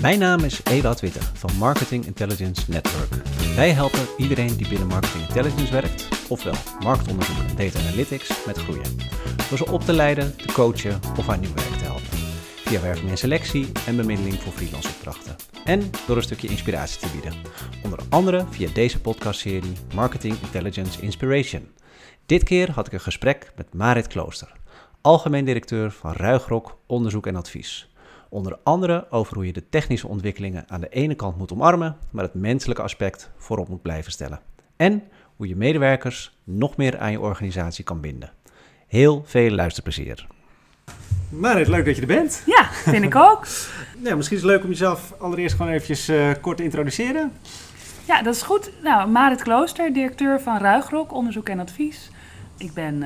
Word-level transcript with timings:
Mijn 0.00 0.18
naam 0.18 0.40
is 0.44 0.62
Ewout 0.64 1.00
Witte 1.00 1.20
van 1.22 1.50
Marketing 1.56 2.06
Intelligence 2.06 2.62
Network. 2.68 3.14
Wij 3.56 3.70
helpen 3.70 4.06
iedereen 4.16 4.56
die 4.56 4.68
binnen 4.68 4.86
Marketing 4.86 5.26
Intelligence 5.26 5.72
werkt, 5.72 6.08
ofwel 6.28 6.54
marktonderzoek 6.80 7.36
en 7.48 7.56
data 7.56 7.78
analytics, 7.78 8.46
met 8.46 8.58
groeien. 8.58 8.96
Door 9.48 9.58
ze 9.58 9.72
op 9.72 9.80
te 9.80 9.92
leiden, 9.92 10.36
te 10.36 10.52
coachen 10.52 11.00
of 11.18 11.28
aan 11.28 11.40
nieuw 11.40 11.54
werk 11.54 11.72
te 11.72 11.84
helpen. 11.84 12.18
Via 12.64 12.80
werving 12.80 13.10
en 13.10 13.18
selectie 13.18 13.72
en 13.86 13.96
bemiddeling 13.96 14.34
voor 14.34 14.52
freelance 14.52 14.88
opdrachten. 14.88 15.36
En 15.64 15.90
door 16.06 16.16
een 16.16 16.22
stukje 16.22 16.48
inspiratie 16.48 17.00
te 17.00 17.08
bieden. 17.12 17.32
Onder 17.84 17.98
andere 18.08 18.44
via 18.50 18.68
deze 18.74 19.00
podcastserie 19.00 19.72
Marketing 19.94 20.36
Intelligence 20.42 21.00
Inspiration. 21.00 21.68
Dit 22.26 22.42
keer 22.42 22.70
had 22.70 22.86
ik 22.86 22.92
een 22.92 23.00
gesprek 23.00 23.52
met 23.56 23.74
Marit 23.74 24.06
Klooster, 24.06 24.52
algemeen 25.00 25.44
directeur 25.44 25.90
van 25.90 26.12
Ruigrok 26.12 26.78
Onderzoek 26.86 27.26
en 27.26 27.36
Advies. 27.36 27.88
Onder 28.28 28.58
andere 28.62 29.06
over 29.10 29.34
hoe 29.34 29.46
je 29.46 29.52
de 29.52 29.68
technische 29.68 30.08
ontwikkelingen 30.08 30.64
aan 30.68 30.80
de 30.80 30.88
ene 30.88 31.14
kant 31.14 31.38
moet 31.38 31.52
omarmen, 31.52 31.96
maar 32.10 32.24
het 32.24 32.34
menselijke 32.34 32.82
aspect 32.82 33.30
voorop 33.36 33.68
moet 33.68 33.82
blijven 33.82 34.12
stellen. 34.12 34.40
En 34.76 35.02
hoe 35.36 35.48
je 35.48 35.56
medewerkers 35.56 36.38
nog 36.44 36.76
meer 36.76 36.98
aan 36.98 37.10
je 37.10 37.20
organisatie 37.20 37.84
kan 37.84 38.00
binden. 38.00 38.32
Heel 38.86 39.22
veel 39.26 39.50
luisterplezier. 39.50 40.26
Marit, 41.30 41.68
leuk 41.68 41.84
dat 41.84 41.94
je 41.94 42.00
er 42.00 42.06
bent. 42.06 42.42
Ja, 42.46 42.64
vind 42.72 43.04
ik 43.04 43.16
ook. 43.16 43.46
Ja, 44.02 44.16
misschien 44.16 44.36
is 44.36 44.42
het 44.42 44.52
leuk 44.52 44.62
om 44.62 44.68
jezelf 44.68 45.14
allereerst 45.18 45.56
gewoon 45.56 45.72
eventjes 45.72 46.08
uh, 46.08 46.30
kort 46.40 46.56
te 46.56 46.62
introduceren. 46.62 47.32
Ja, 48.04 48.22
dat 48.22 48.34
is 48.34 48.42
goed. 48.42 48.70
Nou, 48.82 49.08
Marit 49.10 49.42
Klooster, 49.42 49.92
directeur 49.92 50.40
van 50.40 50.58
Ruigrok, 50.58 51.12
onderzoek 51.12 51.48
en 51.48 51.58
advies. 51.58 52.10
Ik 52.56 52.72
ben 52.72 53.02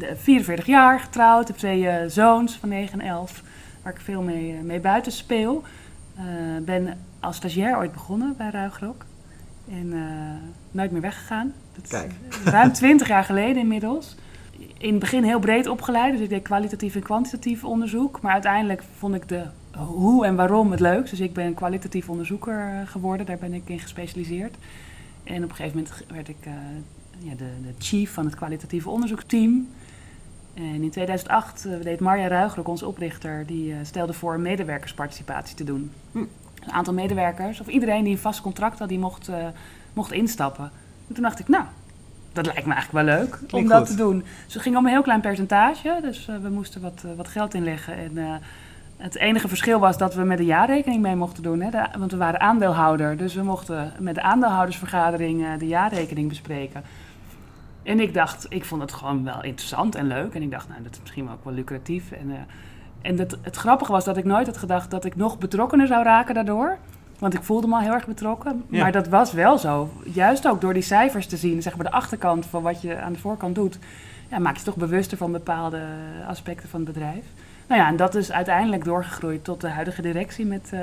uh, 0.00 0.08
44 0.16 0.66
jaar, 0.66 1.00
getrouwd, 1.00 1.48
heb 1.48 1.56
twee 1.56 1.80
uh, 1.80 1.94
zoons 2.06 2.56
van 2.56 2.68
9 2.68 3.00
en 3.00 3.06
11 3.06 3.42
waar 3.86 3.94
ik 3.94 4.00
veel 4.00 4.22
mee, 4.22 4.56
eh, 4.56 4.62
mee 4.62 4.80
buiten 4.80 5.12
speel. 5.12 5.62
Uh, 6.18 6.22
ben 6.64 6.98
als 7.20 7.36
stagiair 7.36 7.76
ooit 7.76 7.92
begonnen 7.92 8.34
bij 8.36 8.50
Ruigrok. 8.50 9.04
En 9.70 9.86
uh, 9.86 10.02
nooit 10.70 10.90
meer 10.90 11.00
weggegaan. 11.00 11.52
Dat 11.72 11.88
Kijk. 11.88 12.12
ruim 12.44 12.72
twintig 12.72 13.08
jaar 13.08 13.24
geleden 13.24 13.62
inmiddels. 13.62 14.16
In 14.78 14.90
het 14.90 14.98
begin 14.98 15.22
heel 15.22 15.38
breed 15.38 15.66
opgeleid. 15.66 16.12
Dus 16.12 16.20
ik 16.20 16.28
deed 16.28 16.42
kwalitatief 16.42 16.94
en 16.94 17.02
kwantitatief 17.02 17.64
onderzoek. 17.64 18.20
Maar 18.20 18.32
uiteindelijk 18.32 18.82
vond 18.98 19.14
ik 19.14 19.28
de 19.28 19.44
hoe 19.76 20.26
en 20.26 20.36
waarom 20.36 20.70
het 20.70 20.80
leuk. 20.80 21.10
Dus 21.10 21.20
ik 21.20 21.32
ben 21.32 21.54
kwalitatief 21.54 22.08
onderzoeker 22.08 22.86
geworden. 22.86 23.26
Daar 23.26 23.38
ben 23.38 23.52
ik 23.52 23.62
in 23.66 23.78
gespecialiseerd. 23.78 24.56
En 25.24 25.44
op 25.44 25.50
een 25.50 25.56
gegeven 25.56 25.78
moment 25.78 26.04
werd 26.08 26.28
ik 26.28 26.48
ja, 27.18 27.34
de, 27.34 27.50
de 27.62 27.74
chief 27.78 28.12
van 28.12 28.24
het 28.24 28.34
kwalitatieve 28.34 28.90
onderzoeksteam. 28.90 29.68
En 30.56 30.82
in 30.82 30.90
2008 30.90 31.64
uh, 31.66 31.74
eh, 31.74 31.82
deed 31.82 32.00
Marja 32.00 32.28
Ruigrok, 32.28 32.68
onze 32.68 32.86
oprichter, 32.86 33.46
die 33.46 33.70
uh, 33.70 33.76
stelde 33.82 34.12
voor 34.12 34.40
medewerkersparticipatie 34.40 35.56
te 35.56 35.64
doen. 35.64 35.92
Hm. 36.12 36.18
Een 36.18 36.72
aantal 36.72 36.94
medewerkers, 36.94 37.60
of 37.60 37.66
iedereen 37.66 38.04
die 38.04 38.12
een 38.12 38.18
vast 38.18 38.40
contract 38.40 38.78
had, 38.78 38.88
die 38.88 38.98
mocht, 38.98 39.28
uh, 39.28 39.46
mocht 39.92 40.12
instappen. 40.12 40.70
En 41.08 41.14
toen 41.14 41.22
dacht 41.22 41.38
ik, 41.38 41.48
nou, 41.48 41.64
dat 42.32 42.46
lijkt 42.46 42.66
me 42.66 42.74
eigenlijk 42.74 43.06
wel 43.06 43.16
leuk 43.16 43.38
om 43.50 43.68
dat 43.68 43.86
te 43.86 43.94
doen. 43.94 44.24
Dus 44.44 44.54
het 44.54 44.62
ging 44.62 44.76
om 44.76 44.84
een 44.84 44.90
heel 44.90 45.02
klein 45.02 45.20
percentage, 45.20 45.98
dus 46.02 46.26
we 46.42 46.48
moesten 46.48 46.80
wat, 46.80 47.04
wat 47.16 47.28
geld 47.28 47.54
inleggen. 47.54 47.96
En 47.96 48.40
het 48.96 49.16
enige 49.16 49.48
verschil 49.48 49.78
was 49.78 49.98
dat 49.98 50.14
we 50.14 50.22
met 50.22 50.38
de 50.38 50.44
jaarrekening 50.44 51.02
mee 51.02 51.16
mochten 51.16 51.42
doen, 51.42 51.60
hè, 51.60 51.70
de, 51.70 51.86
want 51.98 52.10
we 52.10 52.16
waren 52.16 52.40
aandeelhouder. 52.40 53.16
Dus 53.16 53.34
we 53.34 53.42
mochten 53.42 53.92
met 53.98 54.14
de 54.14 54.22
aandeelhoudersvergadering 54.22 55.56
de 55.58 55.66
jaarrekening 55.66 56.28
bespreken. 56.28 56.82
En 57.86 58.00
ik 58.00 58.14
dacht, 58.14 58.46
ik 58.48 58.64
vond 58.64 58.82
het 58.82 58.92
gewoon 58.92 59.24
wel 59.24 59.42
interessant 59.42 59.94
en 59.94 60.06
leuk. 60.06 60.34
En 60.34 60.42
ik 60.42 60.50
dacht, 60.50 60.68
nou, 60.68 60.82
dat 60.82 60.92
is 60.92 61.00
misschien 61.00 61.24
wel 61.24 61.34
ook 61.34 61.44
wel 61.44 61.52
lucratief. 61.52 62.10
En, 62.10 62.28
uh, 62.28 62.34
en 63.02 63.18
het, 63.18 63.36
het 63.42 63.56
grappige 63.56 63.92
was 63.92 64.04
dat 64.04 64.16
ik 64.16 64.24
nooit 64.24 64.46
had 64.46 64.56
gedacht 64.56 64.90
dat 64.90 65.04
ik 65.04 65.16
nog 65.16 65.38
betrokkener 65.38 65.86
zou 65.86 66.04
raken 66.04 66.34
daardoor. 66.34 66.78
Want 67.18 67.34
ik 67.34 67.42
voelde 67.42 67.66
me 67.66 67.74
al 67.74 67.80
heel 67.80 67.92
erg 67.92 68.06
betrokken. 68.06 68.64
Maar 68.68 68.92
dat 68.92 69.08
was 69.08 69.32
wel 69.32 69.58
zo. 69.58 69.90
Juist 70.04 70.48
ook 70.48 70.60
door 70.60 70.72
die 70.72 70.82
cijfers 70.82 71.26
te 71.26 71.36
zien, 71.36 71.62
zeg 71.62 71.76
maar 71.76 71.84
de 71.84 71.92
achterkant 71.92 72.46
van 72.46 72.62
wat 72.62 72.80
je 72.80 72.96
aan 73.00 73.12
de 73.12 73.18
voorkant 73.18 73.54
doet, 73.54 73.78
ja, 74.30 74.38
maak 74.38 74.56
je 74.56 74.64
toch 74.64 74.76
bewuster 74.76 75.16
van 75.16 75.32
bepaalde 75.32 75.82
aspecten 76.28 76.68
van 76.68 76.80
het 76.80 76.92
bedrijf. 76.92 77.24
Nou 77.66 77.80
ja, 77.80 77.88
en 77.88 77.96
dat 77.96 78.14
is 78.14 78.32
uiteindelijk 78.32 78.84
doorgegroeid 78.84 79.44
tot 79.44 79.60
de 79.60 79.68
huidige 79.68 80.02
directie 80.02 80.46
met, 80.46 80.70
uh, 80.74 80.80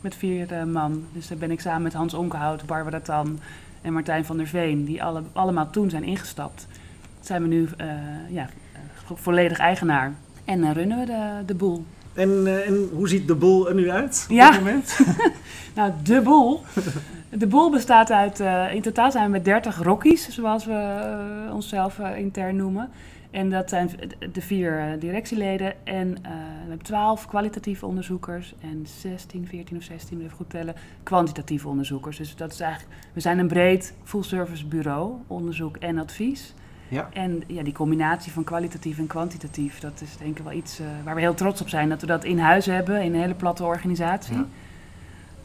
met 0.00 0.14
vier 0.14 0.52
uh, 0.52 0.62
man. 0.62 1.04
Dus 1.12 1.28
daar 1.28 1.38
ben 1.38 1.50
ik 1.50 1.60
samen 1.60 1.82
met 1.82 1.94
Hans 1.94 2.14
Onkenhout, 2.14 2.66
Barbara 2.66 3.00
Tan, 3.00 3.38
en 3.86 3.92
Martijn 3.92 4.24
van 4.24 4.36
der 4.36 4.46
Veen, 4.46 4.84
die 4.84 5.02
alle, 5.02 5.22
allemaal 5.32 5.70
toen 5.70 5.90
zijn 5.90 6.04
ingestapt, 6.04 6.66
zijn 7.20 7.42
we 7.42 7.48
nu 7.48 7.68
uh, 7.80 7.86
ja, 8.28 8.48
volledig 9.14 9.58
eigenaar. 9.58 10.14
En 10.44 10.58
uh, 10.60 10.72
runnen 10.72 10.98
we 10.98 11.06
de, 11.06 11.44
de 11.46 11.54
boel. 11.54 11.84
En, 12.14 12.28
uh, 12.28 12.66
en, 12.66 12.88
hoe 12.92 13.08
ziet 13.08 13.26
de 13.26 13.34
boel 13.34 13.68
er 13.68 13.74
nu 13.74 13.90
uit 13.90 14.26
op 14.28 14.36
ja. 14.36 14.50
dit 14.50 14.58
moment? 14.58 14.98
nou, 15.76 15.92
de 16.02 16.20
boel. 16.20 16.62
De 17.28 17.46
boel 17.46 17.70
bestaat 17.70 18.10
uit, 18.10 18.40
in 18.72 18.82
totaal 18.82 19.10
zijn 19.10 19.24
we 19.24 19.30
met 19.30 19.44
30 19.44 19.82
rockies, 19.82 20.28
zoals 20.28 20.64
we 20.64 21.04
onszelf 21.52 21.98
intern 22.16 22.56
noemen. 22.56 22.88
En 23.36 23.50
dat 23.50 23.68
zijn 23.68 23.90
de 24.32 24.40
vier 24.40 24.78
eh, 24.78 25.00
directieleden 25.00 25.86
en 25.86 26.08
uh, 26.08 26.14
we 26.22 26.68
hebben 26.68 26.82
twaalf 26.86 27.26
kwalitatieve 27.26 27.86
onderzoekers 27.86 28.54
en 28.60 28.86
16, 29.00 29.46
14 29.46 29.76
of 29.76 29.82
16, 29.82 30.20
even 30.20 30.36
goed 30.36 30.50
tellen, 30.50 30.74
kwantitatieve 31.02 31.68
onderzoekers. 31.68 32.16
Dus 32.16 32.36
dat 32.36 32.52
is 32.52 32.60
eigenlijk, 32.60 32.94
we 33.12 33.20
zijn 33.20 33.38
een 33.38 33.46
breed 33.46 33.94
full-service 34.04 34.66
bureau, 34.66 35.12
onderzoek 35.26 35.76
en 35.76 35.98
advies. 35.98 36.54
Ja. 36.88 37.08
En 37.12 37.42
ja, 37.46 37.62
die 37.62 37.72
combinatie 37.72 38.32
van 38.32 38.44
kwalitatief 38.44 38.98
en 38.98 39.06
kwantitatief, 39.06 39.78
dat 39.78 40.00
is 40.00 40.16
denk 40.16 40.38
ik 40.38 40.44
wel 40.44 40.52
iets 40.52 40.80
uh, 40.80 40.86
waar 41.04 41.14
we 41.14 41.20
heel 41.20 41.34
trots 41.34 41.60
op 41.60 41.68
zijn 41.68 41.88
dat 41.88 42.00
we 42.00 42.06
dat 42.06 42.24
in 42.24 42.38
huis 42.38 42.66
hebben 42.66 43.02
in 43.02 43.14
een 43.14 43.20
hele 43.20 43.34
platte 43.34 43.64
organisatie. 43.64 44.36
Ja. 44.36 44.46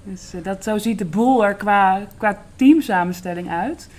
Dus 0.04 0.34
uh, 0.36 0.44
dat, 0.44 0.64
zo 0.64 0.78
ziet 0.78 0.98
de 0.98 1.06
boel 1.06 1.46
er 1.46 1.56
qua, 1.56 2.08
qua 2.18 2.42
teamsamenstelling 2.56 3.50
uit. 3.50 3.90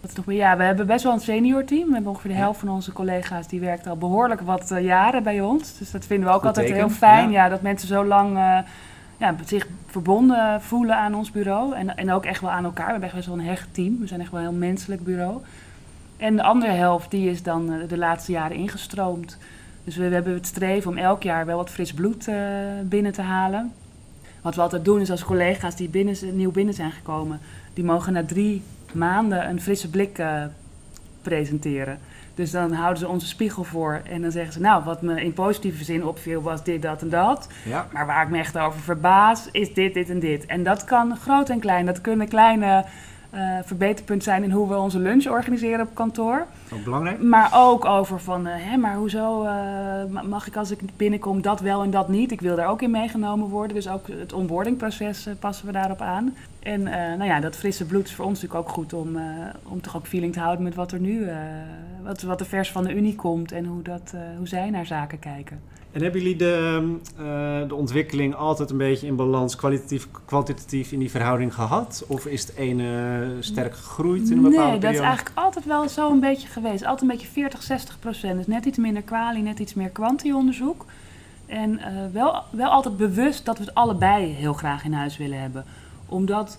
Wat 0.00 0.10
is? 0.26 0.34
Ja, 0.34 0.56
we 0.56 0.62
hebben 0.62 0.86
best 0.86 1.04
wel 1.04 1.12
een 1.12 1.20
senior 1.20 1.64
team. 1.64 1.86
We 1.86 1.92
hebben 1.92 2.10
ongeveer 2.10 2.30
de 2.30 2.36
helft 2.36 2.60
van 2.60 2.68
onze 2.68 2.92
collega's 2.92 3.46
die 3.46 3.60
werkt 3.60 3.86
al 3.86 3.96
behoorlijk 3.96 4.40
wat 4.40 4.70
uh, 4.70 4.84
jaren 4.84 5.22
bij 5.22 5.40
ons. 5.40 5.78
Dus 5.78 5.90
dat 5.90 6.04
vinden 6.04 6.28
we 6.28 6.34
ook 6.34 6.44
altijd 6.44 6.72
heel 6.72 6.90
fijn. 6.90 7.30
Ja. 7.30 7.48
dat 7.48 7.62
mensen 7.62 7.88
zo 7.88 8.04
lang 8.04 8.36
uh, 8.36 8.58
ja, 9.16 9.34
zich 9.44 9.66
verbonden 9.86 10.62
voelen 10.62 10.96
aan 10.96 11.14
ons 11.14 11.30
bureau. 11.30 11.74
En, 11.74 11.96
en 11.96 12.12
ook 12.12 12.24
echt 12.24 12.40
wel 12.40 12.50
aan 12.50 12.64
elkaar. 12.64 12.84
We 12.84 12.90
hebben 12.90 13.08
echt 13.08 13.16
best 13.16 13.28
wel 13.28 13.38
een 13.38 13.44
hecht 13.44 13.68
team. 13.70 13.98
We 14.00 14.06
zijn 14.06 14.20
echt 14.20 14.30
wel 14.30 14.40
een 14.40 14.48
heel 14.48 14.58
menselijk 14.58 15.04
bureau. 15.04 15.38
En 16.16 16.36
de 16.36 16.42
andere 16.42 16.72
helft 16.72 17.10
die 17.10 17.30
is 17.30 17.42
dan 17.42 17.72
uh, 17.72 17.88
de 17.88 17.98
laatste 17.98 18.32
jaren 18.32 18.56
ingestroomd. 18.56 19.38
Dus 19.84 19.96
we, 19.96 20.08
we, 20.08 20.14
hebben 20.14 20.34
het 20.34 20.46
streven 20.46 20.90
om 20.90 20.96
elk 20.96 21.22
jaar 21.22 21.46
wel 21.46 21.56
wat 21.56 21.70
fris 21.70 21.92
bloed 21.92 22.28
binnen 22.82 23.12
te 23.12 23.22
halen. 23.22 23.72
Wat 24.42 24.54
we 24.54 24.60
altijd 24.60 24.84
doen 24.84 25.00
is 25.00 25.10
als 25.10 25.24
collega's 25.24 25.76
die 25.76 25.88
binnen, 25.88 26.16
nieuw 26.32 26.50
binnen 26.50 26.74
zijn 26.74 26.92
gekomen, 26.92 27.40
die 27.74 27.84
mogen 27.84 28.12
na 28.12 28.24
drie 28.24 28.62
maanden 28.92 29.48
een 29.48 29.60
frisse 29.60 29.90
blik 29.90 30.18
uh, 30.18 30.42
presenteren. 31.22 31.98
Dus 32.34 32.50
dan 32.50 32.72
houden 32.72 32.98
ze 32.98 33.08
onze 33.08 33.26
spiegel 33.26 33.64
voor 33.64 34.00
en 34.10 34.22
dan 34.22 34.30
zeggen 34.30 34.52
ze, 34.52 34.60
nou, 34.60 34.84
wat 34.84 35.02
me 35.02 35.22
in 35.22 35.32
positieve 35.32 35.84
zin 35.84 36.04
opviel 36.04 36.42
was 36.42 36.64
dit, 36.64 36.82
dat 36.82 37.02
en 37.02 37.08
dat. 37.08 37.48
Ja. 37.64 37.86
Maar 37.92 38.06
waar 38.06 38.22
ik 38.22 38.28
me 38.28 38.38
echt 38.38 38.58
over 38.58 38.80
verbaas, 38.80 39.48
is 39.50 39.74
dit, 39.74 39.94
dit 39.94 40.10
en 40.10 40.18
dit. 40.18 40.46
En 40.46 40.62
dat 40.62 40.84
kan 40.84 41.16
groot 41.16 41.48
en 41.48 41.58
klein. 41.58 41.86
Dat 41.86 42.00
kunnen 42.00 42.28
kleine 42.28 42.84
uh, 43.34 43.58
verbeterpunt 43.64 44.22
zijn 44.22 44.42
in 44.42 44.50
hoe 44.50 44.68
we 44.68 44.76
onze 44.76 44.98
lunch 44.98 45.26
organiseren 45.26 45.86
op 45.86 45.94
kantoor. 45.94 46.46
Ook 46.72 46.84
belangrijk. 46.84 47.22
Maar 47.22 47.50
ook 47.54 47.84
over 47.84 48.20
van, 48.20 48.46
uh, 48.46 48.52
hè, 48.56 48.76
maar 48.76 48.94
hoezo 48.94 49.44
uh, 49.44 50.22
mag 50.22 50.46
ik 50.46 50.56
als 50.56 50.70
ik 50.70 50.80
binnenkom 50.96 51.42
dat 51.42 51.60
wel 51.60 51.82
en 51.82 51.90
dat 51.90 52.08
niet? 52.08 52.30
Ik 52.30 52.40
wil 52.40 52.56
daar 52.56 52.68
ook 52.68 52.82
in 52.82 52.90
meegenomen 52.90 53.48
worden. 53.48 53.74
Dus 53.74 53.88
ook 53.88 54.06
het 54.08 54.32
onboardingproces 54.32 55.28
passen 55.38 55.66
we 55.66 55.72
daarop 55.72 56.00
aan. 56.00 56.34
En 56.62 56.82
nou 56.82 57.24
ja, 57.24 57.40
dat 57.40 57.56
frisse 57.56 57.84
bloed 57.84 58.06
is 58.06 58.14
voor 58.14 58.24
ons 58.24 58.42
natuurlijk 58.42 58.68
ook 58.68 58.74
goed 58.74 58.92
om, 58.92 59.18
om 59.62 59.80
toch 59.80 59.96
ook 59.96 60.06
feeling 60.06 60.32
te 60.32 60.40
houden 60.40 60.64
met 60.64 60.74
wat 60.74 60.92
er 60.92 61.00
nu, 61.00 61.28
wat, 62.02 62.22
wat 62.22 62.40
er 62.40 62.46
vers 62.46 62.72
van 62.72 62.84
de 62.84 62.94
Unie 62.94 63.14
komt 63.14 63.52
en 63.52 63.64
hoe, 63.64 63.82
dat, 63.82 64.14
hoe 64.36 64.48
zij 64.48 64.70
naar 64.70 64.86
zaken 64.86 65.18
kijken. 65.18 65.60
En 65.92 66.02
hebben 66.02 66.20
jullie 66.20 66.36
de, 66.36 66.82
uh, 67.20 67.68
de 67.68 67.74
ontwikkeling 67.74 68.34
altijd 68.34 68.70
een 68.70 68.76
beetje 68.76 69.06
in 69.06 69.16
balans, 69.16 69.56
kwalitatief, 69.56 70.08
kwantitatief 70.24 70.92
in 70.92 70.98
die 70.98 71.10
verhouding 71.10 71.54
gehad? 71.54 72.04
Of 72.06 72.26
is 72.26 72.40
het 72.40 72.56
ene 72.56 73.22
sterk 73.40 73.74
gegroeid 73.74 74.30
in 74.30 74.36
een 74.36 74.42
bepaalde 74.42 74.70
nee, 74.70 74.78
periode? 74.78 74.86
Nee, 74.86 74.92
dat 74.92 74.92
is 74.92 75.06
eigenlijk 75.06 75.38
altijd 75.38 75.64
wel 75.64 75.88
zo 75.88 76.10
een 76.10 76.20
beetje 76.20 76.48
geweest. 76.48 76.84
Altijd 76.84 77.02
een 77.02 77.16
beetje 77.16 77.32
40, 77.32 77.62
60 77.62 77.98
procent. 77.98 78.36
Dus 78.36 78.46
net 78.46 78.64
iets 78.64 78.78
minder 78.78 79.02
kwalie, 79.02 79.42
net 79.42 79.58
iets 79.58 79.74
meer 79.74 79.88
kwanti-onderzoek. 79.88 80.84
En 81.46 81.70
uh, 81.70 81.84
wel, 82.12 82.42
wel 82.50 82.70
altijd 82.70 82.96
bewust 82.96 83.44
dat 83.44 83.58
we 83.58 83.64
het 83.64 83.74
allebei 83.74 84.26
heel 84.26 84.52
graag 84.52 84.84
in 84.84 84.92
huis 84.92 85.16
willen 85.16 85.40
hebben. 85.40 85.64
Omdat 86.06 86.58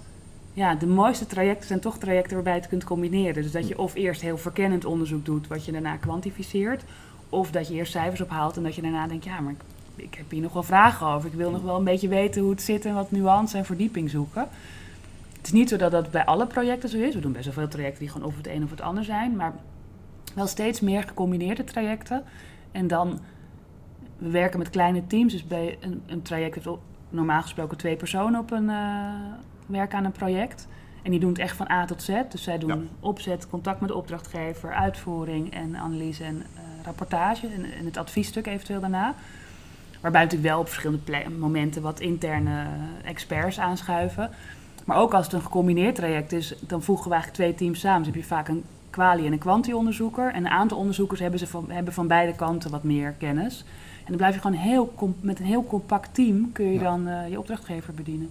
ja, 0.53 0.75
de 0.75 0.87
mooiste 0.87 1.25
trajecten 1.25 1.67
zijn 1.67 1.79
toch 1.79 1.97
trajecten 1.97 2.33
waarbij 2.33 2.53
je 2.53 2.59
het 2.59 2.69
kunt 2.69 2.83
combineren. 2.83 3.43
Dus 3.43 3.51
dat 3.51 3.67
je 3.67 3.79
of 3.79 3.95
eerst 3.95 4.21
heel 4.21 4.37
verkennend 4.37 4.85
onderzoek 4.85 5.25
doet, 5.25 5.47
wat 5.47 5.65
je 5.65 5.71
daarna 5.71 5.95
kwantificeert 5.95 6.83
of 7.31 7.51
dat 7.51 7.67
je 7.67 7.73
eerst 7.73 7.91
cijfers 7.91 8.21
ophaalt 8.21 8.57
en 8.57 8.63
dat 8.63 8.75
je 8.75 8.81
daarna 8.81 9.07
denkt, 9.07 9.23
ja, 9.23 9.39
maar 9.39 9.51
ik, 9.51 9.61
ik, 9.95 10.15
heb 10.15 10.31
hier 10.31 10.41
nog 10.41 10.53
wel 10.53 10.63
vragen 10.63 11.07
over. 11.07 11.29
Ik 11.29 11.35
wil 11.35 11.51
nog 11.51 11.61
wel 11.61 11.77
een 11.77 11.83
beetje 11.83 12.07
weten 12.07 12.41
hoe 12.41 12.51
het 12.51 12.61
zit 12.61 12.85
en 12.85 12.93
wat 12.93 13.11
nuance 13.11 13.57
en 13.57 13.65
verdieping 13.65 14.09
zoeken. 14.09 14.47
Het 15.37 15.45
is 15.45 15.51
niet 15.51 15.69
zo 15.69 15.77
dat 15.77 15.91
dat 15.91 16.11
bij 16.11 16.25
alle 16.25 16.47
projecten 16.47 16.89
zo 16.89 16.97
is. 16.97 17.15
We 17.15 17.21
doen 17.21 17.31
best 17.31 17.45
wel 17.45 17.53
veel 17.53 17.67
trajecten 17.67 17.99
die 17.99 18.09
gewoon 18.09 18.27
of 18.27 18.37
het 18.37 18.47
een 18.47 18.63
of 18.63 18.69
het 18.69 18.81
ander 18.81 19.03
zijn. 19.03 19.35
Maar 19.35 19.53
wel 20.35 20.47
steeds 20.47 20.79
meer 20.79 21.03
gecombineerde 21.03 21.63
trajecten. 21.63 22.23
En 22.71 22.87
dan, 22.87 23.19
we 24.17 24.29
werken 24.29 24.59
met 24.59 24.69
kleine 24.69 25.07
teams. 25.07 25.31
Dus 25.31 25.47
bij 25.47 25.77
een, 25.79 26.01
een 26.05 26.21
traject 26.21 26.55
heeft 26.55 26.67
normaal 27.09 27.41
gesproken 27.41 27.77
twee 27.77 27.95
personen 27.95 28.39
op 28.39 28.51
een 28.51 28.69
uh, 28.69 29.13
werk 29.65 29.93
aan 29.93 30.05
een 30.05 30.11
project. 30.11 30.67
En 31.03 31.11
die 31.11 31.19
doen 31.19 31.29
het 31.29 31.39
echt 31.39 31.55
van 31.55 31.69
A 31.71 31.85
tot 31.85 32.01
Z. 32.01 32.21
Dus 32.29 32.43
zij 32.43 32.57
doen 32.57 32.89
opzet, 32.99 33.49
contact 33.49 33.79
met 33.79 33.89
de 33.89 33.95
opdrachtgever, 33.95 34.73
uitvoering 34.73 35.53
en 35.53 35.77
analyse 35.77 36.23
en 36.23 36.43
rapportage 36.85 37.47
en, 37.47 37.65
en, 37.79 37.85
het 37.85 37.97
adviesstuk 37.97 38.47
eventueel 38.47 38.79
daarna. 38.79 39.15
Waarbij 40.01 40.23
natuurlijk 40.23 40.51
wel 40.51 40.59
op 40.59 40.67
verschillende 40.67 41.29
momenten 41.39 41.81
wat 41.81 41.99
interne 41.99 42.65
experts 43.03 43.59
aanschuiven. 43.59 44.29
Maar 44.85 44.97
ook 44.97 45.13
als 45.13 45.25
het 45.25 45.33
een 45.33 45.41
gecombineerd 45.41 45.95
traject 45.95 46.31
is, 46.31 46.55
dan 46.59 46.83
voegen 46.83 47.07
we 47.07 47.13
eigenlijk 47.13 47.43
twee 47.43 47.55
teams 47.55 47.79
samen. 47.79 48.03
Dus 48.03 48.13
heb 48.13 48.21
je 48.21 48.27
vaak 48.27 48.47
een 48.47 48.63
kwalie- 48.89 49.25
en 49.25 49.31
een 49.31 49.39
kwanti-onderzoeker. 49.39 50.33
En 50.33 50.45
een 50.45 50.51
aantal 50.51 50.77
onderzoekers 50.77 51.19
hebben, 51.19 51.39
ze 51.39 51.47
van, 51.47 51.65
hebben 51.67 51.93
van 51.93 52.07
beide 52.07 52.35
kanten 52.35 52.71
wat 52.71 52.83
meer 52.83 53.11
kennis. 53.17 53.65
En 53.99 54.07
dan 54.07 54.17
blijf 54.17 54.33
je 54.33 54.41
gewoon 54.41 54.57
heel 54.57 54.93
met 55.21 55.39
een 55.39 55.45
heel 55.45 55.65
compact 55.65 56.13
team 56.13 56.51
kun 56.51 56.73
je 56.73 56.79
dan 56.79 57.07
uh, 57.07 57.29
je 57.29 57.39
opdrachtgever 57.39 57.93
bedienen. 57.93 58.29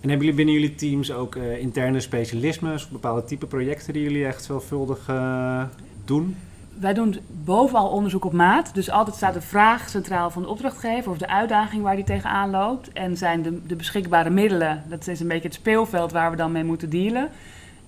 En 0.00 0.08
hebben 0.08 0.26
jullie 0.26 0.44
binnen 0.44 0.54
jullie 0.54 0.74
teams 0.74 1.12
ook 1.12 1.34
uh, 1.34 1.58
interne 1.58 2.00
specialismes, 2.00 2.88
bepaalde 2.88 3.24
type 3.24 3.46
projecten 3.46 3.92
die 3.92 4.02
jullie 4.02 4.26
echt 4.26 4.46
veelvuldig 4.46 5.08
uh, 5.08 5.62
doen? 6.04 6.36
Wij 6.80 6.94
doen 6.94 7.16
bovenal 7.44 7.88
onderzoek 7.88 8.24
op 8.24 8.32
maat. 8.32 8.74
Dus 8.74 8.90
altijd 8.90 9.16
staat 9.16 9.34
de 9.34 9.40
vraag 9.40 9.88
centraal 9.88 10.30
van 10.30 10.42
de 10.42 10.48
opdrachtgever 10.48 11.10
of 11.10 11.18
de 11.18 11.28
uitdaging 11.28 11.82
waar 11.82 11.96
die 11.96 12.04
tegenaan 12.04 12.50
loopt. 12.50 12.92
En 12.92 13.16
zijn 13.16 13.42
de, 13.42 13.66
de 13.66 13.76
beschikbare 13.76 14.30
middelen, 14.30 14.82
dat 14.88 15.06
is 15.06 15.20
een 15.20 15.28
beetje 15.28 15.48
het 15.48 15.56
speelveld 15.56 16.12
waar 16.12 16.30
we 16.30 16.36
dan 16.36 16.52
mee 16.52 16.64
moeten 16.64 16.90
dealen. 16.90 17.28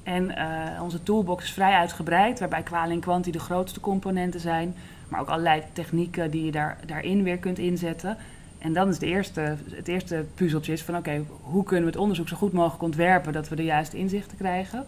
En 0.02 0.24
uh, 0.30 0.82
onze 0.82 1.02
toolbox 1.02 1.44
is 1.44 1.52
vrij 1.52 1.74
uitgebreid, 1.74 2.38
waarbij 2.38 2.62
kwalie 2.62 2.92
en 2.92 3.00
kwanti 3.00 3.30
de 3.30 3.38
grootste 3.38 3.80
componenten 3.80 4.40
zijn. 4.40 4.74
Maar 5.08 5.20
ook 5.20 5.28
allerlei 5.28 5.62
technieken 5.72 6.30
die 6.30 6.44
je 6.44 6.52
daar, 6.52 6.78
daarin 6.86 7.22
weer 7.22 7.38
kunt 7.38 7.58
inzetten. 7.58 8.16
En 8.58 8.72
dan 8.72 8.88
is 8.88 8.98
de 8.98 9.06
eerste, 9.06 9.56
het 9.70 9.88
eerste 9.88 10.24
puzzeltje 10.34 10.72
is 10.72 10.82
van 10.82 10.96
oké, 10.96 11.24
hoe 11.40 11.64
kunnen 11.64 11.84
we 11.84 11.90
het 11.90 12.00
onderzoek 12.00 12.28
zo 12.28 12.36
goed 12.36 12.52
mogelijk 12.52 12.82
ontwerpen 12.82 13.32
dat 13.32 13.48
we 13.48 13.56
de 13.56 13.64
juiste 13.64 13.96
inzichten 13.96 14.36
krijgen. 14.36 14.84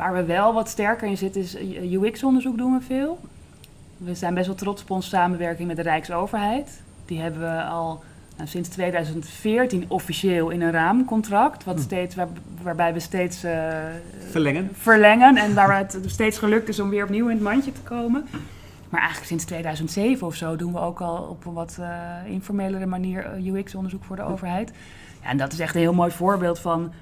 Waar 0.00 0.12
we 0.12 0.24
wel 0.24 0.52
wat 0.52 0.68
sterker 0.68 1.08
in 1.08 1.16
zitten 1.16 1.40
is 1.40 1.56
UX-onderzoek 1.92 2.58
doen 2.58 2.72
we 2.72 2.80
veel. 2.80 3.20
We 3.96 4.14
zijn 4.14 4.34
best 4.34 4.46
wel 4.46 4.56
trots 4.56 4.82
op 4.82 4.90
onze 4.90 5.08
samenwerking 5.08 5.68
met 5.68 5.76
de 5.76 5.82
Rijksoverheid. 5.82 6.82
Die 7.04 7.20
hebben 7.20 7.40
we 7.40 7.62
al 7.62 8.02
nou, 8.36 8.48
sinds 8.48 8.68
2014 8.68 9.84
officieel 9.88 10.50
in 10.50 10.60
een 10.60 10.70
raamcontract. 10.70 11.64
Wat 11.64 11.74
hm. 11.74 11.80
steeds, 11.80 12.16
waarbij 12.62 12.92
we 12.92 13.00
steeds 13.00 13.44
uh, 13.44 13.52
verlengen. 14.30 14.70
verlengen. 14.72 15.36
En 15.36 15.54
waar 15.54 15.78
het 15.78 15.98
steeds 16.06 16.38
gelukt 16.38 16.68
is 16.68 16.80
om 16.80 16.90
weer 16.90 17.04
opnieuw 17.04 17.28
in 17.28 17.34
het 17.34 17.44
mandje 17.44 17.72
te 17.72 17.80
komen. 17.80 18.26
Maar 18.88 19.00
eigenlijk 19.00 19.28
sinds 19.28 19.44
2007 19.44 20.26
of 20.26 20.34
zo 20.34 20.56
doen 20.56 20.72
we 20.72 20.78
ook 20.78 21.00
al 21.00 21.16
op 21.16 21.46
een 21.46 21.52
wat 21.52 21.76
uh, 21.80 21.86
informelere 22.26 22.86
manier 22.86 23.24
eh, 23.24 23.46
UX-onderzoek 23.46 24.04
voor 24.04 24.16
de 24.16 24.22
overheid. 24.22 24.72
Ja, 25.22 25.28
en 25.28 25.36
dat 25.36 25.52
is 25.52 25.58
echt 25.58 25.74
een 25.74 25.80
heel 25.80 25.94
mooi 25.94 26.10
voorbeeld 26.10 26.58
van 26.58 26.92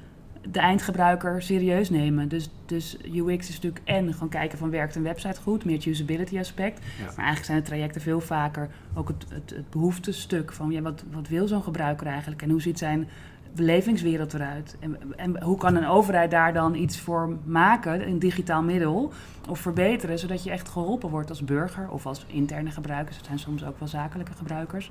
de 0.50 0.60
eindgebruiker 0.60 1.42
serieus 1.42 1.90
nemen. 1.90 2.28
Dus, 2.28 2.50
dus 2.66 2.96
UX 3.12 3.48
is 3.48 3.54
natuurlijk 3.54 3.84
en 3.84 4.12
gewoon 4.12 4.28
kijken 4.28 4.58
van 4.58 4.70
werkt 4.70 4.94
een 4.94 5.02
website 5.02 5.40
goed, 5.40 5.64
meer 5.64 5.76
het 5.76 5.86
usability 5.86 6.38
aspect. 6.38 6.80
Maar 6.98 7.14
eigenlijk 7.16 7.44
zijn 7.44 7.58
de 7.58 7.64
trajecten 7.64 8.00
veel 8.00 8.20
vaker 8.20 8.68
ook 8.94 9.08
het, 9.08 9.24
het, 9.28 9.50
het 9.50 9.70
behoeftestuk 9.70 10.52
van 10.52 10.70
ja, 10.70 10.80
wat, 10.80 11.04
wat 11.12 11.28
wil 11.28 11.46
zo'n 11.46 11.62
gebruiker 11.62 12.06
eigenlijk 12.06 12.42
en 12.42 12.50
hoe 12.50 12.60
ziet 12.60 12.78
zijn 12.78 13.08
belevingswereld 13.54 14.34
eruit? 14.34 14.76
En, 14.80 14.98
en 15.16 15.42
hoe 15.42 15.58
kan 15.58 15.76
een 15.76 15.86
overheid 15.86 16.30
daar 16.30 16.52
dan 16.52 16.74
iets 16.74 17.00
voor 17.00 17.36
maken, 17.44 18.08
een 18.08 18.18
digitaal 18.18 18.62
middel, 18.62 19.12
of 19.48 19.58
verbeteren, 19.58 20.18
zodat 20.18 20.44
je 20.44 20.50
echt 20.50 20.68
geholpen 20.68 21.10
wordt 21.10 21.30
als 21.30 21.44
burger 21.44 21.90
of 21.90 22.06
als 22.06 22.26
interne 22.26 22.70
gebruikers. 22.70 23.16
Het 23.16 23.26
zijn 23.26 23.38
soms 23.38 23.64
ook 23.64 23.78
wel 23.78 23.88
zakelijke 23.88 24.32
gebruikers. 24.32 24.90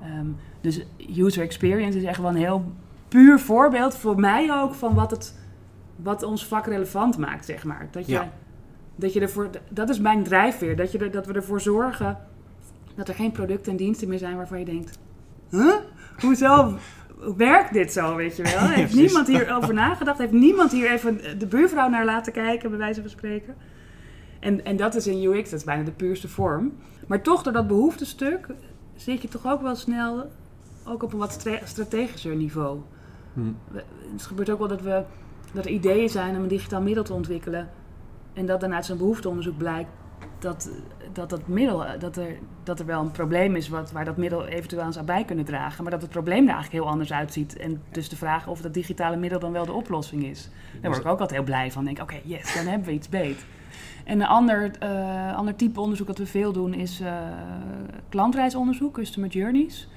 Ehm, 0.00 0.26
dus 0.60 0.80
user 1.16 1.42
experience 1.42 1.98
is 1.98 2.04
echt 2.04 2.20
wel 2.20 2.30
een 2.30 2.36
heel 2.36 2.64
puur 3.16 3.40
voorbeeld 3.40 3.96
voor 3.96 4.20
mij 4.20 4.52
ook 4.52 4.74
van 4.74 4.94
wat, 4.94 5.10
het, 5.10 5.34
wat 5.96 6.22
ons 6.22 6.46
vak 6.46 6.66
relevant 6.66 7.18
maakt, 7.18 7.44
zeg 7.44 7.64
maar. 7.64 7.88
Dat 7.90 8.06
je, 8.06 8.22
dat 8.96 9.12
je 9.12 9.20
ervoor, 9.20 9.50
dat 9.68 9.88
is 9.88 9.98
mijn 9.98 10.22
drijfveer, 10.22 10.76
dat, 10.76 10.92
je 10.92 10.98
er, 10.98 11.10
dat 11.10 11.26
we 11.26 11.32
ervoor 11.32 11.60
zorgen 11.60 12.18
dat 12.94 13.08
er 13.08 13.14
geen 13.14 13.32
producten 13.32 13.72
en 13.72 13.78
diensten 13.78 14.08
meer 14.08 14.18
zijn 14.18 14.36
waarvan 14.36 14.58
je 14.58 14.64
denkt, 14.64 14.98
huh? 15.50 15.74
Hoezo 16.20 16.78
werkt 17.36 17.72
dit 17.72 17.92
zo, 17.92 18.16
weet 18.16 18.36
je 18.36 18.42
wel? 18.42 18.68
Heeft 18.80 18.94
niemand 18.94 19.26
hierover 19.26 19.74
nagedacht? 19.74 20.18
Heeft 20.18 20.32
niemand 20.32 20.72
hier 20.72 20.90
even 20.90 21.38
de 21.38 21.46
buurvrouw 21.46 21.88
naar 21.88 22.04
laten 22.04 22.32
kijken, 22.32 22.70
bij 22.70 22.78
wijze 22.78 23.00
van 23.00 23.10
spreken? 23.10 23.54
En, 24.40 24.64
en 24.64 24.76
dat 24.76 24.94
is 24.94 25.06
in 25.06 25.22
UX, 25.22 25.50
dat 25.50 25.58
is 25.58 25.64
bijna 25.64 25.84
de 25.84 25.90
puurste 25.90 26.28
vorm. 26.28 26.72
Maar 27.06 27.22
toch, 27.22 27.42
door 27.42 27.52
dat 27.52 27.66
behoeftestuk, 27.66 28.46
zit 28.94 29.22
je 29.22 29.28
toch 29.28 29.46
ook 29.46 29.62
wel 29.62 29.76
snel 29.76 30.30
ook 30.84 31.02
op 31.02 31.12
een 31.12 31.18
wat 31.18 31.46
strategischer 31.64 32.36
niveau. 32.36 32.80
Hmm. 33.36 33.56
Het 34.12 34.22
gebeurt 34.22 34.50
ook 34.50 34.58
wel 34.58 34.68
dat, 34.68 34.80
we, 34.80 35.02
dat 35.52 35.64
er 35.64 35.70
ideeën 35.70 36.08
zijn 36.08 36.36
om 36.36 36.42
een 36.42 36.48
digitaal 36.48 36.82
middel 36.82 37.04
te 37.04 37.12
ontwikkelen. 37.12 37.68
En 38.32 38.46
dat 38.46 38.60
dan 38.60 38.74
uit 38.74 38.84
zo'n 38.84 38.98
behoefteonderzoek 38.98 39.56
blijkt 39.56 39.90
dat, 40.38 40.70
dat, 41.12 41.30
dat, 41.30 41.46
middel, 41.46 41.84
dat, 41.98 42.16
er, 42.16 42.38
dat 42.62 42.80
er 42.80 42.86
wel 42.86 43.00
een 43.00 43.10
probleem 43.10 43.56
is 43.56 43.68
wat, 43.68 43.92
waar 43.92 44.04
dat 44.04 44.16
middel 44.16 44.46
eventueel 44.46 44.82
aan 44.82 44.92
zou 44.92 45.04
bij 45.04 45.24
kunnen 45.24 45.44
dragen. 45.44 45.82
Maar 45.82 45.92
dat 45.92 46.02
het 46.02 46.10
probleem 46.10 46.42
er 46.42 46.54
eigenlijk 46.54 46.82
heel 46.82 46.92
anders 46.92 47.12
uitziet. 47.12 47.56
En 47.56 47.82
dus 47.90 48.08
de 48.08 48.16
vraag 48.16 48.46
of 48.48 48.60
dat 48.60 48.74
digitale 48.74 49.16
middel 49.16 49.38
dan 49.38 49.52
wel 49.52 49.66
de 49.66 49.72
oplossing 49.72 50.24
is. 50.24 50.50
Daar 50.80 50.90
word 50.90 51.02
ik 51.02 51.10
ook 51.10 51.20
altijd 51.20 51.30
heel 51.30 51.42
blij 51.42 51.72
van. 51.72 51.84
Denk 51.84 52.00
oké, 52.00 52.20
yes, 52.24 52.54
dan 52.54 52.66
hebben 52.66 52.88
we 52.88 52.94
iets 52.94 53.08
beet. 53.08 53.44
En 54.04 54.20
een 54.20 54.26
ander, 54.26 54.70
uh, 54.82 55.36
ander 55.36 55.56
type 55.56 55.80
onderzoek 55.80 56.06
dat 56.06 56.18
we 56.18 56.26
veel 56.26 56.52
doen 56.52 56.74
is 56.74 57.00
uh, 57.00 57.12
klantreisonderzoek, 58.08 58.94
customer 58.94 59.30
journeys. 59.30 59.88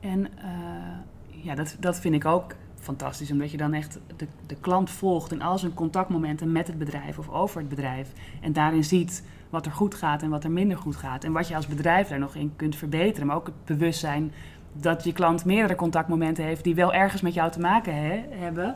En 0.00 0.20
uh, 0.20 1.44
ja, 1.44 1.54
dat, 1.54 1.76
dat 1.80 2.00
vind 2.00 2.14
ik 2.14 2.24
ook 2.24 2.54
fantastisch, 2.80 3.30
omdat 3.30 3.50
je 3.50 3.56
dan 3.56 3.72
echt 3.72 3.98
de, 4.16 4.26
de 4.46 4.56
klant 4.60 4.90
volgt 4.90 5.32
in 5.32 5.42
al 5.42 5.58
zijn 5.58 5.74
contactmomenten 5.74 6.52
met 6.52 6.66
het 6.66 6.78
bedrijf 6.78 7.18
of 7.18 7.28
over 7.28 7.60
het 7.60 7.68
bedrijf. 7.68 8.12
En 8.40 8.52
daarin 8.52 8.84
ziet 8.84 9.22
wat 9.50 9.66
er 9.66 9.72
goed 9.72 9.94
gaat 9.94 10.22
en 10.22 10.30
wat 10.30 10.44
er 10.44 10.50
minder 10.50 10.76
goed 10.76 10.96
gaat. 10.96 11.24
En 11.24 11.32
wat 11.32 11.48
je 11.48 11.56
als 11.56 11.66
bedrijf 11.66 12.08
daar 12.08 12.18
nog 12.18 12.34
in 12.34 12.52
kunt 12.56 12.76
verbeteren. 12.76 13.26
Maar 13.26 13.36
ook 13.36 13.46
het 13.46 13.64
bewustzijn 13.64 14.32
dat 14.72 15.04
je 15.04 15.12
klant 15.12 15.44
meerdere 15.44 15.74
contactmomenten 15.74 16.44
heeft 16.44 16.64
die 16.64 16.74
wel 16.74 16.92
ergens 16.92 17.22
met 17.22 17.34
jou 17.34 17.50
te 17.50 17.60
maken 17.60 17.94
hebben, 18.38 18.74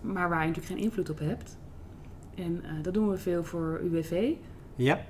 maar 0.00 0.28
waar 0.28 0.40
je 0.40 0.46
natuurlijk 0.46 0.74
geen 0.74 0.84
invloed 0.84 1.10
op 1.10 1.18
hebt. 1.18 1.56
En 2.34 2.62
uh, 2.64 2.82
dat 2.82 2.94
doen 2.94 3.08
we 3.08 3.18
veel 3.18 3.44
voor 3.44 3.80
UWV. 3.82 4.32
Ja. 4.76 5.00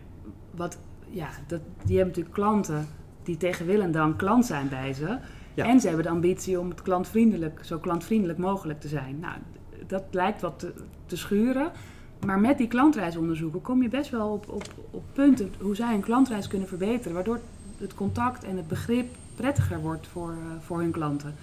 Wat, 0.50 0.78
ja, 1.10 1.28
dat, 1.46 1.60
die 1.84 1.96
hebben 1.96 2.06
natuurlijk 2.06 2.34
klanten 2.34 2.86
die 3.22 3.36
tegen 3.36 3.66
wil 3.66 3.80
en 3.80 3.92
dan 3.92 4.16
klant 4.16 4.46
zijn 4.46 4.68
bij 4.68 4.92
ze. 4.92 5.18
En 5.54 5.80
ze 5.80 5.86
hebben 5.86 6.04
de 6.04 6.10
ambitie 6.10 6.60
om 6.60 6.68
het 6.68 6.82
klantvriendelijk, 6.82 7.60
zo 7.64 7.78
klantvriendelijk 7.78 8.38
mogelijk 8.38 8.80
te 8.80 8.88
zijn. 8.88 9.18
Nou, 9.20 9.34
dat 9.86 10.02
lijkt 10.10 10.40
wat 10.40 10.58
te, 11.06 11.16
schuren. 11.16 11.70
Maar 12.26 12.40
met 12.40 12.58
die 12.58 12.68
klantreisonderzoeken 12.68 13.60
kom 13.60 13.82
je 13.82 13.88
best 13.88 14.10
wel 14.10 14.28
op, 14.28 14.48
op, 14.48 14.64
op 14.90 15.02
punten 15.12 15.52
hoe 15.60 15.76
zij 15.76 15.94
een 15.94 16.00
klantreis 16.00 16.46
kunnen 16.46 16.68
verbeteren. 16.68 17.14
Waardoor 17.14 17.40
het 17.78 17.94
contact 17.94 18.44
en 18.44 18.56
het 18.56 18.68
begrip 18.68 19.06
prettiger 19.34 19.80
wordt 19.80 20.06
voor, 20.06 20.30
uh, 20.30 20.36
voor 20.60 20.78
hun 20.78 20.90
klanten. 20.90 21.28
Nou, 21.28 21.36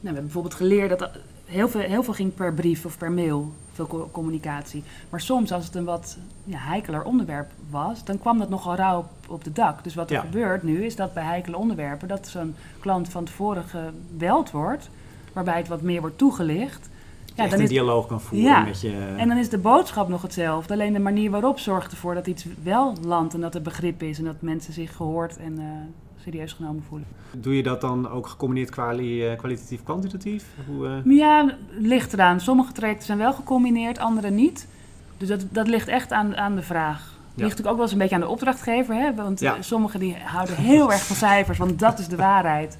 we 0.00 0.06
hebben 0.06 0.22
bijvoorbeeld 0.22 0.54
geleerd 0.54 0.98
dat 0.98 1.10
heel 1.46 1.68
veel, 1.68 1.80
heel 1.80 2.02
veel 2.02 2.14
ging 2.14 2.34
per 2.34 2.54
brief 2.54 2.84
of 2.84 2.98
per 2.98 3.12
mail, 3.12 3.52
veel 3.72 4.08
communicatie. 4.12 4.82
Maar 5.10 5.20
soms, 5.20 5.52
als 5.52 5.64
het 5.64 5.74
een 5.74 5.84
wat 5.84 6.16
ja, 6.44 6.58
heikeler 6.58 7.02
onderwerp 7.02 7.50
was, 7.70 8.04
dan 8.04 8.18
kwam 8.18 8.38
dat 8.38 8.48
nogal 8.48 8.74
rauw 8.74 8.98
op, 8.98 9.10
op 9.28 9.44
de 9.44 9.52
dak. 9.52 9.84
Dus 9.84 9.94
wat 9.94 10.10
er 10.10 10.20
gebeurt 10.20 10.62
nu, 10.62 10.84
is 10.84 10.96
dat 10.96 11.14
bij 11.14 11.24
heikele 11.24 11.56
onderwerpen, 11.56 12.08
dat 12.08 12.28
zo'n 12.28 12.54
klant 12.80 13.08
van 13.08 13.24
tevoren 13.24 13.64
gebeld 13.64 14.50
wordt, 14.50 14.90
waarbij 15.32 15.56
het 15.56 15.68
wat 15.68 15.82
meer 15.82 16.00
wordt 16.00 16.18
toegelicht. 16.18 16.88
Ja, 17.34 17.48
dan 17.48 17.58
een 17.58 17.64
is, 17.64 17.68
dialoog 17.68 18.06
kan 18.06 18.20
voeren 18.20 18.48
ja, 18.48 18.60
met 18.60 18.80
je... 18.80 19.14
En 19.16 19.28
dan 19.28 19.36
is 19.36 19.48
de 19.48 19.58
boodschap 19.58 20.08
nog 20.08 20.22
hetzelfde. 20.22 20.72
Alleen 20.72 20.92
de 20.92 20.98
manier 20.98 21.30
waarop 21.30 21.58
zorgt 21.58 21.92
ervoor 21.92 22.14
dat 22.14 22.26
iets 22.26 22.46
wel 22.62 22.94
landt 23.02 23.34
en 23.34 23.40
dat 23.40 23.54
er 23.54 23.62
begrip 23.62 24.02
is 24.02 24.18
en 24.18 24.24
dat 24.24 24.40
mensen 24.40 24.72
zich 24.72 24.96
gehoord 24.96 25.36
en 25.36 25.52
uh, 25.52 25.64
serieus 26.26 26.52
genomen 26.52 26.82
voelen. 26.88 27.08
Doe 27.30 27.56
je 27.56 27.62
dat 27.62 27.80
dan 27.80 28.10
ook 28.10 28.26
gecombineerd 28.26 28.70
kwali 28.70 29.26
eh, 29.26 29.38
kwalitatief-kwantitatief? 29.38 30.44
Uh... 30.80 31.16
Ja, 31.16 31.54
ligt 31.70 32.12
eraan. 32.12 32.40
Sommige 32.40 32.72
trajecten 32.72 33.06
zijn 33.06 33.18
wel 33.18 33.32
gecombineerd, 33.32 33.98
andere 33.98 34.30
niet. 34.30 34.66
Dus 35.16 35.28
dat, 35.28 35.44
dat 35.50 35.68
ligt 35.68 35.88
echt 35.88 36.12
aan, 36.12 36.36
aan 36.36 36.54
de 36.54 36.62
vraag. 36.62 37.14
Ligt 37.34 37.48
natuurlijk 37.48 37.68
ook 37.68 37.74
wel 37.74 37.82
eens 37.82 37.92
een 37.92 37.98
beetje 37.98 38.14
aan 38.14 38.20
de 38.20 38.28
opdrachtgever. 38.28 38.94
Hè? 38.94 39.14
Want 39.14 39.40
ja. 39.40 39.62
sommigen 39.62 40.00
die 40.00 40.16
houden 40.24 40.56
heel 40.56 40.92
erg 40.92 41.06
van 41.06 41.16
cijfers, 41.16 41.58
want 41.58 41.78
dat 41.78 41.98
is 41.98 42.08
de 42.08 42.16
waarheid. 42.16 42.78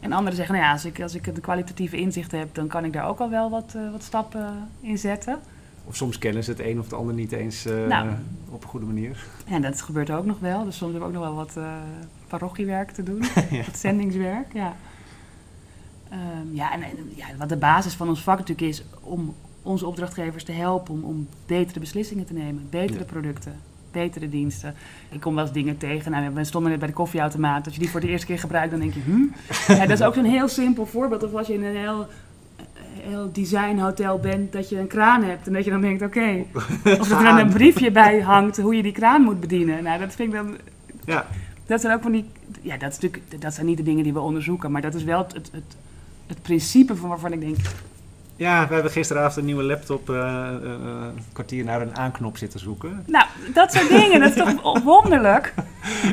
En 0.00 0.12
anderen 0.12 0.36
zeggen, 0.36 0.54
nou 0.54 0.66
ja, 0.66 0.72
als 0.72 0.84
ik, 0.84 1.02
als 1.02 1.14
ik 1.14 1.34
de 1.34 1.40
kwalitatieve 1.40 1.96
inzicht 1.96 2.32
heb, 2.32 2.54
dan 2.54 2.66
kan 2.66 2.84
ik 2.84 2.92
daar 2.92 3.08
ook 3.08 3.18
al 3.18 3.30
wel 3.30 3.50
wat, 3.50 3.72
uh, 3.76 3.90
wat 3.90 4.02
stappen 4.02 4.68
in 4.80 4.98
zetten. 4.98 5.38
Of 5.90 5.96
soms 5.96 6.18
kennen 6.18 6.44
ze 6.44 6.50
het 6.50 6.60
een 6.60 6.78
of 6.78 6.84
het 6.84 6.94
ander 6.94 7.14
niet 7.14 7.32
eens 7.32 7.66
uh, 7.66 7.86
nou, 7.86 8.08
op 8.50 8.62
een 8.62 8.68
goede 8.68 8.86
manier. 8.86 9.24
Ja, 9.46 9.58
dat 9.58 9.82
gebeurt 9.82 10.10
ook 10.10 10.24
nog 10.24 10.38
wel. 10.38 10.64
Dus 10.64 10.76
soms 10.76 10.92
hebben 10.92 11.10
we 11.10 11.16
ook 11.16 11.22
nog 11.22 11.34
wel 11.34 11.44
wat 11.44 11.54
uh, 11.56 11.72
parochiewerk 12.28 12.90
te 12.90 13.02
doen. 13.02 13.22
ja. 13.50 13.64
Wat 13.64 13.78
zendingswerk, 13.78 14.52
ja. 14.52 14.76
Um, 16.12 16.54
ja, 16.54 16.72
en, 16.72 16.82
en, 16.82 17.12
ja, 17.14 17.26
wat 17.38 17.48
de 17.48 17.56
basis 17.56 17.94
van 17.94 18.08
ons 18.08 18.22
vak 18.22 18.38
natuurlijk 18.38 18.68
is 18.68 18.84
om 19.00 19.34
onze 19.62 19.86
opdrachtgevers 19.86 20.44
te 20.44 20.52
helpen 20.52 20.94
om, 20.94 21.04
om 21.04 21.28
betere 21.46 21.80
beslissingen 21.80 22.24
te 22.24 22.32
nemen, 22.32 22.66
betere 22.70 23.04
producten. 23.04 23.60
betere 23.90 24.28
diensten. 24.28 24.74
Ik 25.08 25.20
kom 25.20 25.34
wel 25.34 25.44
eens 25.44 25.52
dingen 25.52 25.76
tegen. 25.76 26.10
Nou, 26.10 26.34
we 26.34 26.44
stonden 26.44 26.70
net 26.70 26.80
bij 26.80 26.88
de 26.88 26.94
koffieautomaat. 26.94 27.64
Als 27.64 27.74
je 27.74 27.80
die 27.80 27.90
voor 27.90 28.00
de 28.00 28.08
eerste 28.08 28.26
keer 28.26 28.38
gebruikt, 28.38 28.70
dan 28.70 28.80
denk 28.80 28.94
je, 28.94 29.00
hm? 29.00 29.22
Ja, 29.78 29.86
dat 29.86 29.98
is 29.98 30.02
ook 30.02 30.14
zo'n 30.14 30.24
heel 30.24 30.48
simpel 30.48 30.86
voorbeeld. 30.86 31.22
Of 31.22 31.34
als 31.34 31.46
je 31.46 31.54
in 31.54 31.64
een 31.64 31.76
heel, 31.76 32.06
heel 32.92 33.32
designhotel 33.32 34.18
bent, 34.18 34.52
dat 34.52 34.68
je 34.68 34.78
een 34.78 34.86
kraan 34.86 35.22
hebt. 35.22 35.46
En 35.46 35.52
dat 35.52 35.64
je 35.64 35.70
dan 35.70 35.80
denkt, 35.80 36.02
oké. 36.02 36.44
of 37.00 37.10
er 37.10 37.24
dan 37.24 37.38
een 37.38 37.52
briefje 37.52 37.90
bij 37.90 38.20
hangt 38.20 38.56
hoe 38.56 38.76
je 38.76 38.82
die 38.82 38.92
kraan 38.92 39.22
moet 39.22 39.40
bedienen. 39.40 39.82
Nou, 39.82 39.98
dat 39.98 40.14
vind 40.14 40.32
ik 40.32 40.34
dan... 40.34 40.56
Ja. 41.04 41.26
Dat 41.66 41.80
zijn 41.80 41.94
ook 41.94 42.02
van 42.02 42.12
die... 42.12 42.30
Ja, 42.60 42.76
dat, 42.76 42.90
is 42.90 42.98
natuurlijk, 42.98 43.40
dat 43.40 43.54
zijn 43.54 43.66
niet 43.66 43.76
de 43.76 43.82
dingen 43.82 44.04
die 44.04 44.12
we 44.12 44.20
onderzoeken. 44.20 44.70
Maar 44.70 44.82
dat 44.82 44.94
is 44.94 45.04
wel 45.04 45.18
het, 45.18 45.32
het, 45.32 45.50
het, 45.52 45.76
het 46.26 46.42
principe 46.42 46.96
van 46.96 47.08
waarvan 47.08 47.32
ik 47.32 47.40
denk... 47.40 47.56
Ja, 48.36 48.68
we 48.68 48.74
hebben 48.74 48.92
gisteravond 48.92 49.36
een 49.36 49.44
nieuwe 49.44 49.62
laptop 49.62 50.10
uh, 50.10 50.16
uh, 50.16 50.70
een 50.70 51.22
kwartier 51.32 51.64
naar 51.64 51.80
een 51.80 51.96
aanknop 51.96 52.36
zitten 52.36 52.60
zoeken. 52.60 53.04
Nou, 53.06 53.26
dat 53.54 53.72
soort 53.72 53.88
dingen, 53.88 54.20
dat 54.20 54.28
is 54.28 54.36
toch 54.36 54.82
wonderlijk? 54.92 55.54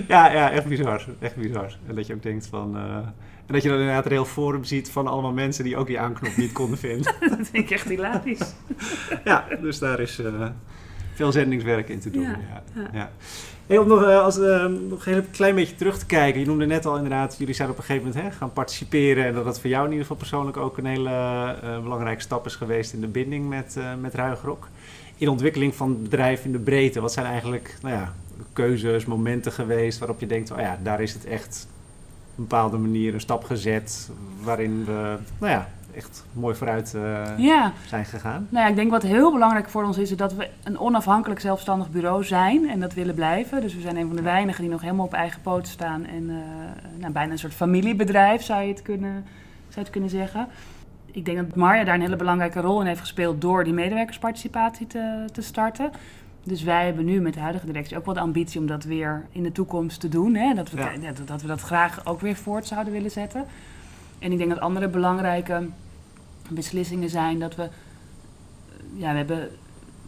ja, 0.08 0.32
ja, 0.32 0.52
echt 0.52 0.66
bizar. 0.66 1.06
Echt 1.20 1.36
bizar. 1.36 1.78
En 1.88 1.96
dat 1.96 2.08
je 2.08 2.14
ook 2.14 2.24
denkt 2.24 2.48
van... 2.48 2.76
Uh, 2.76 2.98
en 3.48 3.54
dat 3.54 3.64
je 3.64 3.70
dan 3.70 3.78
inderdaad 3.78 4.06
een 4.06 4.12
heel 4.12 4.26
forum 4.26 4.64
ziet 4.64 4.92
van 4.92 5.08
allemaal 5.08 5.32
mensen 5.32 5.64
die 5.64 5.78
ook 5.78 5.88
die 5.88 6.00
aanknop 6.00 6.38
niet 6.38 6.52
konden 6.52 6.78
vinden. 6.78 7.14
dat 7.20 7.48
vind 7.52 7.54
ik 7.54 7.72
echt 7.72 7.90
hilarisch. 7.90 8.54
ja, 9.24 9.48
dus 9.62 9.80
daar 9.80 10.00
is 10.00 10.22
veel 11.14 11.32
zendingswerk 11.32 11.90
in 11.90 12.00
te 12.00 12.10
doen. 12.10 12.22
Ja, 12.22 12.64
ja. 12.76 12.90
ja. 12.94 13.12
Hey, 13.68 13.78
om 13.78 13.88
nog, 13.88 14.04
als, 14.04 14.38
uh, 14.38 14.66
nog 14.66 15.06
een 15.06 15.32
klein 15.32 15.56
beetje 15.56 15.76
terug 15.76 15.98
te 15.98 16.06
kijken. 16.06 16.40
Je 16.40 16.46
noemde 16.46 16.66
net 16.66 16.86
al 16.86 16.96
inderdaad, 16.96 17.36
jullie 17.38 17.54
zijn 17.54 17.70
op 17.70 17.78
een 17.78 17.84
gegeven 17.84 18.08
moment 18.08 18.26
hè, 18.26 18.38
gaan 18.38 18.54
participeren. 18.54 19.26
En 19.26 19.34
dat 19.34 19.46
dat 19.46 19.60
voor 19.60 19.70
jou 19.70 19.84
in 19.84 19.92
ieder 19.92 20.06
geval 20.06 20.18
persoonlijk 20.18 20.58
ook 20.58 20.78
een 20.78 20.86
hele 20.86 21.10
uh, 21.64 21.82
belangrijke 21.82 22.22
stap 22.22 22.46
is 22.46 22.56
geweest 22.56 22.94
in 22.94 23.02
de 23.02 23.08
binding 23.08 23.50
met, 23.50 23.78
met 24.00 24.14
Ruigrok. 24.14 24.68
In 25.18 25.26
de 25.26 25.32
ontwikkeling 25.32 25.76
van 25.76 25.90
het 25.90 26.04
bedrijf 26.04 26.46
in 26.46 26.52
de 26.52 26.60
breedte. 26.60 27.02
Wat 27.02 27.14
zijn 27.14 27.26
eigenlijk 27.26 27.78
nou 27.82 27.96
ja, 27.96 28.14
keuzes, 28.54 29.06
momenten 29.06 29.52
geweest 29.52 30.00
waarop 30.00 30.20
je 30.20 30.26
denkt, 30.26 30.52
oh 30.52 30.60
ja, 30.60 30.80
daar 30.84 31.02
is 31.02 31.14
het 31.14 31.26
echt 31.26 31.68
bepaalde 32.38 32.78
manier 32.78 33.14
een 33.14 33.22
stap 33.22 33.44
gezet. 33.44 34.10
Waarin 34.44 34.86
we 34.86 35.18
nou 35.38 35.52
ja, 35.52 35.68
echt 35.98 36.26
mooi 36.34 36.56
vooruit 36.56 36.94
uh, 36.96 37.28
ja. 37.38 37.74
zijn 37.86 38.06
gegaan. 38.06 38.48
Nou 38.50 38.64
ja, 38.64 38.70
ik 38.70 38.76
denk 38.76 38.92
wat 38.92 39.04
heel 39.04 39.32
belangrijk 39.32 39.70
voor 39.70 39.84
ons 39.84 39.98
is, 39.98 40.12
is 40.12 40.18
dat 40.18 40.34
we 40.34 40.50
een 40.64 40.80
onafhankelijk 40.80 41.40
zelfstandig 41.40 41.90
bureau 41.90 42.24
zijn 42.24 42.70
en 42.70 42.80
dat 42.80 42.94
willen 42.94 43.16
blijven. 43.16 43.62
Dus 43.62 43.76
we 43.76 43.82
zijn 43.82 43.98
een 43.98 44.08
van 44.08 44.16
de 44.16 44.22
weinigen 44.22 44.62
die 44.62 44.72
nog 44.72 44.82
helemaal 44.82 45.06
op 45.06 45.14
eigen 45.14 45.42
poten 45.42 45.72
staan 45.72 46.06
en 46.06 46.24
uh, 46.24 46.36
nou, 46.98 47.14
bijna 47.14 47.32
een 47.32 47.40
soort 47.40 47.54
familiebedrijf 47.54 48.44
zou 48.44 48.62
je 48.62 48.68
het 48.68 48.82
kunnen, 48.82 49.14
zou 49.60 49.76
je 49.76 49.80
het 49.80 49.90
kunnen 49.90 50.10
zeggen. 50.10 50.48
Ik 51.06 51.26
denk 51.26 51.38
dat 51.38 51.56
Marja 51.56 51.84
daar 51.84 51.96
een 51.96 52.02
hele 52.02 52.16
belangrijke 52.16 52.62
rol 52.62 52.82
in 52.82 52.88
heeft 52.88 53.00
gespeeld 53.00 53.42
door 53.42 53.64
die 53.64 53.74
medewerkersparticipatie 53.74 54.88
te, 54.88 55.26
te 55.32 55.42
starten. 55.42 55.92
Dus 56.48 56.64
wij 56.64 56.86
hebben 56.86 57.06
nu 57.06 57.22
met 57.22 57.34
de 57.34 57.40
huidige 57.40 57.66
directie 57.66 57.98
ook 57.98 58.06
wel 58.06 58.14
de 58.14 58.20
ambitie 58.20 58.60
om 58.60 58.68
dat 58.68 58.84
weer 58.84 59.26
in 59.32 59.44
de 59.44 59.52
toekomst 59.52 60.00
te 60.00 60.10
doen. 60.10 60.36
Hè? 60.36 60.54
Dat, 60.54 60.72
we, 60.72 60.82
ja. 61.02 61.12
dat 61.26 61.42
we 61.42 61.48
dat 61.48 61.62
graag 61.62 62.06
ook 62.06 62.22
weer 62.22 62.36
voort 62.36 62.66
zouden 62.66 62.94
willen 62.94 63.12
zetten. 63.12 63.46
En 64.20 64.32
ik 64.32 64.38
denk 64.38 64.50
dat 64.50 64.60
andere 64.60 64.88
belangrijke 64.88 65.68
beslissingen 66.50 67.10
zijn 67.10 67.40
dat 67.40 67.56
we. 67.56 67.70
Ja, 68.94 69.12
we 69.12 69.18
hebben. 69.18 69.50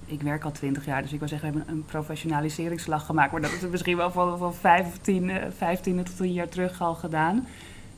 Ik 0.05 0.21
werk 0.21 0.43
al 0.43 0.51
twintig 0.51 0.85
jaar, 0.85 1.01
dus 1.01 1.13
ik 1.13 1.19
wil 1.19 1.27
zeggen, 1.27 1.51
we 1.51 1.57
hebben 1.57 1.75
een 1.75 1.85
professionaliseringsslag 1.85 3.05
gemaakt. 3.05 3.31
Maar 3.31 3.41
dat 3.41 3.51
is 3.51 3.69
misschien 3.69 3.97
wel 3.97 4.11
van, 4.11 4.37
van 4.37 4.53
15, 4.53 5.31
15 5.57 6.03
tot 6.03 6.19
een 6.19 6.33
jaar 6.33 6.49
terug 6.49 6.81
al 6.81 6.95
gedaan. 6.95 7.47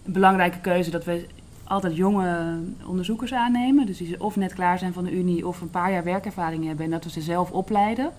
Een 0.05 0.13
belangrijke 0.13 0.59
keuze 0.59 0.89
dat 0.89 1.03
we 1.03 1.27
altijd 1.63 1.95
jonge 1.95 2.59
onderzoekers 2.85 3.33
aannemen. 3.33 3.85
Dus 3.85 3.97
die 3.97 4.23
of 4.23 4.35
net 4.35 4.53
klaar 4.53 4.79
zijn 4.79 4.93
van 4.93 5.03
de 5.03 5.11
Unie 5.11 5.47
of 5.47 5.61
een 5.61 5.69
paar 5.69 5.91
jaar 5.91 6.03
werkervaring 6.03 6.65
hebben 6.65 6.85
en 6.85 6.91
dat 6.91 7.03
we 7.03 7.09
ze 7.09 7.21
zelf 7.21 7.51
opleiden. 7.51 8.11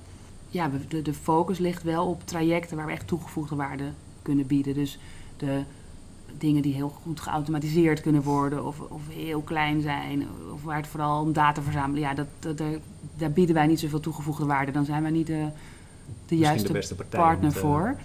Ja, 0.53 0.71
de, 0.89 1.03
de 1.03 1.15
focus 1.15 1.59
ligt 1.59 1.83
wel 1.83 2.07
op 2.07 2.27
trajecten 2.27 2.77
waar 2.77 2.87
we 2.87 2.93
echt 2.93 3.07
toegevoegde 3.07 3.57
waarde 3.57 3.85
kunnen 4.23 4.47
bieden. 4.47 4.75
Dus 4.75 4.99
de 5.37 5.63
dingen 6.39 6.63
die 6.63 6.75
heel 6.75 6.89
goed 6.89 7.21
geautomatiseerd 7.21 8.01
kunnen 8.01 8.23
worden 8.23 8.67
of, 8.67 8.81
of 8.81 9.03
heel 9.09 9.41
klein 9.41 9.81
zijn, 9.81 10.27
of 10.53 10.63
waar 10.63 10.77
het 10.77 10.87
vooral 10.87 11.21
om 11.21 11.33
data 11.33 11.63
verzamelen, 11.63 12.01
ja, 12.01 12.15
dat, 12.15 12.27
dat, 12.39 12.63
daar 13.17 13.31
bieden 13.31 13.55
wij 13.55 13.67
niet 13.67 13.81
zoveel 13.81 14.01
toegevoegde 14.01 14.47
waarde. 14.47 14.73
Dan 14.73 14.85
zijn 14.85 15.03
wij 15.03 15.11
niet 15.11 15.27
de, 15.27 15.47
de 16.27 16.37
juiste 16.37 16.73
de 16.73 17.05
partner 17.09 17.53
voor. 17.53 17.97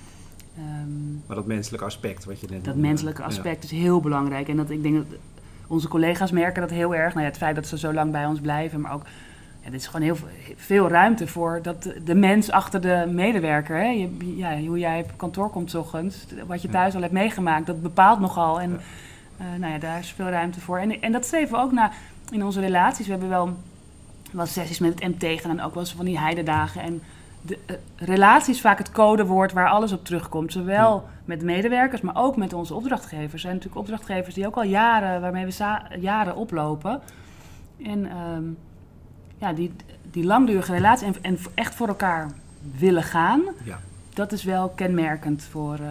Um, 0.57 1.23
maar 1.27 1.35
dat 1.35 1.45
menselijke 1.45 1.85
aspect 1.85 2.25
wat 2.25 2.39
je 2.39 2.47
net 2.49 2.65
Dat 2.65 2.75
menselijke 2.75 3.23
aspect 3.23 3.63
is 3.63 3.71
heel 3.71 3.99
belangrijk. 3.99 4.47
En 4.47 4.57
dat, 4.57 4.69
ik 4.69 4.83
denk 4.83 4.95
dat 4.95 5.19
onze 5.67 5.87
collega's 5.87 6.31
merken 6.31 6.61
dat 6.61 6.71
heel 6.71 6.95
erg. 6.95 7.13
Nou 7.13 7.25
ja, 7.25 7.29
het 7.29 7.37
feit 7.37 7.55
dat 7.55 7.67
ze 7.67 7.77
zo 7.77 7.93
lang 7.93 8.11
bij 8.11 8.25
ons 8.25 8.39
blijven, 8.39 8.81
maar 8.81 8.93
ook 8.93 9.03
er 9.67 9.73
is 9.73 9.85
gewoon 9.87 10.01
heel 10.01 10.17
veel 10.55 10.87
ruimte 10.87 11.27
voor 11.27 11.59
dat 11.61 11.89
de 12.03 12.15
mens 12.15 12.51
achter 12.51 12.81
de 12.81 13.05
medewerker, 13.11 13.77
hè, 13.77 13.87
je, 13.87 14.35
ja, 14.35 14.59
hoe 14.59 14.79
jij 14.79 14.99
op 14.99 15.11
kantoor 15.15 15.49
komt 15.49 15.75
ochtends, 15.75 16.25
wat 16.47 16.61
je 16.61 16.69
thuis 16.69 16.95
al 16.95 17.01
hebt 17.01 17.13
meegemaakt, 17.13 17.65
dat 17.65 17.81
bepaalt 17.81 18.19
nogal. 18.19 18.61
En 18.61 18.71
uh, 18.71 19.45
nou 19.59 19.73
ja, 19.73 19.79
daar 19.79 19.99
is 19.99 20.11
veel 20.11 20.29
ruimte 20.29 20.61
voor. 20.61 20.77
En, 20.77 21.01
en 21.01 21.11
dat 21.11 21.25
streven 21.25 21.55
we 21.55 21.63
ook 21.63 21.71
naar 21.71 21.95
in 22.31 22.43
onze 22.43 22.59
relaties. 22.59 23.05
We 23.05 23.11
hebben 23.11 23.29
wel, 23.29 23.53
wel 24.31 24.45
sessies 24.45 24.79
met 24.79 24.99
het 24.99 25.21
MT 25.21 25.41
gedaan, 25.41 25.59
ook 25.59 25.73
wel 25.73 25.83
eens 25.83 25.93
van 25.93 26.05
die 26.05 26.19
heidedagen. 26.19 26.81
En 26.81 27.01
de 27.41 27.59
uh, 27.67 27.75
relatie 27.95 28.53
is 28.53 28.61
vaak 28.61 28.77
het 28.77 28.91
codewoord 28.91 29.53
waar 29.53 29.69
alles 29.69 29.91
op 29.91 30.05
terugkomt. 30.05 30.51
Zowel 30.51 31.05
met 31.25 31.39
de 31.39 31.45
medewerkers, 31.45 32.01
maar 32.01 32.15
ook 32.15 32.37
met 32.37 32.53
onze 32.53 32.73
opdrachtgevers. 32.73 33.33
Er 33.33 33.39
zijn 33.39 33.53
natuurlijk 33.53 33.81
opdrachtgevers 33.81 34.35
die 34.35 34.47
ook 34.47 34.55
al 34.55 34.63
jaren, 34.63 35.21
waarmee 35.21 35.45
we 35.45 35.79
jaren 35.99 36.35
oplopen. 36.35 37.01
En 37.83 38.17
um, 38.17 38.57
ja, 39.37 39.53
die, 39.53 39.71
die 40.11 40.25
langdurige 40.25 40.73
relatie 40.73 41.07
en, 41.07 41.15
en 41.21 41.37
echt 41.53 41.75
voor 41.75 41.87
elkaar 41.87 42.31
willen 42.77 43.03
gaan, 43.03 43.41
ja. 43.63 43.79
dat 44.13 44.31
is 44.31 44.43
wel 44.43 44.69
kenmerkend 44.69 45.43
voor, 45.43 45.79
uh, 45.79 45.89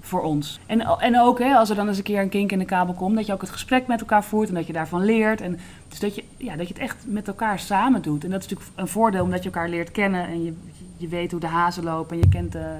voor 0.00 0.22
ons. 0.22 0.60
En, 0.66 0.80
en 0.80 1.20
ook 1.20 1.38
hè, 1.38 1.54
als 1.54 1.70
er 1.70 1.76
dan 1.76 1.88
eens 1.88 1.96
een 1.96 2.02
keer 2.02 2.20
een 2.20 2.28
kink 2.28 2.52
in 2.52 2.58
de 2.58 2.64
kabel 2.64 2.94
komt, 2.94 3.16
dat 3.16 3.26
je 3.26 3.32
ook 3.32 3.40
het 3.40 3.50
gesprek 3.50 3.86
met 3.86 4.00
elkaar 4.00 4.24
voert 4.24 4.48
en 4.48 4.54
dat 4.54 4.66
je 4.66 4.72
daarvan 4.72 5.04
leert. 5.04 5.40
En, 5.40 5.58
dus 5.88 6.00
dat 6.00 6.14
je, 6.14 6.24
ja, 6.36 6.56
dat 6.56 6.68
je 6.68 6.74
het 6.74 6.82
echt 6.82 6.96
met 7.06 7.28
elkaar 7.28 7.58
samen 7.58 8.02
doet. 8.02 8.24
En 8.24 8.30
dat 8.30 8.44
is 8.44 8.48
natuurlijk 8.48 8.78
een 8.78 8.88
voordeel 8.88 9.22
omdat 9.22 9.42
je 9.42 9.50
elkaar 9.50 9.68
leert 9.68 9.90
kennen 9.90 10.26
en 10.26 10.44
je, 10.44 10.54
je 10.96 11.08
weet 11.08 11.30
hoe 11.30 11.40
de 11.40 11.46
hazen 11.46 11.84
lopen 11.84 12.16
en 12.16 12.22
je 12.22 12.28
kent 12.28 12.52
de, 12.52 12.76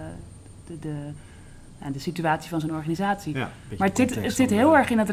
de, 0.66 0.78
de, 0.78 1.12
de 1.92 1.98
situatie 1.98 2.50
van 2.50 2.60
zo'n 2.60 2.74
organisatie. 2.74 3.36
Ja, 3.36 3.50
maar 3.78 3.88
het 3.88 3.96
zit, 3.96 4.14
het 4.14 4.34
zit 4.34 4.50
heel 4.50 4.76
erg 4.76 4.90
in 4.90 4.98
het 4.98 5.10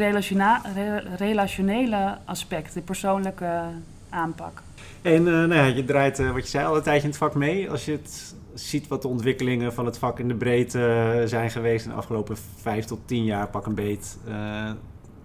relationele 1.18 2.18
aspect, 2.26 2.74
de 2.74 2.82
persoonlijke 2.82 3.62
aanpak. 4.10 4.62
En 5.08 5.28
uh, 5.28 5.34
nou 5.34 5.54
ja, 5.54 5.64
je 5.64 5.86
draait, 5.86 6.20
uh, 6.20 6.32
wat 6.32 6.44
je 6.44 6.50
zei, 6.50 6.66
al 6.66 6.76
een 6.76 6.82
tijdje 6.82 7.04
in 7.04 7.10
het 7.10 7.18
vak 7.18 7.36
mee. 7.36 7.70
Als 7.70 7.86
je 7.86 7.92
het 7.92 8.36
ziet 8.54 8.88
wat 8.88 9.02
de 9.02 9.08
ontwikkelingen 9.08 9.74
van 9.74 9.86
het 9.86 9.98
vak 9.98 10.20
in 10.20 10.28
de 10.28 10.36
breedte 10.36 11.14
uh, 11.20 11.28
zijn 11.28 11.52
geweest 11.52 11.86
in 11.86 11.92
de 11.92 11.98
afgelopen 11.98 12.38
vijf 12.62 12.86
tot 12.86 13.00
tien 13.06 13.24
jaar, 13.24 13.48
pak 13.48 13.66
een 13.66 13.76
beet. 13.76 14.18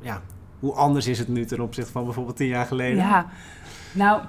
ja, 0.00 0.22
hoe 0.58 0.72
anders 0.72 1.06
is 1.06 1.18
het 1.18 1.28
nu 1.28 1.44
ten 1.44 1.60
opzichte 1.60 1.92
van 1.92 2.04
bijvoorbeeld 2.04 2.36
tien 2.36 2.46
jaar 2.46 2.66
geleden? 2.66 2.96
Ja, 2.96 3.30
nou, 3.92 4.22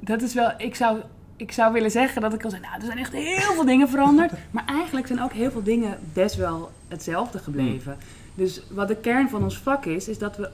dat 0.00 0.22
is 0.22 0.34
wel. 0.34 0.52
Ik 0.56 0.74
zou, 0.74 0.98
ik 1.36 1.52
zou 1.52 1.72
willen 1.72 1.90
zeggen 1.90 2.22
dat 2.22 2.34
ik 2.34 2.44
al 2.44 2.50
zei, 2.50 2.62
nou, 2.62 2.74
er 2.74 2.86
zijn 2.86 2.98
echt 2.98 3.12
heel 3.12 3.54
veel 3.54 3.64
dingen 3.64 3.88
veranderd. 3.88 4.32
maar 4.50 4.64
eigenlijk 4.66 5.06
zijn 5.06 5.22
ook 5.22 5.32
heel 5.32 5.50
veel 5.50 5.62
dingen 5.62 5.98
best 6.12 6.36
wel 6.36 6.70
hetzelfde 6.88 7.38
gebleven. 7.38 7.92
Hmm. 7.92 8.02
Dus 8.34 8.62
wat 8.70 8.88
de 8.88 8.96
kern 8.96 9.28
van 9.28 9.42
ons 9.42 9.58
vak 9.58 9.84
is, 9.84 10.08
is 10.08 10.18
dat 10.18 10.36
we, 10.36 10.50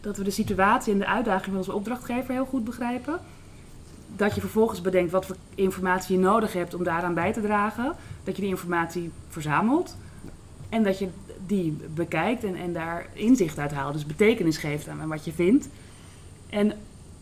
dat 0.00 0.16
we 0.16 0.24
de 0.24 0.30
situatie 0.30 0.92
en 0.92 0.98
de 0.98 1.06
uitdaging 1.06 1.46
van 1.46 1.56
onze 1.56 1.74
opdrachtgever 1.74 2.32
heel 2.32 2.46
goed 2.46 2.64
begrijpen 2.64 3.20
dat 4.16 4.34
je 4.34 4.40
vervolgens 4.40 4.80
bedenkt 4.80 5.12
wat 5.12 5.26
voor 5.26 5.36
informatie 5.54 6.16
je 6.16 6.22
nodig 6.22 6.52
hebt 6.52 6.74
om 6.74 6.84
daaraan 6.84 7.14
bij 7.14 7.32
te 7.32 7.40
dragen. 7.40 7.94
Dat 8.24 8.36
je 8.36 8.42
die 8.42 8.50
informatie 8.50 9.10
verzamelt. 9.28 9.96
En 10.68 10.82
dat 10.82 10.98
je 10.98 11.08
die 11.46 11.76
bekijkt 11.94 12.44
en, 12.44 12.56
en 12.56 12.72
daar 12.72 13.06
inzicht 13.12 13.58
uit 13.58 13.72
haalt. 13.72 13.92
Dus 13.92 14.06
betekenis 14.06 14.56
geeft 14.56 14.88
aan 14.88 15.08
wat 15.08 15.24
je 15.24 15.32
vindt. 15.32 15.68
En 16.48 16.72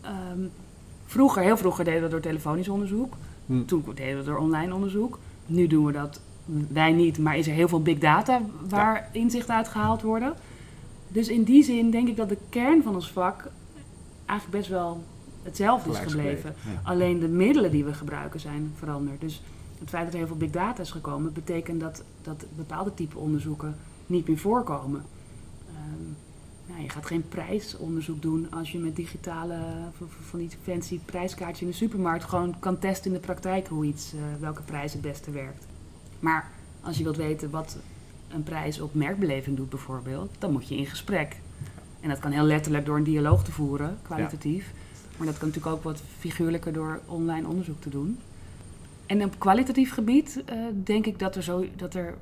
ehm, 0.01 0.39
vroeger, 1.05 1.41
heel 1.41 1.57
vroeger 1.57 1.83
deden 1.83 2.01
we 2.01 2.09
dat 2.09 2.11
door 2.11 2.31
telefonisch 2.31 2.69
onderzoek. 2.69 3.13
Hm. 3.45 3.65
Toen 3.65 3.83
deden 3.95 4.09
we 4.09 4.15
dat 4.15 4.25
door 4.25 4.37
online 4.37 4.73
onderzoek. 4.73 5.19
Nu 5.45 5.67
doen 5.67 5.85
we 5.85 5.91
dat, 5.91 6.21
wij 6.67 6.91
niet, 6.91 7.17
maar 7.17 7.37
is 7.37 7.47
er 7.47 7.53
heel 7.53 7.67
veel 7.67 7.81
big 7.81 7.97
data 7.97 8.41
waar 8.69 8.95
ja. 8.95 9.19
inzicht 9.19 9.49
uit 9.49 9.67
gehaald 9.67 10.01
worden. 10.01 10.33
Dus 11.07 11.27
in 11.27 11.43
die 11.43 11.63
zin 11.63 11.91
denk 11.91 12.07
ik 12.07 12.15
dat 12.15 12.29
de 12.29 12.37
kern 12.49 12.83
van 12.83 12.95
ons 12.95 13.11
vak 13.11 13.51
eigenlijk 14.25 14.59
best 14.59 14.69
wel 14.69 15.03
hetzelfde 15.43 15.91
is 15.91 15.97
gebleven. 15.97 16.55
Alleen 16.83 17.19
de 17.19 17.27
middelen 17.27 17.71
die 17.71 17.83
we 17.83 17.93
gebruiken 17.93 18.39
zijn 18.39 18.73
veranderd. 18.77 19.21
Dus 19.21 19.41
het 19.79 19.89
feit 19.89 20.03
dat 20.03 20.13
er 20.13 20.19
heel 20.19 20.27
veel 20.27 20.37
big 20.37 20.51
data 20.51 20.81
is 20.81 20.91
gekomen, 20.91 21.33
betekent 21.33 21.79
dat, 21.79 22.03
dat 22.21 22.45
bepaalde 22.55 22.93
type 22.93 23.17
onderzoeken 23.17 23.75
niet 24.05 24.27
meer 24.27 24.37
voorkomen. 24.37 25.05
Um, 25.69 26.15
nou, 26.65 26.81
je 26.81 26.89
gaat 26.89 27.05
geen 27.05 27.27
prijsonderzoek 27.27 28.21
doen 28.21 28.47
als 28.51 28.71
je 28.71 28.77
met 28.77 28.95
digitale, 28.95 29.57
van 30.21 30.39
die 30.39 30.49
fancy 30.63 30.99
prijskaartjes 31.05 31.61
in 31.61 31.67
de 31.67 31.73
supermarkt 31.73 32.23
gewoon 32.23 32.59
kan 32.59 32.79
testen 32.79 33.11
in 33.11 33.13
de 33.13 33.25
praktijk 33.25 33.67
hoe 33.67 33.85
iets, 33.85 34.13
uh, 34.13 34.21
welke 34.39 34.61
prijs 34.61 34.93
het 34.93 35.01
beste 35.01 35.31
werkt. 35.31 35.65
Maar 36.19 36.51
als 36.81 36.97
je 36.97 37.03
wilt 37.03 37.17
weten 37.17 37.49
wat 37.49 37.77
een 38.27 38.43
prijs 38.43 38.81
op 38.81 38.93
merkbeleving 38.93 39.57
doet 39.57 39.69
bijvoorbeeld, 39.69 40.35
dan 40.39 40.51
moet 40.51 40.67
je 40.67 40.77
in 40.77 40.85
gesprek. 40.85 41.35
En 41.99 42.09
dat 42.09 42.19
kan 42.19 42.31
heel 42.31 42.43
letterlijk 42.43 42.85
door 42.85 42.97
een 42.97 43.03
dialoog 43.03 43.43
te 43.43 43.51
voeren, 43.51 43.97
kwalitatief. 44.01 44.73
Maar 45.19 45.27
dat 45.27 45.37
kan 45.37 45.47
natuurlijk 45.47 45.75
ook 45.75 45.83
wat 45.83 46.01
figuurlijker 46.17 46.73
door 46.73 46.99
online 47.05 47.47
onderzoek 47.47 47.81
te 47.81 47.89
doen. 47.89 48.19
En 49.05 49.23
op 49.23 49.39
kwalitatief 49.39 49.93
gebied 49.93 50.43
uh, 50.49 50.55
denk 50.83 51.05
ik 51.05 51.19
dat 51.19 51.35
er, 51.35 51.43
zo, 51.43 51.65
dat 51.75 51.93
er 51.93 52.17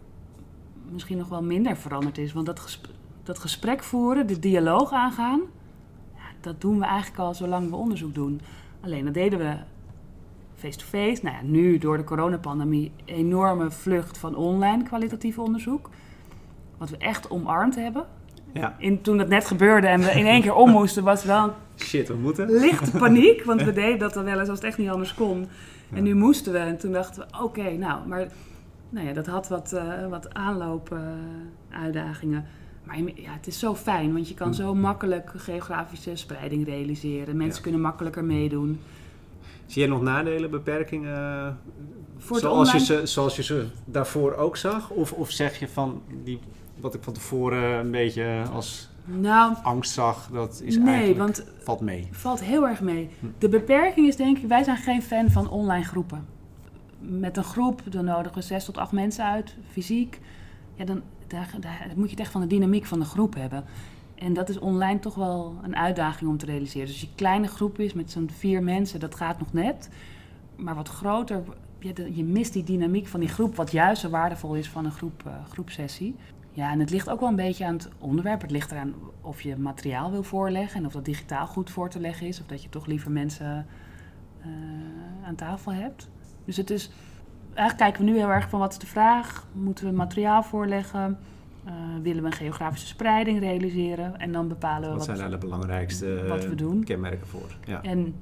misschien 0.91 1.17
nog 1.17 1.27
wel 1.27 1.43
minder 1.43 1.77
veranderd 1.77 2.17
is. 2.17 2.33
Want 2.33 2.45
dat, 2.45 2.59
gesprek, 2.59 2.95
dat 3.23 3.39
gesprek 3.39 3.83
voeren, 3.83 4.27
de 4.27 4.39
dialoog 4.39 4.91
aangaan, 4.91 5.41
ja, 6.15 6.21
dat 6.41 6.61
doen 6.61 6.79
we 6.79 6.85
eigenlijk 6.85 7.19
al 7.19 7.33
zolang 7.33 7.69
we 7.69 7.75
onderzoek 7.75 8.15
doen. 8.15 8.41
Alleen 8.81 9.05
dat 9.05 9.13
deden 9.13 9.39
we 9.39 9.55
face-to-face. 10.55 11.23
Nou 11.23 11.35
ja, 11.35 11.41
nu 11.43 11.77
door 11.77 11.97
de 11.97 12.03
coronapandemie 12.03 12.91
enorme 13.05 13.71
vlucht 13.71 14.17
van 14.17 14.35
online 14.35 14.83
kwalitatief 14.83 15.39
onderzoek. 15.39 15.89
Wat 16.77 16.89
we 16.89 16.97
echt 16.97 17.29
omarmd 17.29 17.75
hebben. 17.75 18.05
Ja. 18.53 18.75
In, 18.77 19.01
toen 19.01 19.17
dat 19.17 19.27
net 19.27 19.45
gebeurde 19.45 19.87
en 19.87 19.99
we 19.99 20.11
in 20.11 20.25
één 20.25 20.41
keer 20.41 20.53
om 20.53 20.69
moesten, 20.69 21.03
was 21.03 21.23
wel 21.23 21.53
Shit, 21.77 22.07
we 22.07 22.15
moeten. 22.15 22.51
lichte 22.51 22.91
paniek. 23.05 23.43
Want 23.43 23.63
we 23.63 23.73
deden 23.73 23.99
dat 23.99 24.13
dan 24.13 24.23
wel 24.23 24.39
eens 24.39 24.49
als 24.49 24.57
het 24.57 24.67
echt 24.67 24.77
niet 24.77 24.89
anders 24.89 25.13
kon. 25.13 25.47
En 25.93 26.03
nu 26.03 26.15
moesten 26.15 26.53
we. 26.53 26.57
En 26.57 26.77
toen 26.77 26.91
dachten 26.91 27.21
we, 27.21 27.27
oké, 27.43 27.71
nou, 27.71 28.07
maar 28.07 28.27
nou 28.89 29.07
ja, 29.07 29.13
dat 29.13 29.25
had 29.25 29.47
wat, 29.47 29.73
uh, 29.73 30.07
wat 30.09 30.33
aanloopuitdagingen. 30.33 32.45
maar 32.83 32.97
ja, 32.97 33.33
het 33.33 33.47
is 33.47 33.59
zo 33.59 33.75
fijn, 33.75 34.13
want 34.13 34.27
je 34.27 34.33
kan 34.33 34.53
zo 34.53 34.75
makkelijk 34.75 35.31
geografische 35.35 36.15
spreiding 36.15 36.65
realiseren. 36.65 37.37
Mensen 37.37 37.63
kunnen 37.63 37.81
makkelijker 37.81 38.23
meedoen. 38.23 38.79
Zie 39.65 39.81
je 39.81 39.87
nog 39.87 40.01
nadelen, 40.01 40.49
beperkingen, 40.49 41.57
Voor 42.17 42.39
zoals, 42.39 42.71
je 42.71 42.79
ze, 42.79 43.05
zoals 43.05 43.35
je 43.35 43.43
ze 43.43 43.65
daarvoor 43.85 44.33
ook 44.33 44.57
zag? 44.57 44.89
Of, 44.89 45.13
of 45.13 45.31
zeg 45.31 45.59
je 45.59 45.67
van, 45.67 46.01
die, 46.23 46.39
wat 46.79 46.93
ik 46.93 47.03
van 47.03 47.13
tevoren 47.13 47.63
een 47.63 47.91
beetje 47.91 48.43
als 48.53 48.89
nou, 49.07 49.55
angst 49.63 49.91
zag, 49.91 50.29
dat 50.33 50.61
is 50.63 50.77
nee, 50.77 50.87
eigenlijk, 50.87 51.17
want, 51.17 51.43
valt 51.59 51.81
mee? 51.81 52.07
Valt 52.11 52.43
heel 52.43 52.67
erg 52.67 52.81
mee. 52.81 53.09
Hm. 53.19 53.25
De 53.37 53.49
beperking 53.49 54.07
is 54.07 54.15
denk 54.15 54.37
ik, 54.37 54.47
wij 54.47 54.63
zijn 54.63 54.77
geen 54.77 55.01
fan 55.01 55.29
van 55.29 55.49
online 55.49 55.83
groepen. 55.83 56.25
Met 56.99 57.37
een 57.37 57.43
groep, 57.43 57.81
dan 57.89 58.05
nodigen 58.05 58.37
we 58.37 58.43
zes 58.43 58.65
tot 58.65 58.77
acht 58.77 58.91
mensen 58.91 59.25
uit, 59.25 59.55
fysiek. 59.71 60.19
Ja, 60.75 60.85
dan 60.85 61.01
daar, 61.27 61.49
daar 61.59 61.91
moet 61.95 62.05
je 62.05 62.11
het 62.11 62.19
echt 62.19 62.31
van 62.31 62.41
de 62.41 62.47
dynamiek 62.47 62.85
van 62.85 62.99
de 62.99 63.05
groep 63.05 63.35
hebben. 63.35 63.63
En 64.15 64.33
dat 64.33 64.49
is 64.49 64.59
online 64.59 64.99
toch 64.99 65.15
wel 65.15 65.55
een 65.63 65.75
uitdaging 65.75 66.29
om 66.29 66.37
te 66.37 66.45
realiseren. 66.45 66.87
Dus 66.87 66.95
als 66.95 67.09
je 67.09 67.15
kleine 67.15 67.47
groep 67.47 67.79
is 67.79 67.93
met 67.93 68.11
zo'n 68.11 68.29
vier 68.33 68.63
mensen, 68.63 68.99
dat 68.99 69.15
gaat 69.15 69.39
nog 69.39 69.53
net. 69.53 69.89
Maar 70.55 70.75
wat 70.75 70.89
groter, 70.89 71.43
je, 71.79 72.15
je 72.15 72.23
mist 72.23 72.53
die 72.53 72.63
dynamiek 72.63 73.07
van 73.07 73.19
die 73.19 73.29
groep, 73.29 73.55
wat 73.55 73.71
juist 73.71 74.01
zo 74.01 74.09
waardevol 74.09 74.55
is 74.55 74.69
van 74.69 74.85
een 74.85 74.91
groep, 74.91 75.23
uh, 75.27 75.33
groepsessie. 75.49 76.15
Ja, 76.57 76.71
en 76.71 76.79
het 76.79 76.89
ligt 76.89 77.09
ook 77.09 77.19
wel 77.19 77.29
een 77.29 77.35
beetje 77.35 77.65
aan 77.65 77.73
het 77.73 77.89
onderwerp. 77.97 78.41
Het 78.41 78.51
ligt 78.51 78.71
eraan 78.71 78.93
of 79.21 79.41
je 79.41 79.57
materiaal 79.57 80.11
wil 80.11 80.23
voorleggen 80.23 80.79
en 80.79 80.85
of 80.85 80.91
dat 80.91 81.05
digitaal 81.05 81.47
goed 81.47 81.69
voor 81.69 81.89
te 81.89 81.99
leggen 81.99 82.27
is. 82.27 82.39
Of 82.39 82.45
dat 82.45 82.63
je 82.63 82.69
toch 82.69 82.85
liever 82.85 83.11
mensen 83.11 83.65
uh, 84.39 84.47
aan 85.27 85.35
tafel 85.35 85.73
hebt. 85.73 86.09
Dus 86.45 86.57
het 86.57 86.69
is, 86.69 86.91
eigenlijk 87.47 87.77
kijken 87.77 88.05
we 88.05 88.11
nu 88.11 88.17
heel 88.17 88.29
erg 88.29 88.49
van 88.49 88.59
wat 88.59 88.71
is 88.71 88.77
de 88.77 88.87
vraag? 88.87 89.47
Moeten 89.51 89.85
we 89.85 89.91
materiaal 89.91 90.43
voorleggen? 90.43 91.17
Uh, 91.65 91.73
willen 92.01 92.21
we 92.21 92.27
een 92.29 92.35
geografische 92.35 92.87
spreiding 92.87 93.39
realiseren? 93.39 94.19
En 94.19 94.31
dan 94.31 94.47
bepalen 94.47 94.81
we 94.81 94.87
wat, 94.87 94.95
wat 94.95 95.05
zijn 95.05 95.17
daar 95.17 95.39
de 95.39 95.45
belangrijkste 95.45 96.25
wat 96.27 96.45
we 96.45 96.55
doen. 96.55 96.83
kenmerken 96.83 97.27
voor. 97.27 97.55
Ja. 97.65 97.81
En 97.81 98.15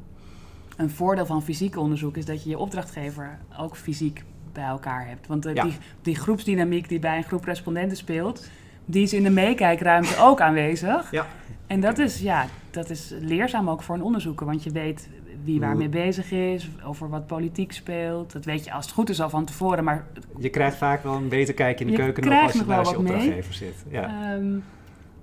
een 0.77 0.89
voordeel 0.89 1.25
van 1.25 1.44
fysiek 1.44 1.77
onderzoek 1.77 2.18
is 2.18 2.25
dat 2.25 2.44
je 2.44 2.50
je 2.50 2.58
opdrachtgever 2.58 3.39
ook 3.60 3.77
fysiek 3.77 4.24
bij 4.56 4.64
elkaar 4.64 5.08
hebt. 5.08 5.28
Want 5.28 5.48
uh, 5.48 5.62
die, 5.62 5.78
die 6.02 6.16
groepsdynamiek 6.16 6.90
die 6.90 7.00
bij 7.00 7.18
een 7.18 7.24
groep 7.24 7.44
respondenten 7.44 7.98
speelt, 7.98 8.50
die 8.86 9.04
is 9.04 9.14
in 9.14 9.24
de 9.24 9.30
meekijkruimte 9.30 10.18
ook 10.20 10.42
aanwezig. 10.42 11.12
Ja. 11.12 11.26
En 11.68 11.80
dat 11.80 11.98
is, 11.98 12.20
ja, 12.20 12.46
dat 12.72 12.90
is 12.90 13.14
leerzaam 13.20 13.70
ook 13.70 13.84
voor 13.84 13.96
een 13.96 14.04
onderzoeker, 14.04 14.46
want 14.46 14.64
je 14.64 14.72
weet 14.72 15.10
wie 15.44 15.60
waarmee 15.60 15.90
bezig 15.90 16.32
is, 16.32 16.70
over 16.84 17.10
wat 17.10 17.28
politiek 17.28 17.72
speelt. 17.72 18.32
Dat 18.32 18.46
weet 18.46 18.66
je 18.66 18.72
als 18.72 18.86
het 18.86 18.94
goed 18.94 19.10
is 19.10 19.22
al 19.22 19.30
van 19.30 19.46
tevoren, 19.46 19.84
maar... 19.84 20.06
Je 20.38 20.50
krijgt 20.50 20.78
vaak 20.78 21.04
wel 21.04 21.14
een 21.14 21.30
beter 21.30 21.54
kijk 21.54 21.80
in 21.80 21.88
de 21.88 21.94
keuken 21.94 22.24
nog 22.24 22.44
als 22.44 22.54
je 22.54 22.64
naast 22.66 22.92
je 22.92 22.98
opdrachtgever 22.98 23.54
zit. 23.54 23.86
Ja. 23.90 24.34
Um, 24.34 24.64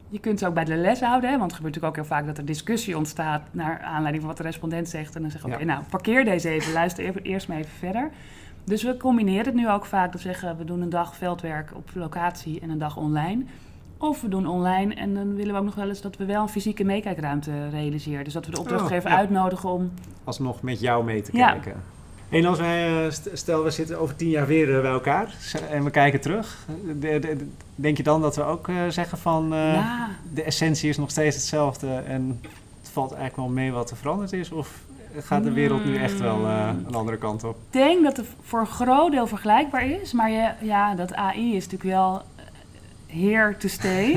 je 0.08 0.18
kunt 0.20 0.38
ze 0.38 0.46
ook 0.46 0.54
bij 0.54 0.64
de 0.64 0.76
les 0.76 1.00
houden, 1.00 1.30
hè, 1.30 1.38
want 1.38 1.50
het 1.50 1.60
gebeurt 1.60 1.74
natuurlijk 1.74 2.00
ook 2.00 2.08
heel 2.08 2.16
vaak 2.16 2.26
dat 2.26 2.38
er 2.38 2.44
discussie 2.44 2.96
ontstaat 2.96 3.42
naar 3.50 3.80
aanleiding 3.80 4.18
van 4.18 4.26
wat 4.26 4.36
de 4.36 4.42
respondent 4.42 4.88
zegt. 4.88 5.16
En 5.16 5.22
dan 5.22 5.30
we, 5.30 5.54
oké, 5.54 5.64
nou, 5.64 5.82
parkeer 5.90 6.24
deze 6.24 6.48
even, 6.48 6.72
luister 6.72 7.22
eerst 7.22 7.48
maar 7.48 7.56
even 7.56 7.70
verder. 7.78 8.10
Dus 8.64 8.82
we 8.82 8.96
combineren 8.96 9.44
het 9.44 9.54
nu 9.54 9.70
ook 9.70 9.84
vaak. 9.84 10.12
Dat 10.12 10.20
zeggen 10.20 10.56
we 10.56 10.64
doen 10.64 10.80
een 10.80 10.90
dag 10.90 11.16
veldwerk 11.16 11.70
op 11.74 11.90
locatie 11.94 12.60
en 12.60 12.70
een 12.70 12.78
dag 12.78 12.96
online. 12.96 13.44
Of 13.98 14.20
we 14.20 14.28
doen 14.28 14.46
online 14.46 14.94
en 14.94 15.14
dan 15.14 15.34
willen 15.34 15.52
we 15.52 15.58
ook 15.58 15.64
nog 15.64 15.74
wel 15.74 15.88
eens 15.88 16.00
dat 16.00 16.16
we 16.16 16.24
wel 16.24 16.42
een 16.42 16.48
fysieke 16.48 16.84
meekijkruimte 16.84 17.68
realiseren. 17.68 18.24
Dus 18.24 18.32
dat 18.32 18.46
we 18.46 18.52
de 18.52 18.60
opdrachtgever 18.60 19.10
oh, 19.10 19.16
uitnodigen 19.16 19.70
om... 19.70 19.92
Alsnog 20.24 20.62
met 20.62 20.80
jou 20.80 21.04
mee 21.04 21.22
te 21.22 21.30
kijken. 21.30 21.82
En 22.32 22.44
als 22.44 22.58
wij, 22.58 23.06
eh, 23.06 23.12
stel 23.32 23.64
we 23.64 23.70
zitten 23.70 24.00
over 24.00 24.16
tien 24.16 24.28
jaar 24.28 24.46
weer 24.46 24.76
eh, 24.76 24.80
bij 24.80 24.90
elkaar 24.90 25.34
en 25.70 25.84
we 25.84 25.90
kijken 25.90 26.20
terug. 26.20 26.66
Denk 27.74 27.96
je 27.96 28.02
dan 28.02 28.20
dat 28.20 28.36
we 28.36 28.42
ook 28.42 28.68
eh, 28.68 28.88
zeggen 28.88 29.18
van 29.18 29.50
de 30.32 30.42
essentie 30.44 30.88
is 30.88 30.96
nog 30.96 31.10
steeds 31.10 31.36
hetzelfde 31.36 31.94
en 32.06 32.40
het 32.80 32.90
valt 32.90 33.12
eigenlijk 33.12 33.36
wel 33.36 33.48
mee 33.48 33.72
wat 33.72 33.90
er 33.90 33.96
veranderd 33.96 34.32
is? 34.32 34.50
Of 34.50 34.84
gaat 35.18 35.44
de 35.44 35.52
wereld 35.52 35.84
nu 35.84 35.96
echt 35.96 36.20
wel 36.20 36.46
een 36.46 36.94
andere 36.94 37.18
kant 37.18 37.44
op? 37.44 37.56
Ik 37.56 37.72
denk 37.72 38.04
dat 38.04 38.16
het 38.16 38.26
voor 38.40 38.60
een 38.60 38.66
groot 38.66 39.10
deel 39.10 39.26
vergelijkbaar 39.26 39.86
is. 39.86 40.12
Maar 40.12 40.30
je, 40.30 40.50
ja, 40.60 40.94
dat 40.94 41.14
AI 41.14 41.56
is 41.56 41.64
natuurlijk 41.68 41.90
wel 41.90 42.22
here 43.06 43.56
to 43.56 43.68
stay. 43.68 44.12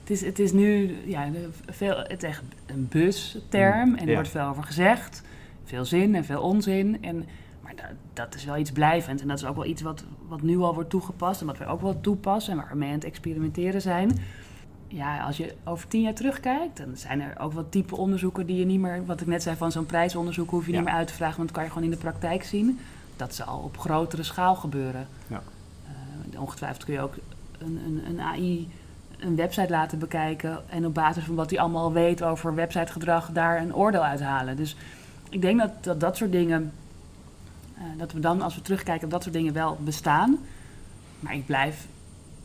het, 0.00 0.10
is, 0.10 0.20
het 0.20 0.38
is 0.38 0.52
nu 0.52 0.96
ja, 1.04 1.28
veel, 1.66 1.96
het 1.96 2.22
is 2.22 2.28
echt 2.28 2.42
een 2.66 2.86
busterm 2.88 3.88
mm, 3.88 3.94
en 3.94 4.08
er 4.08 4.14
wordt 4.14 4.28
veel 4.28 4.46
over 4.46 4.62
gezegd. 4.62 5.22
Veel 5.64 5.84
zin 5.84 6.14
en 6.14 6.24
veel 6.24 6.42
onzin. 6.42 6.98
En, 7.00 7.24
maar 7.62 7.74
dat, 7.76 7.84
dat, 8.12 8.34
is 8.34 8.44
wel 8.44 8.56
iets 8.56 8.72
blijvend. 8.72 9.20
En 9.20 9.28
dat 9.28 9.38
is 9.38 9.44
ook 9.44 9.56
wel 9.56 9.64
iets 9.64 9.82
wat, 9.82 10.04
wat 10.28 10.42
nu 10.42 10.58
al 10.58 10.74
wordt 10.74 10.90
toegepast 10.90 11.40
en 11.40 11.46
wat 11.46 11.58
we 11.58 11.66
ook 11.66 11.80
wel 11.80 12.00
toepassen 12.00 12.52
en 12.52 12.58
waar 12.58 12.68
we 12.70 12.76
mee 12.76 12.88
aan 12.88 12.94
het 12.94 13.04
experimenteren 13.04 13.80
zijn. 13.80 14.18
Ja, 14.94 15.24
als 15.24 15.36
je 15.36 15.54
over 15.64 15.88
tien 15.88 16.00
jaar 16.00 16.14
terugkijkt, 16.14 16.76
dan 16.76 16.96
zijn 16.96 17.20
er 17.20 17.38
ook 17.38 17.52
wat 17.52 17.70
type 17.70 17.96
onderzoeken 17.96 18.46
die 18.46 18.56
je 18.56 18.64
niet 18.64 18.80
meer, 18.80 19.06
wat 19.06 19.20
ik 19.20 19.26
net 19.26 19.42
zei 19.42 19.56
van 19.56 19.72
zo'n 19.72 19.86
prijsonderzoek, 19.86 20.50
hoef 20.50 20.66
je 20.66 20.72
niet 20.72 20.84
meer 20.84 20.92
uit 20.92 21.06
te 21.06 21.14
vragen, 21.14 21.36
want 21.36 21.48
dat 21.48 21.56
kan 21.56 21.66
je 21.66 21.72
gewoon 21.72 21.84
in 21.84 21.94
de 21.94 22.02
praktijk 22.02 22.44
zien. 22.44 22.80
Dat 23.16 23.34
zal 23.34 23.58
op 23.58 23.78
grotere 23.78 24.22
schaal 24.22 24.54
gebeuren. 24.54 25.06
Ja. 25.26 25.42
Uh, 26.32 26.40
ongetwijfeld 26.40 26.84
kun 26.84 26.94
je 26.94 27.00
ook 27.00 27.14
een, 27.58 27.80
een, 27.86 28.02
een 28.06 28.20
AI 28.20 28.68
een 29.22 29.36
website 29.36 29.70
laten 29.70 29.98
bekijken 29.98 30.62
en 30.68 30.86
op 30.86 30.94
basis 30.94 31.24
van 31.24 31.34
wat 31.34 31.50
hij 31.50 31.58
allemaal 31.58 31.92
weet 31.92 32.22
over 32.22 32.54
websitegedrag 32.54 33.30
daar 33.32 33.60
een 33.60 33.74
oordeel 33.74 34.04
uithalen. 34.04 34.56
Dus 34.56 34.76
ik 35.28 35.40
denk 35.40 35.58
dat 35.58 35.84
dat, 35.84 36.00
dat 36.00 36.16
soort 36.16 36.32
dingen, 36.32 36.72
uh, 37.78 37.82
dat 37.98 38.12
we 38.12 38.20
dan 38.20 38.42
als 38.42 38.54
we 38.54 38.62
terugkijken, 38.62 39.08
dat 39.08 39.22
soort 39.22 39.34
dingen 39.34 39.52
wel 39.52 39.78
bestaan. 39.80 40.38
Maar 41.20 41.34
ik 41.34 41.46
blijf 41.46 41.86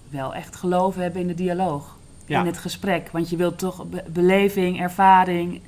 wel 0.10 0.36
echt 0.36 0.56
geloven 0.56 1.02
hebben 1.02 1.22
in 1.22 1.28
de 1.28 1.34
dialoog, 1.34 1.97
in 2.28 2.46
het 2.46 2.58
gesprek. 2.58 3.10
Want 3.12 3.30
je 3.30 3.36
wilt 3.36 3.60
toch 3.60 3.86
beleving, 4.08 4.80
ervaring, 4.80 5.62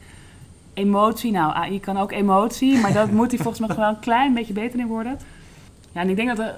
emotie. 0.74 1.32
Nou, 1.32 1.54
AI 1.54 1.80
kan 1.80 1.98
ook 1.98 2.12
emotie, 2.12 2.80
maar 2.80 2.94
dat 2.94 3.12
moet 3.12 3.32
hij 3.32 3.40
volgens 3.40 3.68
mij 3.68 3.78
wel 3.78 3.90
een 3.90 4.00
klein 4.00 4.34
beetje 4.34 4.54
beter 4.54 4.80
in 4.80 4.88
worden. 4.88 5.20
Ja, 5.92 6.02
en 6.02 6.10
ik 6.10 6.16
denk 6.16 6.28
dat 6.28 6.40
er 6.40 6.56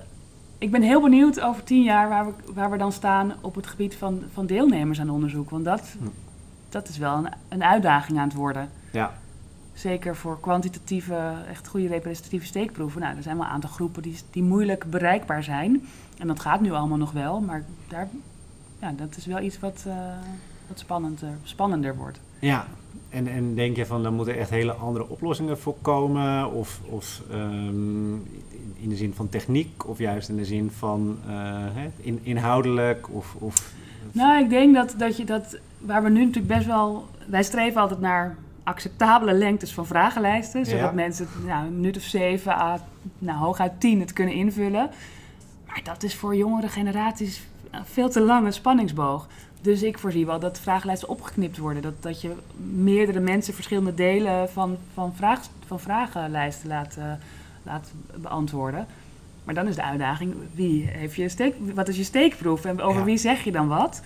ik 0.61 0.71
ben 0.71 0.81
heel 0.81 1.01
benieuwd 1.01 1.41
over 1.41 1.63
tien 1.63 1.83
jaar 1.83 2.09
waar 2.09 2.25
we, 2.25 2.53
waar 2.53 2.71
we 2.71 2.77
dan 2.77 2.91
staan 2.91 3.33
op 3.41 3.55
het 3.55 3.67
gebied 3.67 3.95
van, 3.95 4.21
van 4.33 4.45
deelnemers 4.45 4.99
aan 4.99 5.09
onderzoek. 5.09 5.49
Want 5.49 5.65
dat, 5.65 5.95
dat 6.69 6.87
is 6.87 6.97
wel 6.97 7.15
een, 7.15 7.29
een 7.49 7.63
uitdaging 7.63 8.17
aan 8.17 8.27
het 8.27 8.37
worden. 8.37 8.69
Ja. 8.91 9.13
Zeker 9.73 10.15
voor 10.15 10.39
kwantitatieve, 10.39 11.33
echt 11.49 11.67
goede 11.67 11.87
representatieve 11.87 12.45
steekproeven. 12.45 13.01
Nou, 13.01 13.15
er 13.15 13.23
zijn 13.23 13.37
wel 13.37 13.45
een 13.45 13.51
aantal 13.51 13.69
groepen 13.69 14.01
die, 14.01 14.17
die 14.31 14.43
moeilijk 14.43 14.85
bereikbaar 14.89 15.43
zijn. 15.43 15.87
En 16.17 16.27
dat 16.27 16.39
gaat 16.39 16.61
nu 16.61 16.71
allemaal 16.71 16.97
nog 16.97 17.11
wel, 17.11 17.39
maar 17.39 17.65
daar, 17.87 18.07
ja, 18.81 18.91
dat 18.91 19.17
is 19.17 19.25
wel 19.25 19.39
iets 19.39 19.59
wat, 19.59 19.83
uh, 19.87 19.93
wat 20.67 20.79
spannender, 20.79 21.37
spannender 21.43 21.95
wordt. 21.95 22.19
Ja, 22.39 22.67
en, 23.09 23.27
en 23.27 23.55
denk 23.55 23.75
je 23.75 23.85
van, 23.85 24.03
dan 24.03 24.13
moeten 24.13 24.37
echt 24.37 24.49
hele 24.49 24.73
andere 24.73 25.09
oplossingen 25.09 25.59
voorkomen? 25.59 26.51
Of, 26.51 26.79
of 26.85 27.21
um, 27.31 28.13
in 28.73 28.89
de 28.89 28.95
zin 28.95 29.13
van 29.13 29.29
techniek, 29.29 29.87
of 29.87 29.97
juist 29.97 30.29
in 30.29 30.35
de 30.35 30.45
zin 30.45 30.71
van 30.71 31.17
uh, 31.27 31.65
in, 31.97 32.19
inhoudelijk? 32.23 33.09
Of, 33.09 33.35
of, 33.39 33.73
nou, 34.11 34.43
ik 34.43 34.49
denk 34.49 34.75
dat, 34.75 34.95
dat 34.97 35.17
je 35.17 35.23
dat, 35.25 35.57
waar 35.77 36.03
we 36.03 36.09
nu 36.09 36.19
natuurlijk 36.19 36.53
best 36.53 36.65
wel, 36.65 37.05
wij 37.27 37.43
streven 37.43 37.81
altijd 37.81 37.99
naar 37.99 38.35
acceptabele 38.63 39.33
lengtes 39.33 39.73
van 39.73 39.85
vragenlijsten, 39.85 40.65
zodat 40.65 40.93
mensen 40.93 41.27
nou, 41.45 41.65
een 41.65 41.75
minuut 41.75 41.97
of 41.97 42.03
zeven, 42.03 42.51
à, 42.51 42.79
nou, 43.19 43.37
hooguit 43.37 43.79
tien 43.79 43.99
het 43.99 44.13
kunnen 44.13 44.33
invullen. 44.33 44.89
Maar 45.67 45.81
dat 45.83 46.03
is 46.03 46.15
voor 46.15 46.35
jongere 46.35 46.67
generaties 46.67 47.41
veel 47.83 48.09
te 48.09 48.21
lange 48.21 48.51
spanningsboog. 48.51 49.27
Dus 49.61 49.83
ik 49.83 49.97
voorzie 49.97 50.25
wel 50.25 50.39
dat 50.39 50.59
vragenlijsten 50.59 51.09
opgeknipt 51.09 51.57
worden. 51.57 51.81
Dat, 51.81 52.03
dat 52.03 52.21
je 52.21 52.31
meerdere 52.73 53.19
mensen 53.19 53.53
verschillende 53.53 53.93
delen 53.93 54.49
van, 54.49 54.77
van, 54.93 55.15
vraag, 55.15 55.39
van 55.65 55.79
vragenlijsten 55.79 56.67
laat, 56.69 56.95
uh, 56.99 57.11
laat 57.63 57.91
beantwoorden. 58.15 58.85
Maar 59.43 59.53
dan 59.53 59.67
is 59.67 59.75
de 59.75 59.83
uitdaging, 59.83 60.33
wie 60.53 60.87
heeft 60.87 61.15
je 61.15 61.29
steek, 61.29 61.55
wat 61.73 61.87
is 61.87 61.97
je 61.97 62.03
steekproef 62.03 62.65
en 62.65 62.81
over 62.81 63.03
wie 63.03 63.17
zeg 63.17 63.43
je 63.43 63.51
dan 63.51 63.67
wat? 63.67 64.01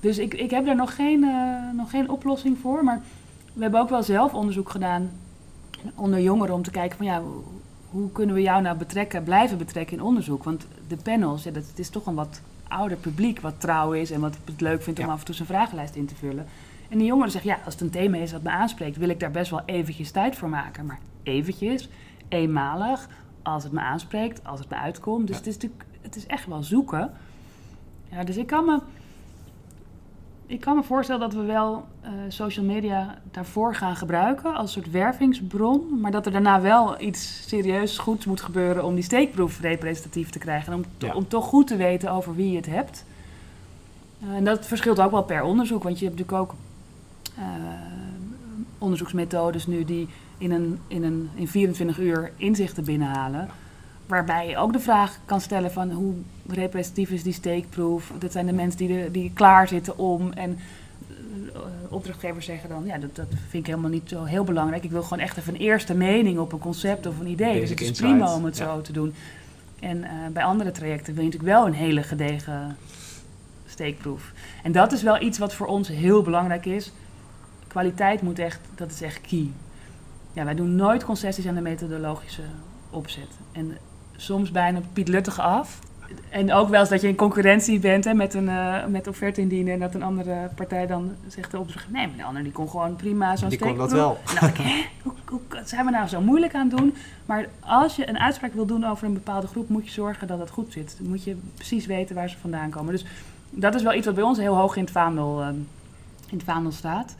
Dus 0.00 0.18
ik, 0.18 0.34
ik 0.34 0.50
heb 0.50 0.64
daar 0.64 0.76
nog 0.76 0.94
geen, 0.94 1.22
uh, 1.22 1.72
nog 1.76 1.90
geen 1.90 2.10
oplossing 2.10 2.58
voor. 2.58 2.84
Maar 2.84 3.00
we 3.52 3.62
hebben 3.62 3.80
ook 3.80 3.88
wel 3.88 4.02
zelf 4.02 4.34
onderzoek 4.34 4.70
gedaan 4.70 5.10
onder 5.94 6.20
jongeren 6.20 6.54
om 6.54 6.62
te 6.62 6.70
kijken 6.70 6.96
van 6.96 7.06
ja, 7.06 7.22
hoe 7.90 8.12
kunnen 8.12 8.34
we 8.34 8.42
jou 8.42 8.62
nou 8.62 8.76
betrekken, 8.78 9.22
blijven 9.22 9.58
betrekken 9.58 9.96
in 9.96 10.02
onderzoek? 10.02 10.44
Want 10.44 10.66
de 10.88 10.96
panels, 10.96 11.42
ja, 11.42 11.50
dat, 11.50 11.66
het 11.66 11.78
is 11.78 11.88
toch 11.88 12.06
een 12.06 12.14
wat 12.14 12.40
ouder 12.68 12.96
publiek 12.98 13.40
wat 13.40 13.60
trouw 13.60 13.92
is 13.92 14.10
en 14.10 14.20
wat 14.20 14.36
het 14.44 14.60
leuk 14.60 14.82
vindt 14.82 14.98
om 15.00 15.06
Ja. 15.06 15.12
af 15.12 15.18
en 15.18 15.24
toe 15.24 15.34
zijn 15.34 15.48
vragenlijst 15.48 15.94
in 15.94 16.06
te 16.06 16.14
vullen. 16.14 16.46
En 16.88 16.98
die 16.98 17.06
jongeren 17.06 17.30
zeggen, 17.32 17.50
ja, 17.50 17.58
als 17.64 17.74
het 17.74 17.82
een 17.82 17.90
thema 17.90 18.16
is 18.16 18.32
wat 18.32 18.42
me 18.42 18.50
aanspreekt, 18.50 18.96
wil 18.96 19.08
ik 19.08 19.20
daar 19.20 19.30
best 19.30 19.50
wel 19.50 19.62
eventjes 19.66 20.10
tijd 20.10 20.36
voor 20.36 20.48
maken. 20.48 20.86
Maar 20.86 20.98
eventjes, 21.22 21.88
eenmalig, 22.28 23.08
als 23.42 23.62
het 23.64 23.72
me 23.72 23.80
aanspreekt, 23.80 24.44
als 24.44 24.60
het 24.60 24.68
me 24.70 24.76
uitkomt. 24.76 25.26
Dus 25.26 25.36
Ja. 25.36 25.42
het, 25.42 25.46
is 25.46 25.54
natuurlijk, 25.54 25.84
het 26.00 26.16
is 26.16 26.26
echt 26.26 26.46
wel 26.46 26.62
zoeken. 26.62 27.10
Ja, 28.10 28.24
dus 28.24 28.36
ik 28.36 28.46
kan 28.46 28.64
me, 28.64 28.80
ik 30.48 30.60
kan 30.60 30.76
me 30.76 30.82
voorstellen 30.82 31.20
dat 31.20 31.34
we 31.34 31.42
wel 31.42 31.84
eh, 32.00 32.10
social 32.28 32.64
media 32.64 33.18
daarvoor 33.30 33.74
gaan 33.74 33.96
gebruiken 33.96 34.54
als 34.54 34.72
soort 34.72 34.90
wervingsbron. 34.90 36.00
Maar 36.00 36.10
dat 36.10 36.26
er 36.26 36.32
daarna 36.32 36.60
wel 36.60 37.00
iets 37.00 37.48
serieus 37.48 37.98
goeds 37.98 38.26
moet 38.26 38.40
gebeuren 38.40 38.84
om 38.84 38.94
die 38.94 39.04
steekproef 39.04 39.60
representatief 39.60 40.30
te 40.30 40.38
krijgen. 40.38 40.72
En 40.72 40.78
om, 40.78 40.84
Ja. 40.98 41.14
om 41.14 41.28
toch 41.28 41.44
goed 41.44 41.66
te 41.66 41.76
weten 41.76 42.10
over 42.10 42.34
wie 42.34 42.50
je 42.50 42.56
het 42.56 42.66
hebt. 42.66 43.04
Eh, 44.22 44.28
en 44.36 44.44
dat 44.44 44.66
verschilt 44.66 45.00
ook 45.00 45.10
wel 45.10 45.22
per 45.22 45.42
onderzoek, 45.42 45.82
want 45.82 45.98
je 45.98 46.04
hebt 46.04 46.18
natuurlijk 46.18 46.42
ook 46.50 46.54
eh, 47.36 47.44
onderzoeksmethodes 48.78 49.66
nu 49.66 49.84
die 49.84 50.08
in, 50.38 50.50
een, 50.50 50.78
in, 50.86 51.02
een, 51.02 51.30
in 51.34 51.48
24 51.48 51.98
uur 51.98 52.32
inzichten 52.36 52.84
binnenhalen. 52.84 53.48
Waarbij 54.08 54.48
je 54.48 54.56
ook 54.56 54.72
de 54.72 54.80
vraag 54.80 55.18
kan 55.24 55.40
stellen 55.40 55.72
van 55.72 55.90
hoe 55.90 56.14
representatief 56.46 57.10
is 57.10 57.22
die 57.22 57.32
steekproef? 57.32 58.12
Dat 58.18 58.32
zijn 58.32 58.46
de 58.46 58.52
mensen 58.52 58.78
die, 58.78 59.10
die 59.10 59.30
klaar 59.34 59.68
zitten 59.68 59.98
om. 59.98 60.32
En 60.32 60.58
eh, 61.54 61.60
opdrachtgevers 61.88 62.46
zeggen 62.46 62.68
dan, 62.68 62.84
ja, 62.84 62.98
dat, 62.98 63.16
dat 63.16 63.26
vind 63.48 63.66
ik 63.66 63.66
helemaal 63.66 63.90
niet 63.90 64.08
zo 64.08 64.24
heel 64.24 64.44
belangrijk. 64.44 64.84
Ik 64.84 64.90
wil 64.90 65.02
gewoon 65.02 65.18
echt 65.18 65.36
even 65.36 65.54
een 65.54 65.60
eerste 65.60 65.94
mening 65.94 66.38
op 66.38 66.52
een 66.52 66.58
concept 66.58 67.06
of 67.06 67.18
een 67.18 67.26
idee. 67.26 67.60
dus 67.60 67.70
het 67.70 67.80
is 67.80 67.88
insight, 67.88 68.10
prima 68.10 68.34
om 68.34 68.44
het 68.44 68.56
ja. 68.56 68.64
zo 68.64 68.80
te 68.80 68.92
doen. 68.92 69.14
En 69.80 70.04
eh, 70.04 70.10
bij 70.32 70.44
andere 70.44 70.70
trajecten 70.70 71.14
wil 71.14 71.24
je 71.24 71.30
natuurlijk 71.30 71.58
wel 71.58 71.66
een 71.66 71.78
hele 71.78 72.02
gedegen 72.02 72.76
steekproef. 73.66 74.32
En 74.62 74.72
dat 74.72 74.92
is 74.92 75.02
wel 75.02 75.20
iets 75.20 75.38
wat 75.38 75.54
voor 75.54 75.66
ons 75.66 75.88
heel 75.88 76.22
belangrijk 76.22 76.66
is. 76.66 76.92
Kwaliteit 77.66 78.22
moet 78.22 78.38
echt, 78.38 78.60
dat 78.74 78.90
is 78.90 79.02
echt 79.02 79.20
key. 79.20 79.50
Ja, 80.32 80.44
wij 80.44 80.54
doen 80.54 80.76
nooit 80.76 81.04
concessies 81.04 81.46
aan 81.46 81.54
de 81.54 81.60
methodologische 81.60 82.42
opzet. 82.90 83.38
En 83.52 83.76
soms 84.20 84.50
bijna 84.50 84.80
Piet 84.92 85.08
Luttig 85.08 85.40
af. 85.40 85.78
En 86.30 86.52
ook 86.52 86.68
wel 86.68 86.80
eens 86.80 86.88
dat 86.88 87.00
je 87.00 87.08
in 87.08 87.14
concurrentie 87.14 87.78
bent 87.78 88.04
hè, 88.04 88.14
met 88.14 88.34
een 88.34 88.48
uh, 88.48 88.86
met 88.86 89.06
offerte 89.06 89.40
indienen... 89.40 89.72
en 89.72 89.80
dat 89.80 89.94
een 89.94 90.02
andere 90.02 90.50
partij 90.54 90.86
dan 90.86 91.12
zegt 91.26 91.50
de 91.50 91.58
opdracht... 91.58 91.90
nee, 91.90 92.06
maar 92.06 92.16
de 92.16 92.24
ander 92.24 92.42
die 92.42 92.52
kon 92.52 92.68
gewoon 92.68 92.96
prima 92.96 93.36
zo'n 93.36 93.48
Die 93.48 93.58
kon 93.58 93.76
dat 93.76 93.92
wel. 93.92 94.10
En 94.10 94.24
dan 94.24 94.34
dacht 94.34 94.58
ik, 94.58 94.64
hè, 94.64 94.84
hoe, 95.02 95.12
hoe 95.28 95.40
zijn 95.64 95.84
we 95.84 95.90
nou 95.90 96.08
zo 96.08 96.20
moeilijk 96.20 96.54
aan 96.54 96.68
het 96.68 96.78
doen? 96.78 96.94
Maar 97.26 97.48
als 97.60 97.96
je 97.96 98.08
een 98.08 98.18
uitspraak 98.18 98.54
wil 98.54 98.66
doen 98.66 98.84
over 98.84 99.06
een 99.06 99.12
bepaalde 99.12 99.46
groep... 99.46 99.68
moet 99.68 99.86
je 99.86 99.92
zorgen 99.92 100.26
dat 100.26 100.38
het 100.38 100.50
goed 100.50 100.72
zit. 100.72 100.96
Dan 100.98 101.08
moet 101.08 101.24
je 101.24 101.36
precies 101.54 101.86
weten 101.86 102.14
waar 102.14 102.28
ze 102.28 102.38
vandaan 102.38 102.70
komen. 102.70 102.92
Dus 102.92 103.04
dat 103.50 103.74
is 103.74 103.82
wel 103.82 103.94
iets 103.94 104.06
wat 104.06 104.14
bij 104.14 104.24
ons 104.24 104.38
heel 104.38 104.56
hoog 104.56 104.76
in 104.76 104.82
het 104.82 104.92
vaandel, 104.92 105.40
uh, 105.40 105.48
in 106.28 106.36
het 106.36 106.44
vaandel 106.44 106.72
staat... 106.72 107.14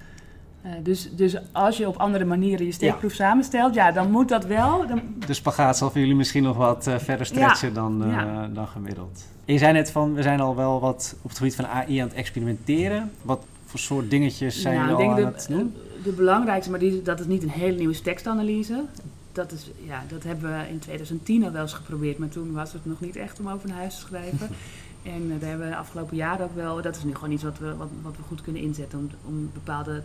Uh, 0.69 0.75
dus, 0.83 1.09
dus 1.17 1.37
als 1.53 1.77
je 1.77 1.89
op 1.89 1.97
andere 1.97 2.25
manieren 2.25 2.67
je 2.67 2.73
steekproef 2.73 3.11
ja. 3.11 3.17
samenstelt, 3.17 3.75
ja, 3.75 3.93
dan 3.93 4.11
moet 4.11 4.29
dat 4.29 4.45
wel. 4.45 4.87
Dan... 4.87 5.01
De 5.27 5.35
spagaat 5.35 5.77
zal 5.77 5.91
voor 5.91 6.01
jullie 6.01 6.15
misschien 6.15 6.43
nog 6.43 6.57
wat 6.57 6.87
uh, 6.87 6.99
verder 6.99 7.27
stretchen 7.27 7.69
ja. 7.69 7.75
dan, 7.75 8.09
uh, 8.09 8.13
ja. 8.13 8.49
dan 8.53 8.67
gemiddeld. 8.67 9.25
En 9.45 9.53
je 9.53 9.59
zei 9.59 9.73
net 9.73 9.91
van, 9.91 10.15
we 10.15 10.23
zijn 10.23 10.41
al 10.41 10.57
wel 10.57 10.81
wat 10.81 11.17
op 11.23 11.29
het 11.29 11.39
gebied 11.39 11.55
van 11.55 11.67
AI 11.67 11.99
aan 11.99 12.09
het 12.09 12.17
experimenteren. 12.17 13.11
Wat 13.23 13.45
voor 13.65 13.79
soort 13.79 14.11
dingetjes 14.11 14.61
zijn 14.61 14.75
nou, 14.75 14.89
jullie 14.89 15.05
al 15.05 15.11
aan 15.11 15.17
de, 15.17 15.25
het 15.25 15.47
doen? 15.49 15.75
De 16.03 16.13
belangrijkste, 16.13 16.71
maar 16.71 16.81
die, 16.81 17.03
dat 17.03 17.21
is 17.21 17.27
niet 17.27 17.43
een 17.43 17.51
hele 17.51 17.77
nieuwe 17.77 18.01
tekstanalyse. 18.01 18.85
Dat, 19.33 19.53
is, 19.53 19.71
ja, 19.87 20.05
dat 20.09 20.23
hebben 20.23 20.51
we 20.51 20.69
in 20.69 20.79
2010 20.79 21.45
al 21.45 21.53
wel 21.53 21.63
eens 21.63 21.73
geprobeerd, 21.73 22.19
maar 22.19 22.29
toen 22.29 22.53
was 22.53 22.73
het 22.73 22.87
nog 22.87 23.01
niet 23.01 23.17
echt 23.17 23.41
om 23.41 23.49
over 23.49 23.69
naar 23.69 23.79
huis 23.79 23.95
te 23.95 24.01
schrijven. 24.01 24.49
En 25.03 25.29
daar 25.29 25.49
hebben 25.49 25.67
we 25.67 25.73
de 25.73 25.79
afgelopen 25.79 26.17
jaren 26.17 26.45
ook 26.45 26.55
wel, 26.55 26.83
dat 26.83 26.97
is 26.97 27.05
nu 27.05 27.15
gewoon 27.15 27.31
iets 27.31 27.43
wat 27.43 27.59
we, 27.59 27.77
wat, 27.77 27.89
wat 28.03 28.17
we 28.17 28.23
goed 28.23 28.41
kunnen 28.41 28.63
inzetten 28.63 28.99
om, 28.99 29.11
om 29.25 29.51
bepaalde 29.53 30.03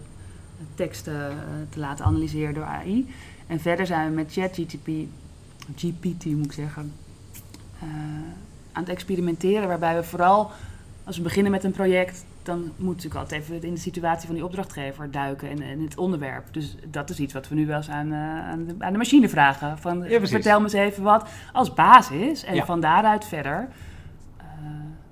teksten 0.76 1.32
uh, 1.32 1.38
te 1.70 1.80
laten 1.80 2.06
analyseren 2.06 2.54
door 2.54 2.64
AI. 2.64 3.08
En 3.48 3.60
verder 3.60 3.86
zijn 3.86 4.10
we 4.10 4.16
met 4.16 4.34
ChatGPT, 4.34 4.90
GPT 5.76 6.26
moet 6.26 6.46
ik 6.46 6.52
zeggen, 6.52 6.94
uh, 7.84 7.90
aan 8.72 8.84
het 8.84 8.90
experimenteren. 8.90 9.68
Waarbij 9.68 9.96
we 9.96 10.04
vooral, 10.04 10.52
als 11.04 11.18
we 11.18 11.24
beginnen 11.24 11.52
met 11.52 11.64
een 11.64 11.72
project, 11.72 12.26
dan 12.44 12.72
moet 12.76 12.96
natuurlijk 12.96 13.22
altijd 13.22 13.42
even 13.42 13.64
in 13.64 13.74
de 13.74 13.80
situatie 13.80 14.26
van 14.26 14.36
die 14.36 14.46
opdrachtgever 14.46 15.12
duiken 15.12 15.50
en, 15.50 15.62
en 15.62 15.82
het 15.82 15.98
onderwerp. 15.98 16.46
Dus 16.52 16.76
dat 16.86 17.10
is 17.10 17.20
iets 17.20 17.34
wat 17.34 17.48
we 17.48 17.56
nu 17.56 17.66
wel 17.66 17.78
eens 17.78 17.90
aan, 17.90 18.08
uh, 18.08 18.48
aan, 18.48 18.66
de, 18.66 18.76
aan 18.80 18.92
de 18.92 18.98
machine 18.98 19.30
vragen. 19.30 19.78
Van, 19.78 20.04
ja, 20.10 20.28
vertel 20.28 20.58
me 20.58 20.64
eens 20.64 20.74
even 20.74 21.04
wat 21.04 21.30
als 21.54 21.74
basis 21.74 22.44
en 22.44 22.56
ja. 22.56 22.66
van 22.66 22.80
daaruit 22.80 23.26
verder. 23.26 23.68
Uh, 24.38 24.44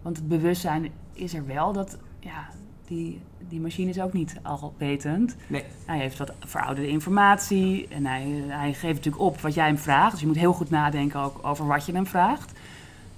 want 0.01 0.17
het 0.17 0.27
bewustzijn 0.27 0.91
is 1.13 1.33
er 1.33 1.45
wel 1.45 1.73
dat 1.73 1.97
ja, 2.19 2.47
die, 2.95 3.21
die 3.49 3.59
machine 3.59 3.89
is 3.89 4.01
ook 4.01 4.13
niet 4.13 4.35
alwetend. 4.41 5.35
Nee. 5.47 5.63
Hij 5.85 5.99
heeft 5.99 6.17
wat 6.17 6.33
verouderde 6.39 6.89
informatie 6.89 7.87
en 7.89 8.05
hij, 8.05 8.43
hij 8.47 8.73
geeft 8.73 8.95
natuurlijk 8.95 9.23
op 9.23 9.41
wat 9.41 9.53
jij 9.53 9.65
hem 9.65 9.77
vraagt. 9.77 10.11
Dus 10.11 10.19
je 10.19 10.27
moet 10.27 10.35
heel 10.37 10.53
goed 10.53 10.69
nadenken 10.69 11.19
ook 11.19 11.39
over 11.41 11.67
wat 11.67 11.85
je 11.85 11.91
hem 11.91 12.07
vraagt. 12.07 12.51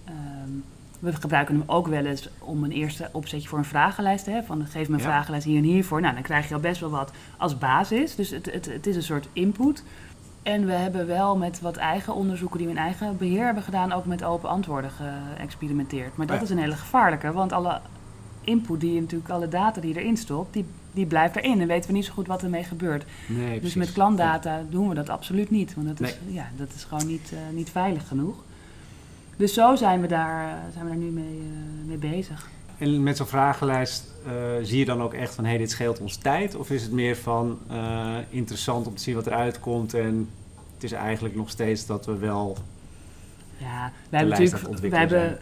Um, 0.09 0.63
we 0.99 1.13
gebruiken 1.13 1.55
hem 1.55 1.63
ook 1.67 1.87
wel 1.87 2.05
eens 2.05 2.29
om 2.39 2.63
een 2.63 2.71
eerste 2.71 3.09
opzetje 3.11 3.47
voor 3.47 3.57
een 3.57 3.65
vragenlijst 3.65 4.23
te 4.23 4.29
hebben. 4.29 4.47
Van 4.47 4.65
geef 4.65 4.87
me 4.87 4.93
een 4.93 4.99
ja. 4.99 5.05
vragenlijst 5.05 5.45
hier 5.45 5.57
en 5.57 5.63
hiervoor. 5.63 6.01
Nou, 6.01 6.13
dan 6.13 6.23
krijg 6.23 6.47
je 6.47 6.53
al 6.53 6.59
best 6.59 6.79
wel 6.79 6.89
wat 6.89 7.11
als 7.37 7.57
basis. 7.57 8.15
Dus 8.15 8.29
het, 8.29 8.51
het, 8.51 8.65
het 8.65 8.87
is 8.87 8.95
een 8.95 9.03
soort 9.03 9.27
input. 9.33 9.83
En 10.43 10.65
we 10.65 10.71
hebben 10.71 11.07
wel 11.07 11.37
met 11.37 11.61
wat 11.61 11.77
eigen 11.77 12.13
onderzoeken 12.13 12.57
die 12.57 12.67
we 12.67 12.73
in 12.73 12.79
eigen 12.79 13.17
beheer 13.17 13.45
hebben 13.45 13.63
gedaan, 13.63 13.91
ook 13.91 14.05
met 14.05 14.23
open 14.23 14.49
antwoorden 14.49 14.91
geëxperimenteerd. 14.91 16.17
Maar 16.17 16.27
dat 16.27 16.35
Ja. 16.35 16.41
is 16.41 16.49
een 16.49 16.57
hele 16.57 16.75
gevaarlijke, 16.75 17.31
want 17.31 17.51
alle 17.51 17.81
input 18.43 18.79
die 18.79 18.93
je 18.93 19.01
natuurlijk, 19.01 19.29
alle 19.29 19.47
data 19.47 19.81
die 19.81 19.99
erin 19.99 20.17
stopt, 20.17 20.53
die, 20.53 20.65
die 20.91 21.05
blijft 21.05 21.35
erin. 21.35 21.61
En 21.61 21.67
weten 21.67 21.89
we 21.89 21.95
niet 21.95 22.05
zo 22.05 22.13
goed 22.13 22.27
wat 22.27 22.43
ermee 22.43 22.63
gebeurt. 22.63 23.05
Nee, 23.27 23.59
Dus 23.59 23.73
met 23.73 23.91
klantdata 23.91 24.63
doen 24.69 24.89
we 24.89 24.95
dat 24.95 25.09
absoluut 25.09 25.49
niet. 25.49 25.73
Want 25.75 25.87
dat 25.87 25.99
is, 25.99 26.17
ja, 26.27 26.49
dat 26.55 26.73
is 26.75 26.83
gewoon 26.83 27.07
niet, 27.07 27.31
uh, 27.33 27.39
niet 27.55 27.69
veilig 27.69 28.07
genoeg. 28.07 28.35
Dus 29.35 29.53
zo 29.53 29.75
zijn 29.75 30.01
we 30.01 30.07
daar, 30.07 30.47
uh, 30.47 30.73
zijn 30.73 30.85
we 30.85 30.91
daar 30.91 30.99
nu 30.99 31.09
mee, 31.09 31.41
uh, 31.41 31.87
mee 31.87 31.97
bezig. 31.97 32.49
En 32.77 33.03
met 33.03 33.17
zo'n 33.17 33.25
vragenlijst 33.25 34.13
uh, 34.25 34.31
zie 34.61 34.79
je 34.79 34.85
dan 34.85 35.01
ook 35.01 35.13
echt 35.13 35.35
van, 35.35 35.43
hé, 35.43 35.49
hey, 35.49 35.59
dit 35.59 35.71
scheelt 35.71 35.99
ons 35.99 36.15
tijd? 36.15 36.55
Of 36.55 36.69
is 36.69 36.81
het 36.81 36.91
meer 36.91 37.15
van 37.15 37.59
interessant 38.29 38.87
om 38.87 38.95
te 38.95 39.01
zien 39.01 39.15
wat 39.15 39.27
eruit 39.27 39.59
komt 39.59 39.93
en 39.93 40.29
het 40.73 40.83
is 40.83 40.91
eigenlijk 40.91 41.35
nog 41.35 41.49
steeds 41.49 41.85
dat 41.85 42.05
we 42.05 42.17
wel 42.17 42.57
ja, 43.57 43.91
wij 44.09 44.19
hebben 44.19 44.39
natuurlijk, 44.39 44.89
wij 44.89 44.99
hebben, 44.99 45.39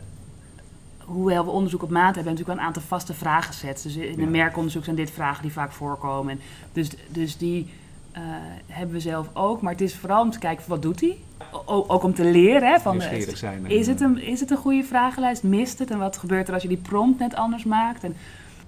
hoewel 1.11 1.45
we 1.45 1.51
onderzoek 1.51 1.83
op 1.83 1.89
maat 1.89 2.15
hebben, 2.15 2.23
hebben 2.23 2.33
we 2.33 2.39
natuurlijk 2.39 2.57
wel 2.57 2.57
een 2.57 2.75
aantal 2.75 2.97
vaste 2.97 3.13
vragensets. 3.13 3.83
Dus 3.83 3.95
in 3.95 4.17
ja. 4.17 4.23
een 4.23 4.31
merkonderzoek 4.31 4.83
zijn 4.83 4.95
dit 4.95 5.11
vragen 5.11 5.41
die 5.41 5.51
vaak 5.51 5.71
voorkomen. 5.71 6.31
En 6.31 6.39
dus, 6.73 6.89
dus 7.07 7.37
die 7.37 7.69
uh, 8.17 8.19
hebben 8.67 8.95
we 8.95 9.01
zelf 9.01 9.27
ook. 9.33 9.61
Maar 9.61 9.71
het 9.71 9.81
is 9.81 9.95
vooral 9.95 10.21
om 10.21 10.31
te 10.31 10.39
kijken, 10.39 10.63
wat 10.67 10.81
doet 10.81 11.01
hij? 11.01 11.17
Ook 11.65 12.03
om 12.03 12.13
te 12.13 12.23
leren. 12.23 12.69
Hè, 12.69 12.79
van, 12.79 13.01
zijn, 13.01 13.65
is, 13.65 13.87
het 13.87 14.01
een, 14.01 14.21
is 14.21 14.39
het 14.39 14.51
een 14.51 14.57
goede 14.57 14.83
vragenlijst? 14.83 15.43
Mist 15.43 15.79
het? 15.79 15.91
En 15.91 15.99
wat 15.99 16.17
gebeurt 16.17 16.47
er 16.47 16.53
als 16.53 16.63
je 16.63 16.67
die 16.67 16.77
prompt 16.77 17.19
net 17.19 17.35
anders 17.35 17.63
maakt? 17.63 18.03
En, 18.03 18.15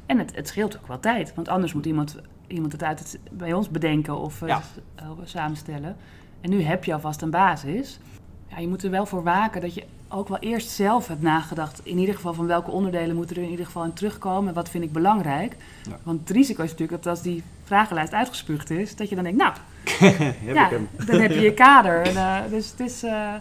en 0.05 0.17
het, 0.17 0.35
het 0.35 0.47
scheelt 0.47 0.77
ook 0.77 0.87
wel 0.87 0.99
tijd. 0.99 1.33
Want 1.35 1.47
anders 1.47 1.73
moet 1.73 1.85
iemand, 1.85 2.17
iemand 2.47 2.71
het 2.71 2.83
uit 2.83 2.99
het, 2.99 3.19
bij 3.31 3.53
ons 3.53 3.69
bedenken 3.69 4.17
of 4.17 4.39
ja. 4.45 4.61
uh, 5.01 5.09
samenstellen. 5.23 5.95
En 6.41 6.49
nu 6.49 6.61
heb 6.61 6.83
je 6.83 6.93
alvast 6.93 7.21
een 7.21 7.29
basis. 7.29 7.99
Ja, 8.47 8.59
je 8.59 8.67
moet 8.67 8.83
er 8.83 8.89
wel 8.89 9.05
voor 9.05 9.23
waken 9.23 9.61
dat 9.61 9.73
je 9.73 9.83
ook 10.13 10.27
wel 10.27 10.37
eerst 10.39 10.69
zelf 10.69 11.07
hebt 11.07 11.21
nagedacht. 11.21 11.81
In 11.83 11.97
ieder 11.97 12.15
geval 12.15 12.33
van 12.33 12.47
welke 12.47 12.71
onderdelen 12.71 13.15
moeten 13.15 13.35
er 13.35 13.43
in 13.43 13.49
ieder 13.49 13.65
geval 13.65 13.83
in 13.83 13.93
terugkomen. 13.93 14.47
En 14.47 14.53
wat 14.53 14.69
vind 14.69 14.83
ik 14.83 14.91
belangrijk. 14.91 15.55
Ja. 15.89 15.97
Want 16.03 16.19
het 16.19 16.29
risico 16.29 16.63
is 16.63 16.71
natuurlijk 16.71 17.03
dat 17.03 17.13
als 17.13 17.21
die 17.21 17.43
vragenlijst 17.63 18.13
uitgespuugd 18.13 18.69
is, 18.69 18.95
dat 18.95 19.09
je 19.09 19.15
dan 19.15 19.23
denkt, 19.23 19.39
nou, 19.39 19.53
heb 20.45 20.55
ja, 20.55 20.65
ik 20.65 20.71
hem. 20.71 20.87
dan 21.05 21.19
heb 21.19 21.31
je 21.31 21.39
je 21.39 21.53
kader. 21.53 22.01
En, 22.01 22.13
uh, 22.13 22.37
dus 22.49 22.71
het 22.71 22.79
is... 22.79 23.03
Uh, 23.03 23.33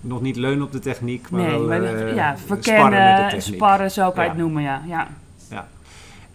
Nog 0.00 0.20
niet 0.20 0.36
leunen 0.36 0.64
op 0.64 0.72
de 0.72 0.78
techniek, 0.78 1.30
maar 1.30 1.40
nee, 1.40 1.50
wel 1.50 1.66
maar, 1.66 1.82
uh, 1.82 2.14
ja, 2.14 2.36
sparren, 2.36 2.46
verkennen, 2.46 3.42
sparren, 3.42 3.90
zo 3.90 4.10
kan 4.10 4.24
je 4.24 4.30
het 4.30 4.38
noemen, 4.38 4.62
ja. 4.62 4.82
ja. 4.86 5.08
ja. 5.50 5.68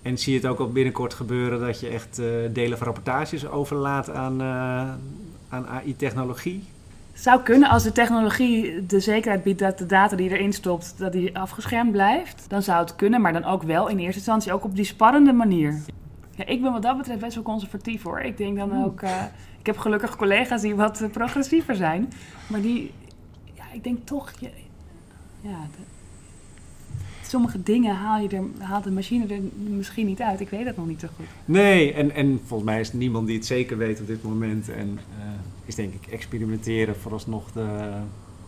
En 0.01 0.17
zie 0.17 0.33
je 0.33 0.39
het 0.39 0.47
ook 0.47 0.59
al 0.59 0.71
binnenkort 0.71 1.13
gebeuren 1.13 1.59
dat 1.59 1.79
je 1.79 1.87
echt 1.87 2.21
delen 2.51 2.77
van 2.77 2.87
rapportages 2.87 3.47
overlaat 3.47 4.09
aan, 4.09 4.41
aan 5.49 5.67
AI-technologie? 5.67 6.63
Zou 7.13 7.41
kunnen 7.41 7.69
als 7.69 7.83
de 7.83 7.91
technologie 7.91 8.85
de 8.85 8.99
zekerheid 8.99 9.43
biedt 9.43 9.59
dat 9.59 9.77
de 9.77 9.85
data 9.85 10.15
die 10.15 10.29
erin 10.29 10.53
stopt, 10.53 10.97
dat 10.97 11.11
die 11.11 11.37
afgeschermd 11.37 11.91
blijft. 11.91 12.45
Dan 12.47 12.61
zou 12.61 12.79
het 12.79 12.95
kunnen, 12.95 13.21
maar 13.21 13.33
dan 13.33 13.43
ook 13.43 13.63
wel 13.63 13.87
in 13.87 13.97
eerste 13.97 14.17
instantie 14.17 14.53
ook 14.53 14.63
op 14.63 14.75
die 14.75 14.85
spannende 14.85 15.33
manier. 15.33 15.81
Ja, 16.35 16.45
ik 16.45 16.61
ben 16.61 16.71
wat 16.71 16.81
dat 16.81 16.97
betreft 16.97 17.19
best 17.19 17.35
wel 17.35 17.43
conservatief 17.43 18.03
hoor. 18.03 18.19
Ik 18.19 18.37
denk 18.37 18.57
dan 18.57 18.83
ook, 18.83 19.01
uh, 19.01 19.23
ik 19.59 19.65
heb 19.65 19.77
gelukkig 19.77 20.15
collega's 20.15 20.61
die 20.61 20.75
wat 20.75 21.01
uh, 21.01 21.09
progressiever 21.09 21.75
zijn. 21.75 22.11
Maar 22.47 22.61
die, 22.61 22.93
ja, 23.53 23.63
ik 23.73 23.83
denk 23.83 24.05
toch, 24.05 24.31
ja, 24.39 24.49
de, 25.41 25.92
sommige 27.33 27.63
dingen 27.63 27.95
haal 27.95 28.19
je 28.19 28.29
er, 28.29 28.43
haalt 28.57 28.83
de 28.83 28.91
machine 28.91 29.33
er 29.33 29.39
misschien 29.55 30.05
niet 30.05 30.21
uit. 30.21 30.39
Ik 30.39 30.49
weet 30.49 30.65
dat 30.65 30.77
nog 30.77 30.87
niet 30.87 30.99
zo 30.99 31.07
goed. 31.15 31.25
Nee, 31.45 31.93
en, 31.93 32.11
en 32.11 32.39
volgens 32.45 32.69
mij 32.69 32.79
is 32.79 32.93
niemand 32.93 33.27
die 33.27 33.37
het 33.37 33.45
zeker 33.45 33.77
weet 33.77 33.99
op 33.99 34.07
dit 34.07 34.23
moment. 34.23 34.69
En, 34.69 34.99
uh, 35.19 35.25
is 35.65 35.75
denk 35.75 35.93
ik 35.93 36.11
experimenteren 36.11 36.95
vooralsnog 36.95 37.51
de, 37.51 37.65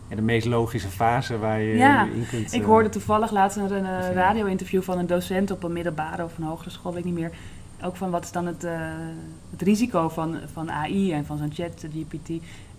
ja, 0.08 0.16
de 0.16 0.22
meest 0.22 0.46
logische 0.46 0.88
fase 0.88 1.38
waar 1.38 1.60
je 1.60 1.76
Ja, 1.76 2.04
in 2.04 2.26
kunt... 2.30 2.52
Ik 2.52 2.60
eh, 2.60 2.66
hoorde 2.66 2.88
toevallig 2.88 3.30
laatst 3.30 3.56
een 3.56 3.86
eh, 3.86 4.12
radio-interview 4.12 4.82
van 4.82 4.98
een 4.98 5.06
docent 5.06 5.50
op 5.50 5.62
een 5.62 5.72
middelbare 5.72 6.24
of 6.24 6.38
een 6.38 6.44
hogere 6.44 6.70
school, 6.70 6.92
weet 6.92 7.04
ik 7.04 7.12
niet 7.12 7.20
meer. 7.20 7.30
Ook 7.82 7.96
van 7.96 8.10
wat 8.10 8.24
is 8.24 8.32
dan 8.32 8.46
het, 8.46 8.64
eh, 8.64 8.72
het 9.50 9.62
risico 9.62 10.08
van, 10.08 10.36
van 10.52 10.70
AI 10.70 11.12
en 11.12 11.24
van 11.24 11.38
zo'n 11.38 11.52
chat, 11.52 11.86
GPT. 11.92 12.28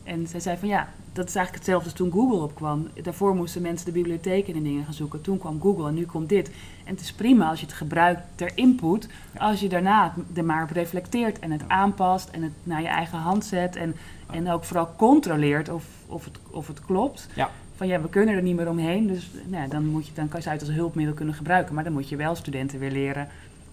En 0.08 0.28
zij 0.28 0.40
zei 0.40 0.58
van 0.58 0.68
ja, 0.68 0.88
dat 1.14 1.28
is 1.28 1.36
eigenlijk 1.36 1.66
hetzelfde 1.66 1.90
als 1.90 1.94
toen 1.94 2.12
Google 2.12 2.42
opkwam. 2.42 2.88
Daarvoor 3.04 3.36
moesten 3.36 3.62
mensen 3.62 3.86
de 3.86 3.92
bibliotheken 3.92 4.56
en 4.56 4.64
dingen 4.64 4.84
gaan 4.84 4.94
zoeken. 4.94 5.22
Toen 5.22 5.38
kwam 5.38 5.62
Google 5.62 5.88
en 5.88 5.94
nu 5.94 6.06
komt 6.06 6.30
dit. 6.30 6.48
En 6.84 6.94
het 6.94 7.00
is 7.00 7.14
prima 7.14 7.50
als 7.50 7.60
je 7.60 7.66
het 7.66 7.76
gebruikt 7.76 8.22
ter 8.36 8.52
input. 8.56 9.10
Ja. 9.34 9.40
Als 9.40 9.60
je 9.60 9.70
daarna 9.70 10.14
er 10.34 10.46
maar 10.46 10.64
op 10.64 10.70
reflecteert 10.70 11.40
en 11.40 11.52
het 11.52 11.62
aanpast 11.68 12.30
en 12.30 12.42
het 12.42 12.52
naar 12.64 12.82
je 12.82 12.88
eigen 12.88 13.18
hand 13.18 13.46
zet. 13.46 13.76
En, 13.76 13.96
en 14.32 14.52
ook 14.52 14.64
vooral 14.64 14.90
controleert 14.96 15.70
of, 15.70 15.86
of, 16.06 16.26
het, 16.26 16.40
of 16.50 16.68
het 16.68 16.82
klopt. 16.82 17.30
Van 17.76 17.88
ja, 17.88 18.02
we 18.02 18.10
kunnen 18.10 18.36
er 18.36 18.42
niet 18.42 18.56
meer 18.56 18.70
omheen. 18.70 19.08
Dus 19.08 19.32
nou, 19.46 19.70
dan, 19.70 19.86
moet 19.86 20.08
je, 20.08 20.14
dan 20.14 20.28
kan 20.28 20.40
je 20.44 20.50
het 20.50 20.62
als 20.62 20.72
hulpmiddel 20.72 21.16
kunnen 21.16 21.36
gebruiken. 21.36 21.76
Maar 21.76 21.84
dan 21.84 21.94
moet 21.94 22.10
je 22.10 22.16
wel 22.16 22.36
studenten 22.36 22.80
weer 22.80 22.92
leren 22.92 23.28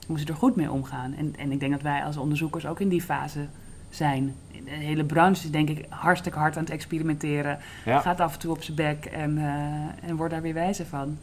hoe 0.06 0.18
ze 0.18 0.26
er 0.26 0.34
goed 0.34 0.56
mee 0.56 0.70
omgaan. 0.70 1.14
En, 1.14 1.34
en 1.38 1.52
ik 1.52 1.60
denk 1.60 1.72
dat 1.72 1.82
wij 1.82 2.04
als 2.04 2.16
onderzoekers 2.16 2.66
ook 2.66 2.80
in 2.80 2.88
die 2.88 3.02
fase 3.02 3.46
zijn. 3.94 4.34
De 4.64 4.70
hele 4.70 5.04
branche 5.04 5.44
is 5.44 5.50
denk 5.50 5.68
ik 5.68 5.86
hartstikke 5.88 6.38
hard 6.38 6.56
aan 6.56 6.62
het 6.62 6.72
experimenteren. 6.72 7.58
Ja. 7.84 8.00
Gaat 8.00 8.20
af 8.20 8.32
en 8.32 8.38
toe 8.38 8.50
op 8.50 8.62
zijn 8.62 8.76
bek 8.76 9.04
en, 9.04 9.38
eh, 9.38 10.08
en 10.08 10.16
wordt 10.16 10.32
daar 10.32 10.42
weer 10.42 10.54
wijzer 10.54 10.86
van. 10.86 11.18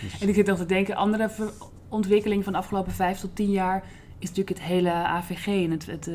Dus- 0.00 0.20
En 0.20 0.28
ik 0.28 0.34
zit 0.34 0.46
nog 0.46 0.58
te 0.58 0.66
denken, 0.66 0.94
andere 0.94 1.30
ontwikkeling 1.88 2.44
van 2.44 2.52
de 2.52 2.58
afgelopen 2.58 2.92
vijf 2.92 3.18
tot 3.18 3.36
tien 3.36 3.50
jaar 3.50 3.82
is 4.18 4.28
natuurlijk 4.28 4.58
het 4.58 4.68
hele 4.68 4.90
AVG 4.90 5.46
en 5.46 5.70
het, 5.70 5.86
het 5.86 6.08
eh, 6.08 6.14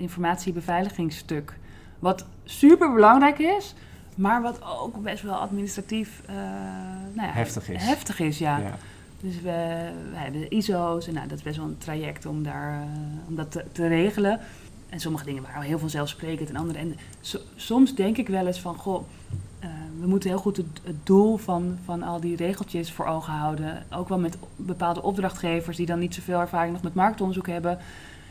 informatiebeveiligingsstuk. 0.00 1.56
Wat 1.98 2.26
super 2.44 2.92
belangrijk 2.92 3.38
is, 3.38 3.74
maar 4.14 4.42
wat 4.42 4.62
ook 4.80 5.02
best 5.02 5.22
wel 5.22 5.34
administratief 5.34 6.22
eh, 6.26 6.34
nou 7.12 7.26
ja, 7.28 7.32
Heftig 7.32 7.68
is. 7.68 7.82
Heftig 7.82 8.20
is, 8.20 8.38
ja. 8.38 8.58
ja. 8.58 8.76
Dus 9.20 9.34
we, 9.34 9.90
we 10.10 10.16
hebben 10.16 10.50
ISO's 10.50 11.06
en 11.06 11.14
nou, 11.14 11.28
dat 11.28 11.38
is 11.38 11.44
best 11.44 11.56
wel 11.56 11.66
een 11.66 11.78
traject 11.78 12.26
om, 12.26 12.42
daar, 12.42 12.86
om 13.28 13.34
dat 13.34 13.50
te, 13.50 13.64
te 13.72 13.86
regelen. 13.86 14.40
En 14.88 15.00
sommige 15.00 15.24
dingen 15.24 15.42
waren 15.42 15.62
heel 15.62 15.78
vanzelfsprekend 15.78 16.48
en 16.48 16.56
andere. 16.56 16.78
En 16.78 16.96
so- 17.20 17.40
soms 17.56 17.94
denk 17.94 18.16
ik 18.16 18.28
wel 18.28 18.46
eens 18.46 18.60
van, 18.60 18.74
goh, 18.76 19.04
eh, 19.58 19.68
we 20.00 20.06
moeten 20.06 20.30
heel 20.30 20.38
goed 20.38 20.56
het, 20.56 20.66
het 20.84 21.06
doel 21.06 21.36
van, 21.36 21.78
van 21.84 22.02
al 22.02 22.20
die 22.20 22.36
regeltjes 22.36 22.92
voor 22.92 23.06
ogen 23.06 23.32
houden. 23.32 23.86
Ook 23.90 24.08
wel 24.08 24.18
met 24.18 24.36
bepaalde 24.56 25.02
opdrachtgevers 25.02 25.76
die 25.76 25.86
dan 25.86 25.98
niet 25.98 26.14
zoveel 26.14 26.40
ervaring 26.40 26.72
nog 26.72 26.82
met 26.82 26.94
marktonderzoek 26.94 27.46
hebben. 27.46 27.78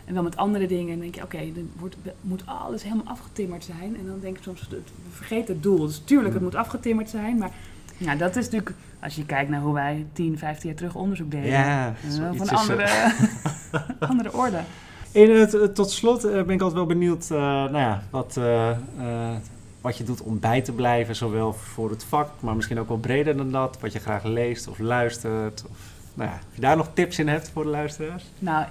En 0.06 0.13
wel 0.13 0.24
met 0.24 0.38
andere 0.38 0.68
dingen. 0.68 0.86
En 0.88 0.91
dan 0.91 1.00
denk 1.00 1.15
je, 1.15 1.24
oké, 1.24 1.54
dan 1.54 1.70
wordt, 1.80 1.96
moet 2.22 2.46
alles 2.46 2.84
helemaal 2.84 3.06
afgetimmerd 3.08 3.63
zijn. 3.63 3.98
En 4.00 4.06
dan 4.06 4.20
denk 4.20 4.38
ik 4.38 4.44
soms, 4.44 4.68
we 4.70 4.82
vergeten 5.10 5.54
het 5.54 5.63
doel. 5.63 5.86
Dus 5.86 6.02
tuurlijk, 6.06 6.34
het 6.34 6.44
moet 6.44 6.56
afgetimmerd 6.56 7.10
zijn. 7.10 7.38
Maar 7.38 7.52
ja, 7.98 8.15
dat 8.15 8.36
is 8.36 8.44
natuurlijk, 8.44 8.74
als 9.00 9.15
je 9.15 9.26
kijkt 9.26 9.50
naar 9.50 9.62
hoe 9.62 9.74
wij 9.74 10.06
10, 10.13 10.38
15 10.38 10.70
jaar 10.70 10.78
terug 10.78 10.96
onderzoek 10.96 11.32
deden. 11.32 11.50
Ja, 11.50 11.94
zoiets 12.10 12.38
van 12.50 12.58
andere, 12.58 12.82
eh, 12.84 13.82
andere 14.10 14.34
orde. 14.34 14.60
Eh, 15.15 15.43
tot 15.63 15.91
slot 15.91 16.23
eh, 16.23 16.32
ben 16.32 16.49
ik 16.49 16.62
altijd 16.62 16.73
wel 16.73 16.86
benieuwd 16.86 17.32
eh, 17.32 17.38
nou 17.38 17.78
ja, 17.78 18.04
wat, 18.10 18.39
wat 19.82 19.97
je 19.97 20.04
doet 20.04 20.21
om 20.21 20.39
bij 20.39 20.62
te 20.62 20.71
blijven, 20.71 21.15
zowel 21.15 21.54
voor 21.54 21.89
het 21.89 22.04
vak, 22.04 22.30
maar 22.39 22.56
misschien 22.56 22.80
ook 22.80 22.88
wel 22.88 22.97
breder 22.97 23.38
dan 23.38 23.51
dat. 23.51 23.78
Wat 23.80 23.93
je 23.93 23.99
graag 23.99 24.23
leest 24.23 24.67
of 24.67 24.80
luistert. 24.80 25.63
Of, 25.69 25.78
nou 26.13 26.30
ja, 26.30 26.39
je 26.51 26.62
daar 26.62 26.78
nog 26.78 26.89
tips 26.93 27.19
in 27.19 27.28
hebt 27.28 27.49
voor 27.49 27.63
de 27.63 27.69
luisteraars? 27.69 28.23
Nou, 28.39 28.65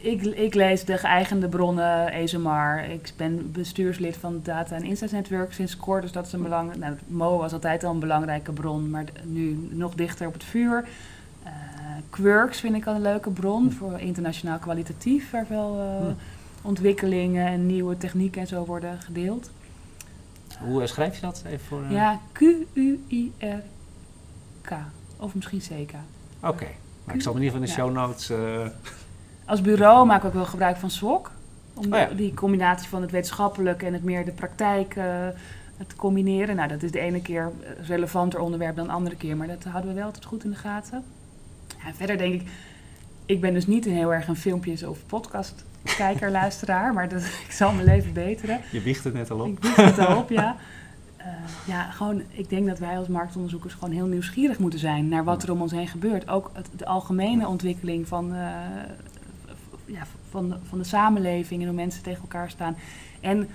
ik, 0.00 0.22
ik 0.22 0.54
lees 0.54 0.84
de 0.84 0.98
geëigende 0.98 1.48
bronnen, 1.48 2.12
ESMR. 2.12 2.84
Ik 2.90 3.12
ben 3.16 3.52
bestuurslid 3.52 4.16
van 4.16 4.40
Data 4.42 4.76
en 4.76 4.84
Insights 4.84 5.12
Network 5.12 5.52
sinds 5.52 5.76
kort. 5.76 6.02
Dus 6.02 6.12
dat 6.12 6.26
is 6.26 6.32
een 6.32 6.42
belang. 6.42 6.76
Nou, 6.76 6.94
Mo 7.06 7.38
was 7.38 7.52
altijd 7.52 7.84
al 7.84 7.92
een 7.92 8.00
belangrijke 8.00 8.52
bron, 8.52 8.90
maar 8.90 9.04
nu 9.24 9.68
nog 9.70 9.94
dichter 9.94 10.26
op 10.26 10.32
het 10.32 10.44
vuur. 10.44 10.84
Eh 12.00 12.06
Quirks 12.10 12.60
vind 12.60 12.74
ik 12.76 12.86
al 12.86 12.94
een 12.94 13.02
leuke 13.02 13.30
bron 13.30 13.72
voor 13.72 13.98
internationaal 14.00 14.58
kwalitatief, 14.58 15.30
waar 15.30 15.46
veel 15.46 15.78
eh, 15.80 16.06
Hm. 16.06 16.12
ontwikkelingen 16.62 17.46
en 17.46 17.66
nieuwe 17.66 17.96
technieken 17.96 18.40
en 18.40 18.46
zo 18.46 18.64
worden 18.64 18.98
gedeeld. 19.00 19.50
Hoe 20.64 20.82
eh, 20.82 20.86
schrijf 20.88 21.14
je 21.14 21.20
dat 21.20 21.42
even 21.46 21.66
voor? 21.66 21.82
Ja, 21.90 22.20
Q-U-I-R-K. 22.32 23.60
Of 25.16 25.34
misschien 25.34 25.58
CK. 25.60 25.92
Oké, 26.42 26.66
maar 27.04 27.14
ik 27.14 27.22
zal 27.22 27.36
in 27.36 27.42
ieder 27.42 27.60
geval 27.60 27.60
in 27.60 27.60
de 27.60 27.68
Ja. 27.68 27.74
show 27.74 27.92
notes. 27.92 28.32
Als 29.44 29.60
bureau 29.60 30.06
maken 30.06 30.22
we 30.22 30.28
ook 30.28 30.34
wel 30.34 30.44
gebruik 30.44 30.76
van 30.76 30.90
SWOC. 30.90 31.30
Om 31.74 31.84
Oh 31.92 31.98
ja. 31.98 32.06
die 32.06 32.34
combinatie 32.34 32.88
van 32.88 33.02
het 33.02 33.10
wetenschappelijke 33.10 33.86
en 33.86 33.92
het 33.92 34.04
meer 34.04 34.24
de 34.24 34.32
praktijk 34.32 34.92
te 35.86 35.96
combineren. 35.96 36.56
Nou, 36.56 36.68
dat 36.68 36.82
is 36.82 36.90
de 36.90 37.00
ene 37.00 37.22
keer 37.22 37.50
relevanter 37.86 38.40
onderwerp 38.40 38.76
dan 38.76 38.86
de 38.86 38.92
andere 38.92 39.16
keer, 39.16 39.36
maar 39.36 39.46
dat 39.46 39.64
houden 39.64 39.90
we 39.90 39.96
wel 39.96 40.06
altijd 40.06 40.24
goed 40.24 40.44
in 40.44 40.50
de 40.50 40.56
gaten. 40.56 41.04
En 41.86 41.94
verder 41.94 42.18
denk 42.18 42.40
ik, 42.40 42.48
ik 43.26 43.40
ben 43.40 43.54
dus 43.54 43.66
niet 43.66 43.86
een 43.86 43.92
heel 43.92 44.14
erg 44.14 44.28
een 44.28 44.36
filmpjes 44.36 44.82
of 44.82 45.06
podcast 45.06 45.64
kijker, 45.82 46.30
luisteraar, 46.40 46.92
maar 46.92 47.08
dat, 47.08 47.22
ik 47.22 47.52
zal 47.52 47.72
mijn 47.72 47.86
leven 47.86 48.12
beteren. 48.12 48.60
je 48.70 48.80
wiegt 48.80 49.04
het 49.04 49.14
net 49.14 49.30
al 49.30 49.40
op. 49.40 49.46
Ik 49.46 49.62
doe 49.62 49.84
het 49.84 49.98
al 49.98 50.16
op, 50.16 50.30
ja. 50.30 50.56
Eh, 51.20 51.26
ja, 51.66 51.90
gewoon, 51.90 52.22
ik 52.30 52.48
denk 52.48 52.66
dat 52.66 52.78
wij 52.78 52.98
als 52.98 53.08
marktonderzoekers 53.08 53.74
gewoon 53.74 53.94
heel 53.94 54.06
nieuwsgierig 54.06 54.58
moeten 54.58 54.78
zijn 54.78 55.08
naar 55.08 55.24
wat 55.24 55.42
er 55.42 55.52
om 55.52 55.60
ons 55.60 55.72
heen 55.72 55.88
gebeurt. 55.88 56.28
Ook 56.28 56.50
het, 56.52 56.68
de 56.76 56.86
algemene 56.86 57.48
ontwikkeling 57.48 58.08
van, 58.08 58.34
eh, 58.34 58.48
ja, 59.84 60.06
van, 60.30 60.56
van 60.62 60.78
de 60.78 60.84
samenleving 60.84 61.60
en 61.60 61.66
hoe 61.66 61.76
mensen 61.76 62.02
tegen 62.02 62.20
elkaar 62.20 62.50
staan. 62.50 62.76
En 63.20 63.48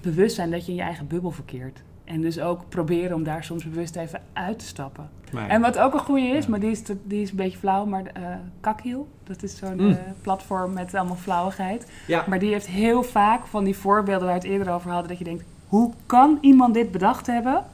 bewust 0.00 0.34
zijn 0.34 0.50
dat 0.50 0.64
je 0.64 0.70
in 0.70 0.76
je 0.76 0.82
eigen 0.82 1.06
bubbel 1.06 1.30
verkeert. 1.30 1.82
En 2.04 2.20
dus 2.20 2.40
ook 2.40 2.68
proberen 2.68 3.16
om 3.16 3.22
daar 3.24 3.44
soms 3.44 3.64
bewust 3.64 3.96
even 3.96 4.20
uit 4.32 4.58
te 4.58 4.64
stappen. 4.64 5.08
En 5.48 5.60
wat 5.60 5.78
ook 5.78 5.92
een 5.94 5.98
goede 6.00 6.26
is, 6.26 6.44
Ja. 6.44 6.50
maar 6.50 6.60
die 6.60 6.70
is, 6.70 6.82
te- 6.82 6.96
die 7.04 7.22
is 7.22 7.30
een 7.30 7.36
beetje 7.36 7.58
flauw, 7.58 7.84
maar 7.86 8.04
eh 8.12 8.22
Kakhiel, 8.60 9.08
dat 9.24 9.42
is 9.42 9.56
zo'n 9.56 9.74
Mm. 9.76 9.90
eh, 9.90 9.96
platform 10.20 10.72
met 10.72 10.94
allemaal 10.94 11.16
flauwigheid. 11.16 11.86
ja, 12.06 12.24
Maar 12.28 12.38
die 12.38 12.52
heeft 12.52 12.66
heel 12.66 13.02
vaak 13.02 13.46
van 13.46 13.64
die 13.64 13.76
voorbeelden 13.76 14.26
waar 14.28 14.40
we 14.40 14.42
het 14.48 14.50
eerder 14.58 14.72
over 14.72 14.90
hadden, 14.90 15.08
dat 15.08 15.18
je 15.18 15.24
denkt, 15.24 15.44
hoe 15.68 15.92
kan 16.06 16.38
iemand 16.40 16.74
dit 16.74 16.90
bedacht 16.90 17.26
hebben? 17.26 17.64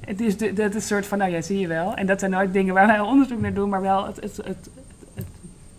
Het 0.00 0.20
is, 0.20 0.36
de, 0.36 0.52
dat 0.52 0.68
is 0.68 0.74
een 0.74 0.80
soort 0.80 1.06
van, 1.06 1.18
nou 1.18 1.30
ja, 1.30 1.40
zie 1.40 1.58
je 1.58 1.66
wel. 1.66 1.94
En 1.94 2.06
dat 2.06 2.18
zijn 2.18 2.30
nooit 2.30 2.52
dingen 2.52 2.74
waar 2.74 2.86
wij 2.86 3.00
onderzoek 3.00 3.40
naar 3.40 3.54
doen, 3.54 3.68
maar 3.68 3.80
wel 3.82 4.06
het, 4.06 4.16
het, 4.16 4.36
het, 4.36 4.70
het, 5.14 5.26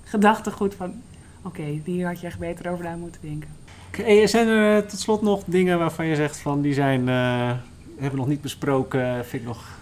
gedachtegoed 0.03 0.75
van, 0.75 0.93
oké, 1.41 1.63
hier 1.83 2.07
had 2.07 2.19
je 2.19 2.27
echt 2.27 2.39
beter 2.39 2.71
over 2.71 2.83
na 2.85 2.95
moeten 2.95 3.21
denken. 3.21 3.49
Oké, 3.89 4.27
zijn 4.27 4.47
er 4.47 4.77
eh, 4.83 4.87
tot 4.89 4.99
slot 4.99 5.21
nog 5.21 5.43
dingen 5.45 5.79
waarvan 5.79 6.05
je 6.05 6.15
zegt 6.15 6.37
van 6.37 6.61
die 6.61 6.73
zijn, 6.73 7.09
eh, 7.09 7.51
hebben 7.95 8.11
we 8.11 8.15
nog 8.17 8.27
niet 8.27 8.41
besproken, 8.41 9.25
vind 9.25 9.41
ik 9.41 9.47
nog 9.47 9.77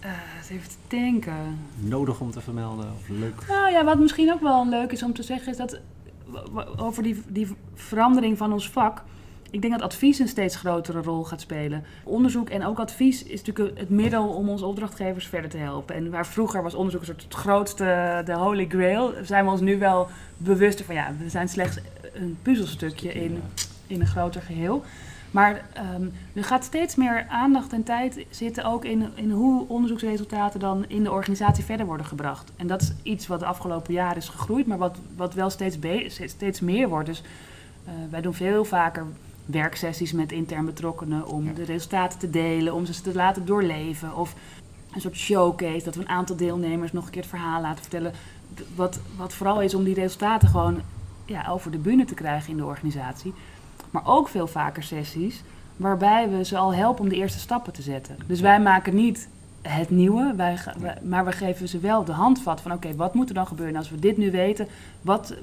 Eh, 0.00 0.10
eens 0.38 0.48
even 0.50 0.68
te 0.68 0.76
denken. 0.88 1.58
nodig 1.78 2.20
om 2.20 2.30
te 2.30 2.40
vermelden 2.40 2.84
of 3.00 3.08
leuk? 3.08 3.44
Nou 3.48 3.70
ja, 3.72 3.84
wat 3.84 3.98
misschien 3.98 4.32
ook 4.32 4.40
wel 4.40 4.68
leuk 4.68 4.92
is 4.92 5.02
om 5.02 5.12
te 5.14 5.22
zeggen, 5.22 5.50
is 5.52 5.56
dat 5.58 5.80
over 6.76 7.02
die, 7.02 7.22
die 7.28 7.48
verandering 7.74 8.38
van 8.38 8.52
ons 8.52 8.70
vak. 8.70 9.02
Ik 9.52 9.60
denk 9.60 9.72
dat 9.72 9.82
advies 9.82 10.18
een 10.18 10.28
steeds 10.28 10.56
grotere 10.56 11.02
rol 11.02 11.24
gaat 11.24 11.40
spelen. 11.40 11.84
Onderzoek 12.04 12.48
en 12.48 12.66
ook 12.66 12.78
advies 12.78 13.24
is 13.24 13.42
natuurlijk 13.42 13.78
het 13.78 13.90
middel 13.90 14.28
om 14.28 14.48
onze 14.48 14.66
opdrachtgevers 14.66 15.26
verder 15.26 15.50
te 15.50 15.56
helpen. 15.56 15.94
En 15.94 16.10
waar 16.10 16.26
vroeger 16.26 16.62
was 16.62 16.74
onderzoek 16.74 17.00
een 17.00 17.06
soort 17.06 17.22
het 17.22 17.34
grootste, 17.34 18.22
de 18.24 18.32
holy 18.32 18.66
grail, 18.68 19.12
zijn 19.22 19.44
we 19.44 19.50
ons 19.50 19.60
nu 19.60 19.78
wel 19.78 20.08
bewuster 20.36 20.84
van 20.84 20.94
ja, 20.94 21.12
we 21.18 21.28
zijn 21.28 21.48
slechts 21.48 21.78
een 22.12 22.38
puzzelstukje 22.42 23.12
in, 23.12 23.42
in 23.86 24.00
een 24.00 24.06
groter 24.06 24.42
geheel. 24.42 24.84
Maar 25.30 25.62
ehm, 25.72 26.06
er 26.34 26.44
gaat 26.44 26.64
steeds 26.64 26.94
meer 26.94 27.26
aandacht 27.28 27.72
en 27.72 27.82
tijd 27.82 28.24
zitten 28.30 28.64
ook 28.64 28.84
in, 28.84 29.08
in 29.14 29.30
hoe 29.30 29.68
onderzoeksresultaten 29.68 30.60
dan 30.60 30.84
in 30.88 31.02
de 31.02 31.12
organisatie 31.12 31.64
verder 31.64 31.86
worden 31.86 32.06
gebracht. 32.06 32.52
En 32.56 32.66
dat 32.66 32.82
is 32.82 32.92
iets 33.02 33.26
wat 33.26 33.40
de 33.40 33.46
afgelopen 33.46 33.92
jaren 33.92 34.16
is 34.16 34.28
gegroeid, 34.28 34.66
maar 34.66 34.78
wat, 34.78 34.98
wat 35.16 35.34
wel 35.34 35.50
steeds, 35.50 35.76
steeds 36.24 36.60
meer 36.60 36.88
wordt. 36.88 37.06
Dus 37.06 37.22
eh, 37.84 37.92
wij 38.10 38.20
doen 38.20 38.34
veel 38.34 38.64
vaker 38.64 39.06
werksessies 39.46 40.12
met 40.12 40.32
intern 40.32 40.64
betrokkenen 40.64 41.26
om 41.26 41.44
Ja. 41.44 41.52
de 41.52 41.64
resultaten 41.64 42.18
te 42.18 42.30
delen, 42.30 42.74
om 42.74 42.86
ze 42.86 43.00
te 43.02 43.14
laten 43.14 43.46
doorleven. 43.46 44.16
Of 44.16 44.34
een 44.94 45.00
soort 45.00 45.16
showcase, 45.16 45.84
dat 45.84 45.94
we 45.94 46.00
een 46.00 46.08
aantal 46.08 46.36
deelnemers 46.36 46.92
nog 46.92 47.04
een 47.04 47.10
keer 47.10 47.20
het 47.20 47.30
verhaal 47.30 47.60
laten 47.60 47.80
vertellen. 47.82 48.12
Wat, 48.74 49.00
wat 49.16 49.32
vooral 49.34 49.60
is 49.62 49.74
om 49.74 49.84
die 49.84 49.94
resultaten 49.94 50.48
gewoon 50.48 50.80
ja, 51.24 51.46
over 51.48 51.70
de 51.70 51.78
bühne 51.78 52.04
te 52.04 52.14
krijgen 52.14 52.50
in 52.50 52.56
de 52.56 52.64
organisatie. 52.64 53.32
Maar 53.90 54.06
ook 54.06 54.28
veel 54.28 54.46
vaker 54.46 54.82
sessies 54.82 55.42
waarbij 55.76 56.30
we 56.30 56.44
ze 56.44 56.56
al 56.56 56.74
helpen 56.74 57.02
om 57.02 57.08
de 57.08 57.16
eerste 57.16 57.38
stappen 57.38 57.72
te 57.72 57.82
zetten. 57.82 58.16
Dus 58.26 58.40
wij 58.40 58.60
maken 58.60 58.94
niet 58.94 59.28
het 59.62 59.90
nieuwe, 59.90 60.32
wij, 60.36 60.58
wij- 60.78 60.98
maar 61.02 61.24
we 61.24 61.32
geven 61.32 61.68
ze 61.68 61.78
wel 61.78 62.04
de 62.04 62.12
handvat 62.12 62.60
van 62.60 62.72
oké, 62.72 62.94
wat 62.94 63.14
moet 63.14 63.28
er 63.28 63.34
dan 63.34 63.46
gebeuren 63.46 63.76
als 63.76 63.90
we 63.90 63.98
dit 63.98 64.16
nu 64.16 64.30
weten? 64.30 64.66
Wat, 65.02 65.34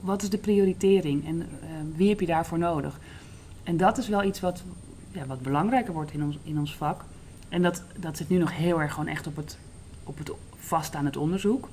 wat 0.00 0.22
is 0.22 0.30
de 0.30 0.38
prioritering 0.38 1.26
en 1.26 1.40
eh, 1.40 1.68
wie 1.96 2.08
heb 2.08 2.20
je 2.20 2.26
daarvoor 2.26 2.58
nodig? 2.58 2.98
En 3.66 3.76
dat 3.76 3.98
is 3.98 4.08
wel 4.08 4.22
iets 4.22 4.40
wat, 4.40 4.62
ja, 5.10 5.26
wat 5.26 5.42
belangrijker 5.42 5.92
wordt 5.92 6.12
in 6.12 6.22
ons, 6.22 6.38
in 6.42 6.58
ons 6.58 6.76
vak. 6.76 7.04
En 7.48 7.62
dat, 7.62 7.82
dat 7.96 8.16
zit 8.16 8.28
nu 8.28 8.38
nog 8.38 8.56
heel 8.56 8.80
erg 8.80 8.92
gewoon 8.92 9.08
echt 9.08 9.26
op 9.26 9.36
het, 9.36 9.58
op 10.04 10.18
het 10.18 10.30
vast 10.58 10.94
aan 10.94 11.04
het 11.04 11.16
onderzoek. 11.16 11.68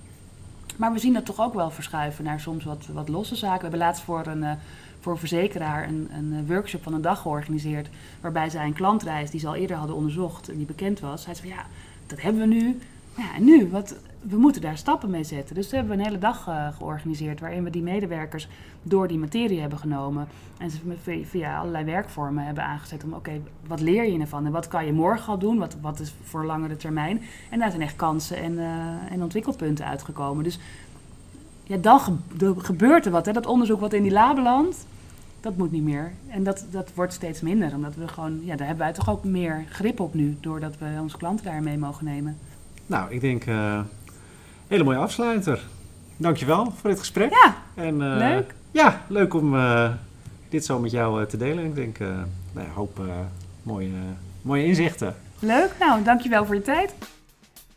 Maar 0.77 0.93
we 0.93 0.99
zien 0.99 1.13
dat 1.13 1.25
toch 1.25 1.39
ook 1.39 1.53
wel 1.53 1.71
verschuiven 1.71 2.23
naar 2.23 2.39
soms 2.39 2.63
wat, 2.63 2.86
wat 2.93 3.10
losse 3.10 3.36
zaken. 3.36 3.56
We 3.56 3.62
hebben 3.62 3.79
laatst 3.79 4.03
voor 4.03 4.25
een, 4.27 4.41
uh, 4.41 4.51
voor 4.99 5.12
een 5.12 5.19
verzekeraar 5.19 5.88
een, 5.88 6.10
een 6.13 6.47
workshop 6.47 6.84
van 6.84 6.93
een 6.93 7.01
dag 7.01 7.21
georganiseerd. 7.21 7.89
Waarbij 8.21 8.49
zij 8.49 8.65
een 8.65 8.73
klantreis 8.73 9.29
die 9.29 9.39
ze 9.39 9.47
al 9.47 9.56
eerder 9.56 9.77
hadden 9.77 9.95
onderzocht 9.95 10.49
en 10.49 10.58
die 10.58 10.65
bekend 10.65 10.99
was. 10.99 11.25
Hij 11.25 11.36
zei 11.36 11.47
van 11.47 11.58
ja, 11.58 11.65
dat 12.08 12.21
hebben 12.21 12.41
we 12.41 12.47
nu. 12.47 12.79
Ja, 13.17 13.36
en 13.36 13.43
nu? 13.43 13.69
Wat, 13.69 13.95
we 14.30 14.38
moeten 14.38 14.62
daar 14.62 14.78
stappen 14.78 15.10
mee 15.10 15.24
zetten. 15.24 15.56
Dus 15.56 15.70
we 15.70 15.76
hebben 15.76 16.00
een 16.00 16.06
hele 16.06 16.18
dag 16.18 16.48
uh, 16.48 16.68
georganiseerd 16.78 17.40
waarin 17.40 17.64
we 17.64 17.70
die 17.70 17.82
medewerkers 17.82 18.48
door 18.84 19.08
die 19.08 19.18
materie 19.18 19.60
hebben 19.60 19.80
genomen. 19.80 20.28
En 20.58 20.72
ze 20.72 20.78
via 21.26 21.60
allerlei 21.60 21.86
werkvormen 21.86 22.46
hebben 22.46 22.64
aangezet 22.64 23.04
om, 23.04 23.14
oké, 23.14 23.32
wat 23.68 23.80
leer 23.80 24.06
je 24.06 24.20
ervan? 24.20 24.46
En 24.46 24.52
wat 24.52 24.68
kan 24.68 24.86
je 24.86 24.94
morgen 24.94 25.28
al 25.28 25.38
doen? 25.38 25.58
Wat, 25.58 25.78
wat 25.82 26.00
is 26.00 26.14
voor 26.24 26.46
langere 26.46 26.78
termijn? 26.78 27.22
En 27.50 27.60
daar 27.60 27.70
zijn 27.70 27.82
echt 27.82 27.96
kansen 27.96 28.38
en, 28.38 28.54
uh, 28.54 29.12
en 29.12 29.24
ontwikkelpunten 29.24 29.86
uitgekomen. 29.86 30.44
Dus 30.44 30.60
ja, 31.64 31.78
dan 31.78 32.00
gebeurt 32.58 33.06
er 33.06 33.12
wat. 33.12 33.26
Hè? 33.26 33.32
Dat 33.32 33.46
onderzoek 33.46 33.80
wat 33.80 33.94
in 33.94 34.04
die 34.04 34.12
lab 34.12 34.38
landt, 34.38 34.86
dat 35.42 35.58
moet 35.58 35.72
niet 35.72 35.84
meer. 35.84 36.12
En 36.28 36.44
dat, 36.44 36.66
dat 36.72 36.94
wordt 36.94 37.14
steeds 37.14 37.42
minder. 37.42 37.74
Omdat 37.74 37.96
we 37.96 38.08
gewoon, 38.08 38.40
ja, 38.44 38.56
daar 38.56 38.68
hebben 38.68 38.86
wij 38.86 38.94
toch 38.94 39.10
ook 39.10 39.24
meer 39.24 39.66
grip 39.70 40.00
op 40.00 40.14
nu. 40.14 40.38
Doordat 40.40 40.78
we 40.78 40.98
onze 41.02 41.18
klanten 41.18 41.46
daarmee 41.46 41.78
mogen 41.78 42.06
nemen. 42.06 42.38
Nou, 42.86 43.12
ik 43.12 43.22
denk, 43.22 43.46
uh, 43.46 43.80
hele 44.67 44.84
mooie 44.84 44.97
afsluiter. 44.97 45.60
Dankjewel 46.17 46.73
voor 46.80 46.89
dit 46.89 46.99
gesprek. 46.99 47.30
Ja, 47.32 47.56
en, 47.76 47.93
uh, 48.02 48.17
leuk. 48.17 48.54
Ja, 48.71 49.02
leuk 49.08 49.34
om 49.34 49.56
uh, 49.56 49.89
dit 50.49 50.65
zo 50.65 50.80
met 50.80 50.91
jou 50.91 51.26
te 51.26 51.38
delen. 51.38 51.65
Ik 51.65 51.76
denk, 51.76 51.97
nou, 52.52 52.67
hoop 52.73 53.02
mooie, 53.63 53.89
mooie 54.41 54.65
inzichten. 54.65 55.15
Leuk, 55.39 55.71
nou, 55.80 56.04
dankjewel 56.04 56.45
voor 56.45 56.56
je 56.56 56.62
tijd. 56.62 56.93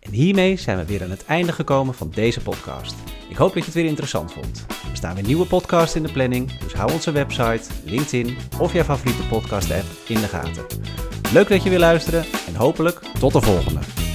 En 0.00 0.12
hiermee 0.12 0.56
zijn 0.56 0.78
we 0.78 0.84
weer 0.84 1.02
aan 1.02 1.10
het 1.10 1.24
einde 1.24 1.52
gekomen 1.52 1.94
van 1.94 2.10
deze 2.14 2.40
podcast. 2.40 2.94
Ik 3.28 3.36
hoop 3.36 3.54
dat 3.54 3.58
je 3.58 3.64
het 3.64 3.74
weer 3.74 3.84
interessant 3.84 4.32
vond. 4.32 4.66
Er 4.68 4.96
staan 4.96 5.14
weer 5.14 5.24
nieuwe 5.24 5.46
podcasts 5.46 5.96
in 5.96 6.02
de 6.02 6.12
planning, 6.12 6.58
dus 6.58 6.72
hou 6.72 6.92
onze 6.92 7.10
website, 7.10 7.62
LinkedIn 7.84 8.36
of 8.60 8.72
jouw 8.72 8.84
favoriete 8.84 9.26
podcast 9.26 9.72
app 9.72 9.86
in 10.06 10.20
de 10.20 10.28
gaten. 10.28 10.66
Leuk 11.32 11.48
dat 11.48 11.62
je 11.62 11.70
weer 11.70 11.78
luisterde 11.78 12.24
en 12.46 12.54
hopelijk 12.54 13.00
tot 13.18 13.32
de 13.32 13.40
volgende. 13.40 14.05